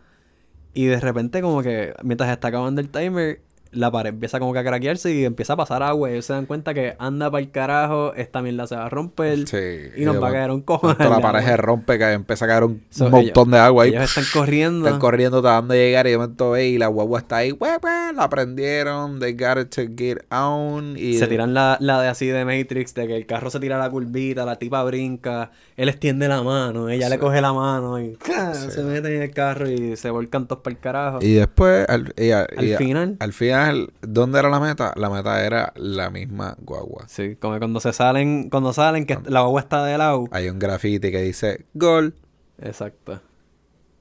y 0.75 0.85
de 0.85 0.99
repente 0.99 1.41
como 1.41 1.63
que, 1.63 1.93
mientras 2.03 2.29
está 2.29 2.49
acabando 2.49 2.81
el 2.81 2.89
timer, 2.89 3.41
la 3.75 3.91
pared 3.91 4.09
empieza 4.09 4.39
como 4.39 4.53
que 4.53 4.59
a 4.59 4.63
craquearse 4.63 5.13
y 5.13 5.25
empieza 5.25 5.53
a 5.53 5.55
pasar 5.57 5.83
agua. 5.83 6.09
Y 6.09 6.13
ellos 6.13 6.25
se 6.25 6.33
dan 6.33 6.45
cuenta 6.45 6.73
que 6.73 6.95
anda 6.99 7.29
para 7.29 7.41
el 7.43 7.51
carajo, 7.51 8.13
esta 8.15 8.41
mierda 8.41 8.65
se 8.67 8.75
va 8.75 8.85
a 8.85 8.89
romper 8.89 9.47
Sí. 9.47 9.57
y 9.97 10.05
nos 10.05 10.21
va 10.21 10.29
a 10.29 10.31
caer 10.31 10.51
un 10.51 10.61
cojón. 10.61 10.95
Cuando 10.95 11.15
la 11.15 11.21
pared 11.31 11.45
se 11.45 11.57
rompe, 11.57 11.97
que 11.97 12.11
empieza 12.11 12.45
a 12.45 12.47
caer 12.47 12.63
un 12.63 12.81
So, 12.89 13.09
montón 13.09 13.51
de 13.51 13.57
agua 13.59 13.83
ahí. 13.83 13.89
Ellos 13.91 14.03
están 14.03 14.23
corriendo. 14.33 14.85
Están 14.87 14.99
corriendo 14.99 15.41
tratando 15.41 15.73
de 15.73 15.85
llegar 15.85 16.07
y 16.07 16.11
de 16.11 16.17
momento 16.17 16.51
ve 16.51 16.67
y 16.69 16.77
la 16.77 16.87
guagua 16.87 17.19
está 17.19 17.37
ahí. 17.37 17.51
"Hue, 17.51 17.69
hue", 17.81 18.13
La 18.15 18.29
prendieron. 18.29 19.19
They 19.19 19.33
got 19.33 19.57
it 19.59 19.69
to 19.75 19.81
get 19.95 20.19
on. 20.31 20.95
Y 20.97 21.15
Se 21.17 21.27
tiran 21.27 21.53
la, 21.53 21.77
la 21.81 22.01
de 22.01 22.07
así 22.07 22.27
de 22.27 22.45
Matrix, 22.45 22.93
de 22.95 23.07
que 23.07 23.15
el 23.17 23.25
carro 23.25 23.49
se 23.49 23.59
tira 23.59 23.77
la 23.77 23.89
curvita, 23.89 24.45
la 24.45 24.55
tipa 24.57 24.83
brinca, 24.83 25.51
él 25.75 25.89
extiende 25.89 26.27
la 26.27 26.41
mano, 26.43 26.89
ella 26.89 27.09
le 27.09 27.19
coge 27.19 27.41
la 27.41 27.51
mano 27.53 27.99
y 27.99 28.17
se 28.53 28.83
meten 28.83 29.13
en 29.13 29.21
el 29.23 29.31
carro 29.31 29.69
y 29.69 29.95
se 29.97 30.09
volcan 30.09 30.47
todos 30.47 30.61
para 30.61 30.73
el 30.75 30.79
carajo. 30.79 31.19
Y 31.21 31.33
después, 31.33 31.87
al, 31.89 32.13
y 32.17 32.31
a- 32.31 32.47
Al 32.57 32.65
y 32.65 32.73
a- 32.73 32.77
final. 32.77 33.17
al 33.19 33.33
final, 33.33 33.64
¿dónde 34.01 34.39
era 34.39 34.49
la 34.49 34.59
meta? 34.59 34.93
La 34.95 35.09
meta 35.09 35.45
era 35.45 35.73
la 35.75 36.09
misma 36.09 36.55
guagua. 36.59 37.07
Sí, 37.07 37.35
como 37.35 37.53
que 37.53 37.59
cuando 37.59 37.79
se 37.79 37.93
salen, 37.93 38.49
cuando 38.49 38.73
salen, 38.73 39.05
que 39.05 39.17
la 39.25 39.41
guagua 39.41 39.61
está 39.61 39.83
de 39.85 39.97
lado. 39.97 40.25
Hay 40.31 40.49
un 40.49 40.59
graffiti 40.59 41.11
que 41.11 41.21
dice 41.21 41.65
gol. 41.73 42.15
Exacto. 42.61 43.21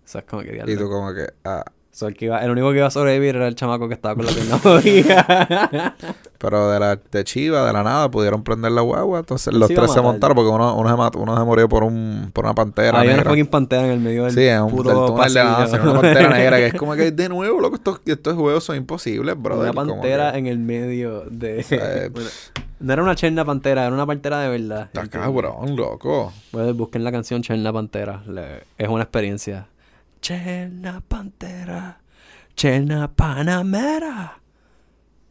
Eso 0.04 0.18
es 0.18 0.24
como 0.24 0.42
que 0.42 0.62
Y 0.66 0.76
tú 0.76 0.88
como 0.88 1.14
que, 1.14 1.26
ah. 1.44 1.64
So, 1.94 2.08
el, 2.08 2.14
que 2.16 2.24
iba- 2.24 2.42
el 2.44 2.50
único 2.50 2.72
que 2.72 2.78
iba 2.78 2.88
a 2.88 2.90
sobrevivir 2.90 3.36
era 3.36 3.46
el 3.46 3.54
chamaco 3.54 3.86
que 3.86 3.94
estaba 3.94 4.16
con 4.16 4.26
la 4.26 4.58
jodida. 4.58 5.94
Pero 6.38 6.68
de 6.70 6.80
la 6.80 6.96
de 7.10 7.22
Chiva, 7.24 7.64
de 7.64 7.72
la 7.72 7.84
nada, 7.84 8.10
pudieron 8.10 8.42
prender 8.42 8.72
la 8.72 8.80
guagua. 8.80 9.20
Entonces 9.20 9.54
los 9.54 9.68
tres 9.68 9.92
se 9.92 10.00
montaron 10.00 10.34
porque 10.34 10.50
uno, 10.50 10.76
uno, 10.76 10.90
se, 10.90 10.96
mató, 10.96 11.18
uno 11.20 11.36
se 11.38 11.44
murió 11.44 11.68
por 11.68 11.84
un 11.84 12.30
por 12.32 12.44
una 12.46 12.54
pantera 12.54 12.98
Había 12.98 13.10
una 13.12 13.16
negra. 13.18 13.30
fucking 13.30 13.46
pantera 13.46 13.84
en 13.86 13.92
el 13.92 14.00
medio 14.00 14.24
del 14.24 14.32
Sí, 14.34 14.46
en 14.46 14.62
un 14.62 14.70
puto 14.72 15.06
túnel 15.06 15.32
de 15.32 15.44
la 15.44 15.58
nación, 15.60 15.82
una 15.88 16.00
pantera 16.00 16.28
negra 16.36 16.56
que 16.56 16.66
es 16.66 16.74
como 16.74 16.94
que 16.96 17.12
de 17.12 17.28
nuevo, 17.28 17.60
loco, 17.60 17.76
estos, 17.76 18.00
estos 18.04 18.34
juegos 18.34 18.64
son 18.64 18.74
imposibles, 18.76 19.40
brother. 19.40 19.70
Una 19.70 19.72
pantera 19.72 20.32
que- 20.32 20.38
en 20.38 20.46
el 20.48 20.58
medio 20.58 21.22
de... 21.30 21.64
Eh, 21.70 22.10
Bueno, 22.12 22.28
no 22.80 22.92
era 22.92 23.02
una 23.02 23.14
cherna 23.14 23.44
pantera, 23.44 23.86
era 23.86 23.94
una 23.94 24.04
pantera 24.04 24.40
de 24.40 24.48
verdad. 24.50 24.82
Está 24.86 25.02
¿entiendes? 25.02 25.30
cabrón, 25.30 25.76
loco. 25.76 26.32
Pues 26.50 26.74
busquen 26.76 27.04
la 27.04 27.12
canción 27.12 27.40
Cherna 27.40 27.72
Pantera. 27.72 28.22
Le- 28.26 28.64
es 28.76 28.88
una 28.88 29.04
experiencia. 29.04 29.68
Cherna 30.24 31.02
Pantera. 31.06 32.00
Cherna 32.56 33.12
Panamera. 33.14 34.40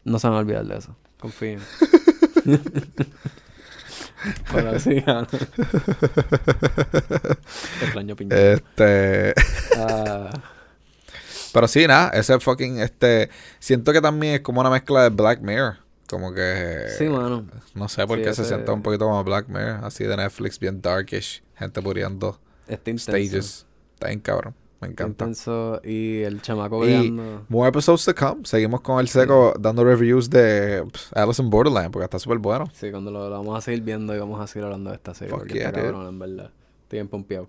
No 0.04 0.20
se 0.20 0.28
van 0.28 0.36
a 0.36 0.40
olvidar 0.42 0.64
de 0.68 0.78
eso. 0.78 0.96
Confíen. 1.20 1.60
Pero 4.52 4.80
sí, 4.80 5.04
no. 5.08 5.22
Extraño 7.82 8.16
piñón. 8.16 8.38
Este. 8.38 9.34
Ah, 9.80 10.30
Pero 11.54 11.68
sí, 11.68 11.88
nada, 11.88 12.10
ese 12.10 12.40
fucking. 12.40 12.78
Este. 12.78 13.32
Siento 13.58 13.94
que 13.94 14.02
también 14.02 14.36
es 14.36 14.42
como 14.42 14.62
una 14.62 14.70
mezcla 14.70 15.02
de 15.02 15.10
Black 15.10 15.42
Mirror. 15.42 15.78
Como 16.08 16.36
que. 16.36 16.86
sí, 17.00 17.06
mano. 17.10 17.48
No 17.74 17.90
sé 17.90 18.06
por 18.06 18.20
Sí, 18.20 18.26
qué 18.26 18.36
se 18.36 18.46
siente 18.46 18.70
un 18.70 18.84
poquito 18.84 19.06
como 19.06 19.24
Black 19.24 19.48
Mirror. 19.48 19.84
Así 19.86 20.04
de 20.04 20.16
Netflix, 20.16 20.60
bien 20.60 20.84
darkish. 20.84 21.42
Gente 21.56 21.82
muriendo. 21.82 22.40
Este. 22.68 22.96
Stages. 23.00 23.66
Está 23.96 24.10
bien 24.10 24.20
cabrón. 24.20 24.54
Me 24.84 24.92
encanta. 24.92 25.26
intenso. 25.26 25.82
Y 25.84 26.22
el 26.22 26.42
chamaco 26.42 26.84
Y 26.84 26.88
peleando. 26.88 27.46
more 27.50 27.70
episodes 27.70 28.06
to 28.06 28.14
come. 28.16 28.46
Seguimos 28.46 28.82
con 28.82 29.00
el 29.00 29.08
seco 29.08 29.54
dando 29.60 29.84
reviews 29.84 30.30
de 30.30 30.84
pff, 30.92 31.16
Alice 31.18 31.42
in 31.42 31.50
Borderland 31.50 31.92
porque 31.92 32.06
está 32.06 32.20
súper 32.20 32.38
bueno. 32.40 32.66
Sí, 32.74 32.92
cuando 32.92 33.12
lo, 33.12 33.30
lo 33.30 33.38
vamos 33.38 33.58
a 33.58 33.62
seguir 33.62 33.82
viendo 33.84 34.16
y 34.16 34.20
vamos 34.20 34.40
a 34.40 34.48
seguir 34.48 34.66
hablando 34.66 34.90
de 34.92 34.96
esta 34.96 35.14
serie. 35.14 35.32
Fuck 35.32 35.40
porque 35.42 35.54
yeah, 35.56 35.68
está 35.68 35.80
dude. 35.82 35.92
cabrón, 35.92 36.08
en 36.10 36.20
verdad. 36.20 36.52
Estoy 36.84 36.98
bien 36.98 37.08
pompeado. 37.08 37.48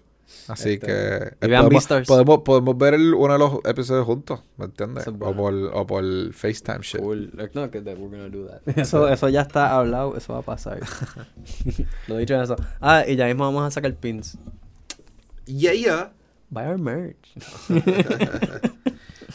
Así 0.49 0.70
Este, 0.74 0.87
que 0.87 1.47
y 1.47 1.51
vean 1.51 1.64
podemos, 1.64 1.87
podemos, 2.07 2.39
podemos 2.41 2.78
ver 2.78 2.95
el- 2.95 3.12
uno 3.12 3.35
de 3.35 3.39
los 3.39 3.59
episodios 3.66 4.07
juntos, 4.07 4.41
¿me 4.57 4.64
entiendes? 4.64 5.07
O 5.07 5.12
por, 5.35 5.53
o 5.53 5.87
por 5.87 6.32
FaceTime 6.32 6.78
shit. 6.80 6.99
Cool. 6.99 7.30
No, 7.53 7.70
que 7.70 7.80
we're 7.80 7.95
gonna 7.95 8.30
do 8.30 8.47
that. 8.47 8.62
Eso, 8.78 9.07
eso 9.07 9.28
ya 9.28 9.43
está 9.43 9.76
hablado, 9.76 10.16
eso 10.16 10.32
va 10.32 10.39
a 10.39 10.43
pasar. 10.43 10.80
Lo 12.09 12.16
dicho 12.16 12.41
eso. 12.41 12.57
Ah, 12.80 13.05
y 13.07 13.16
ya 13.16 13.26
mismo 13.26 13.45
vamos 13.45 13.64
a 13.64 13.70
sacar 13.70 13.95
pins. 13.97 14.39
Yeah, 15.45 15.74
yeah. 15.74 16.12
Buy 16.51 16.64
our 16.64 16.78
merch. 16.78 17.34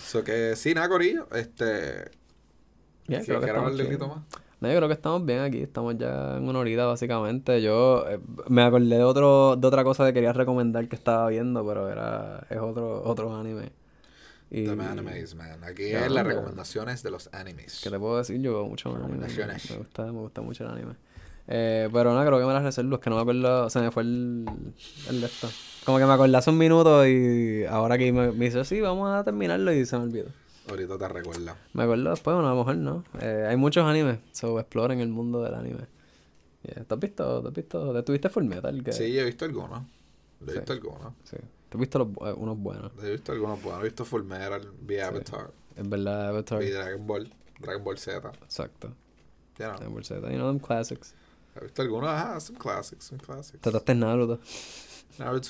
So 0.09 0.23
que 0.23 0.55
sí, 0.55 0.73
nada, 0.73 0.89
Corillo. 0.89 1.27
Este. 1.35 2.09
Ya, 3.07 3.19
si 3.21 3.27
creo 3.27 3.41
que 3.41 3.45
estamos 3.45 4.17
más. 4.17 4.23
No, 4.59 4.67
yo 4.67 4.75
creo 4.75 4.87
que 4.87 4.93
estamos 4.93 5.25
bien 5.25 5.39
aquí. 5.39 5.61
Estamos 5.61 5.97
ya 5.97 6.37
en 6.37 6.47
una 6.47 6.59
horita, 6.59 6.85
básicamente. 6.85 7.61
Yo 7.61 8.05
eh, 8.09 8.19
me 8.47 8.63
acordé 8.63 8.97
de 8.97 9.03
otro 9.03 9.55
de 9.55 9.67
otra 9.67 9.83
cosa 9.83 10.05
que 10.07 10.13
quería 10.13 10.33
recomendar 10.33 10.87
que 10.87 10.95
estaba 10.95 11.29
viendo, 11.29 11.65
pero 11.65 11.89
era 11.89 12.45
es 12.49 12.57
otro 12.57 13.03
otro 13.03 13.35
anime. 13.35 13.71
Y, 14.51 14.63
The 14.63 14.71
animes, 14.71 15.35
man. 15.35 15.63
Aquí 15.63 15.83
es 15.83 16.09
las 16.09 16.25
recomendaciones 16.25 17.03
de 17.03 17.11
los 17.11 17.29
animes. 17.31 17.81
¿Qué 17.83 17.91
te 17.91 17.99
puedo 17.99 18.17
decir? 18.17 18.41
Yo 18.41 18.53
veo 18.53 18.65
mucho 18.65 18.95
anime. 18.95 19.27
Me 19.27 19.77
gusta, 19.77 20.05
me 20.05 20.19
gusta 20.19 20.41
mucho 20.41 20.63
el 20.65 20.71
anime. 20.71 20.93
Eh, 21.47 21.87
pero 21.93 22.15
no, 22.15 22.25
creo 22.25 22.39
que 22.39 22.45
me 22.45 22.53
las 22.53 22.63
reservo. 22.63 22.95
Es 22.95 23.01
que 23.01 23.11
no 23.11 23.17
me 23.17 23.21
acuerdo. 23.21 23.69
Se 23.69 23.79
me 23.79 23.91
fue 23.91 24.03
el, 24.03 24.45
el 25.07 25.21
de 25.21 25.27
esto. 25.27 25.49
Como 25.89 25.97
que 25.97 26.05
me 26.05 26.13
acordé 26.13 26.37
hace 26.37 26.51
un 26.51 26.57
minuto 26.59 27.07
y 27.07 27.65
ahora 27.65 27.97
que 27.97 28.13
me, 28.13 28.31
me 28.31 28.45
dice, 28.45 28.63
sí, 28.63 28.79
vamos 28.79 29.09
a 29.09 29.23
terminarlo 29.23 29.73
y 29.73 29.87
se 29.87 29.97
me 29.97 30.03
olvidó. 30.03 30.27
Ahorita 30.69 30.99
te 30.99 31.07
recuerda. 31.07 31.57
Me 31.73 31.81
acuerdo 31.81 32.11
después, 32.11 32.35
bueno, 32.35 32.47
a 32.47 32.51
lo 32.53 32.57
mejor 32.59 32.75
no. 32.77 33.03
Eh, 33.19 33.47
hay 33.49 33.55
muchos 33.57 33.83
animes, 33.85 34.19
so 34.31 34.59
exploren 34.59 34.99
el 34.99 35.09
mundo 35.09 35.41
del 35.41 35.55
anime. 35.55 35.87
Yeah. 36.61 36.83
¿Te 36.83 36.93
has 36.93 36.99
visto? 36.99 37.41
¿Te 37.41 37.47
has 37.47 37.53
visto? 37.55 37.91
¿Te 37.93 38.03
tuviste 38.03 38.29
Full 38.29 38.43
Metal? 38.43 38.83
Que- 38.83 38.93
Sí, 38.93 39.17
he 39.17 39.23
visto 39.23 39.45
algunos. 39.45 39.81
He 40.45 40.51
Sí. 40.51 40.57
visto 40.57 40.73
algunos. 40.73 41.13
sí. 41.23 41.37
¿Te 41.37 41.77
has 41.77 41.79
visto 41.79 41.97
los, 41.97 42.07
eh, 42.09 42.33
unos 42.37 42.59
buenos? 42.59 42.91
He 43.03 43.09
visto 43.09 43.31
algunos 43.31 43.59
buenos. 43.63 43.81
He 43.81 43.85
visto 43.85 44.05
Full 44.05 44.23
Metal, 44.25 44.61
vi 44.81 44.99
Avatar, 44.99 45.49
Es 45.75 45.89
verdad, 45.89 46.27
Avatar. 46.29 46.59
vi 46.59 46.69
Dragon 46.69 47.07
Ball, 47.07 47.33
Dragon 47.59 47.83
Ball 47.83 47.97
Z. 47.97 48.31
Exacto. 48.43 48.93
Dragon 49.57 49.91
Ball 49.91 50.05
Z. 50.05 50.19
You 50.29 50.35
know 50.37 50.47
them 50.49 50.59
classics. 50.59 51.15
He 51.59 51.63
visto 51.63 51.81
algunos, 51.81 52.11
ajá, 52.11 52.39
some 52.39 52.59
classics, 52.59 53.05
some 53.05 53.19
classics. 53.19 53.59
Trataste 53.59 53.95
Naruto. 53.95 54.39
Naruto, 55.17 55.41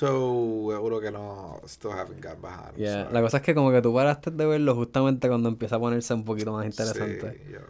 seguro 0.72 1.00
que 1.00 1.10
no, 1.10 1.60
still 1.66 1.92
haven't 1.92 2.20
got 2.24 2.40
behind. 2.40 2.76
Yeah. 2.76 3.04
sorry. 3.04 3.14
La 3.14 3.22
cosa 3.22 3.36
es 3.36 3.42
que 3.42 3.54
como 3.54 3.70
que 3.70 3.80
tú 3.82 3.94
paraste 3.94 4.30
de 4.30 4.46
verlo 4.46 4.74
justamente 4.74 5.28
cuando 5.28 5.48
empieza 5.48 5.76
a 5.76 5.78
ponerse 5.78 6.12
un 6.14 6.24
poquito 6.24 6.52
más 6.52 6.66
interesante. 6.66 7.30
Sí, 7.32 7.52
yo, 7.52 7.60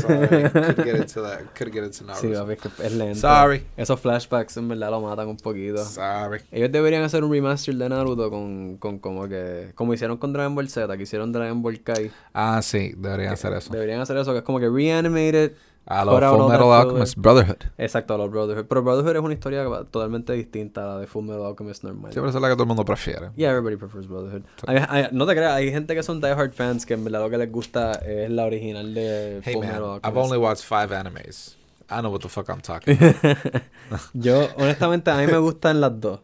sorry, 0.00 0.50
could 0.50 0.84
get 0.84 0.96
into 0.96 1.22
that, 1.22 1.40
could 1.56 1.72
get 1.72 1.84
into 1.84 2.04
Naruto. 2.04 2.20
Sí, 2.20 2.34
papi, 2.34 2.52
es 2.54 2.58
que 2.58 2.86
es 2.86 2.92
lento. 2.94 3.20
Sorry. 3.20 3.64
Esos 3.76 4.00
flashbacks 4.00 4.56
en 4.56 4.68
verdad 4.68 4.90
lo 4.90 5.00
matan 5.00 5.28
un 5.28 5.36
poquito. 5.36 5.84
Sorry. 5.84 6.40
Ellos 6.50 6.72
deberían 6.72 7.04
hacer 7.04 7.22
un 7.22 7.30
remaster 7.30 7.74
de 7.76 7.88
Naruto 7.88 8.28
con, 8.28 8.78
con 8.78 8.98
como 8.98 9.28
que... 9.28 9.72
Como 9.74 9.94
hicieron 9.94 10.16
con 10.16 10.32
Dragon 10.32 10.54
Ball 10.54 10.68
Z, 10.68 10.96
que 10.96 11.02
hicieron 11.04 11.30
Dragon 11.32 11.62
Ball 11.62 11.80
Kai. 11.82 12.10
Ah, 12.32 12.60
sí, 12.62 12.94
deberían 12.96 13.34
hacer 13.34 13.52
eso. 13.52 13.72
Deberían 13.72 14.00
hacer 14.00 14.16
eso, 14.16 14.32
que 14.32 14.38
es 14.38 14.44
como 14.44 14.58
que 14.58 14.68
reanimated. 14.68 15.52
A 15.88 16.04
los 16.04 16.14
Full 16.20 16.48
Metal. 16.50 16.72
Alchemist 16.72 17.16
Brotherhood. 17.16 17.56
Exacto, 17.78 18.14
a 18.14 18.18
los 18.18 18.28
Brotherhood. 18.30 18.66
Pero 18.66 18.82
Brotherhood 18.82 19.14
es 19.16 19.22
una 19.22 19.34
historia 19.34 19.64
totalmente 19.90 20.32
distinta 20.32 20.82
a 20.82 20.94
la 20.94 20.98
de 21.00 21.06
Full 21.06 21.24
Metal 21.24 21.44
Alchemist 21.46 21.84
normal. 21.84 22.12
Siempre 22.12 22.30
es 22.30 22.34
la 22.34 22.48
que 22.48 22.54
todo 22.54 22.64
el 22.64 22.68
mundo 22.68 22.84
prefiere. 22.84 23.30
Yeah, 23.36 23.50
everybody 23.50 23.76
prefers 23.76 24.08
Brotherhood. 24.08 24.42
Hay- 24.66 24.78
hay- 24.88 25.08
no 25.12 25.26
te 25.26 25.34
creas, 25.34 25.52
hay 25.52 25.70
gente 25.70 25.94
que 25.94 26.02
son 26.02 26.20
diehard 26.20 26.52
fans 26.52 26.84
que 26.84 26.94
en 26.94 27.04
verdad 27.04 27.20
lo 27.20 27.30
que 27.30 27.38
les 27.38 27.50
gusta 27.52 27.92
es 27.92 28.28
la 28.30 28.44
original 28.44 28.92
de 28.94 29.40
Hey 29.44 29.54
Full 29.54 29.62
man, 29.64 29.72
Metal 29.74 29.84
I've 29.84 29.94
Alchemist. 30.06 30.24
only 30.32 30.38
watched 30.38 30.64
five 30.64 30.92
animes. 30.94 31.56
I 31.88 32.00
know 32.00 32.10
what 32.10 32.20
the 32.20 32.28
fuck 32.28 32.48
I'm 32.48 32.60
talking 32.60 32.98
about. 33.00 33.62
Yo, 34.12 34.48
honestamente, 34.58 35.08
a 35.12 35.16
mí 35.18 35.26
me 35.28 35.38
gustan 35.38 35.80
las 35.80 36.00
dos. 36.00 36.18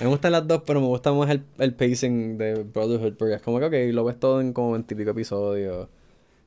Me 0.00 0.06
gustan 0.06 0.32
las 0.32 0.48
dos, 0.48 0.62
pero 0.66 0.80
me 0.80 0.86
gusta 0.86 1.12
más 1.12 1.28
el, 1.30 1.44
el 1.58 1.74
pacing 1.74 2.38
de 2.38 2.62
Brotherhood 2.64 3.14
porque 3.18 3.34
es 3.34 3.42
como 3.42 3.58
que, 3.60 3.66
ok, 3.66 3.94
lo 3.94 4.04
ves 4.04 4.18
todo 4.18 4.40
en 4.40 4.54
como 4.54 4.74
en 4.74 4.84
típico 4.84 5.10
episodio. 5.10 5.88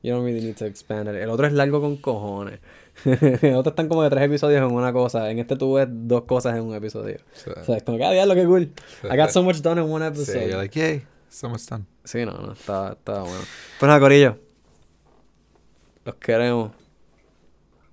You 0.02 0.12
don't 0.12 0.24
really 0.24 0.40
need 0.44 0.56
to 0.56 0.66
expand 0.66 1.08
it. 1.08 1.14
El 1.16 1.30
otro 1.30 1.46
es 1.46 1.52
largo 1.52 1.80
con 1.80 1.96
cojones. 1.96 2.60
el 3.04 3.54
otro 3.54 3.70
están 3.70 3.88
como 3.88 4.02
de 4.02 4.10
tres 4.10 4.22
episodios 4.24 4.62
en 4.62 4.74
una 4.74 4.92
cosa. 4.92 5.30
En 5.30 5.38
este 5.38 5.56
tú 5.56 5.74
ves 5.74 5.88
dos 5.90 6.22
cosas 6.22 6.56
en 6.56 6.62
un 6.62 6.74
episodio. 6.74 7.18
Sí. 7.32 7.50
O 7.50 7.64
sea, 7.64 7.76
es 7.76 7.82
como 7.82 7.98
que, 7.98 8.04
ah, 8.04 8.12
diablo, 8.12 8.34
qué 8.34 8.44
cool. 8.44 8.72
I 9.04 9.16
got 9.16 9.30
so 9.30 9.42
much 9.42 9.56
done 9.56 9.80
in 9.82 9.90
one 9.90 10.04
Sí, 10.04 10.08
episode. 10.12 10.46
you're 10.46 10.56
like, 10.56 10.78
yay, 10.78 11.02
so 11.28 11.48
much 11.48 11.62
done. 11.68 11.86
Sí, 12.04 12.24
no, 12.24 12.32
no, 12.32 12.52
está, 12.52 12.92
está 12.92 13.20
bueno. 13.20 13.44
Pues 13.80 13.88
nada, 13.88 13.98
Corillo. 14.00 14.38
Los 16.04 16.14
queremos. 16.16 16.70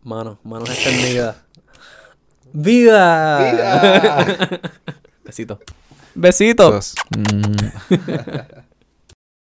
Manos, 0.04 0.38
manos 0.44 0.70
extendidas. 0.70 1.38
¡Vida! 2.52 3.40
¡Vida! 3.52 4.62
Besito. 5.24 5.60
Besito. 6.14 6.66
Entonces, 6.66 6.96
mm, 7.18 7.94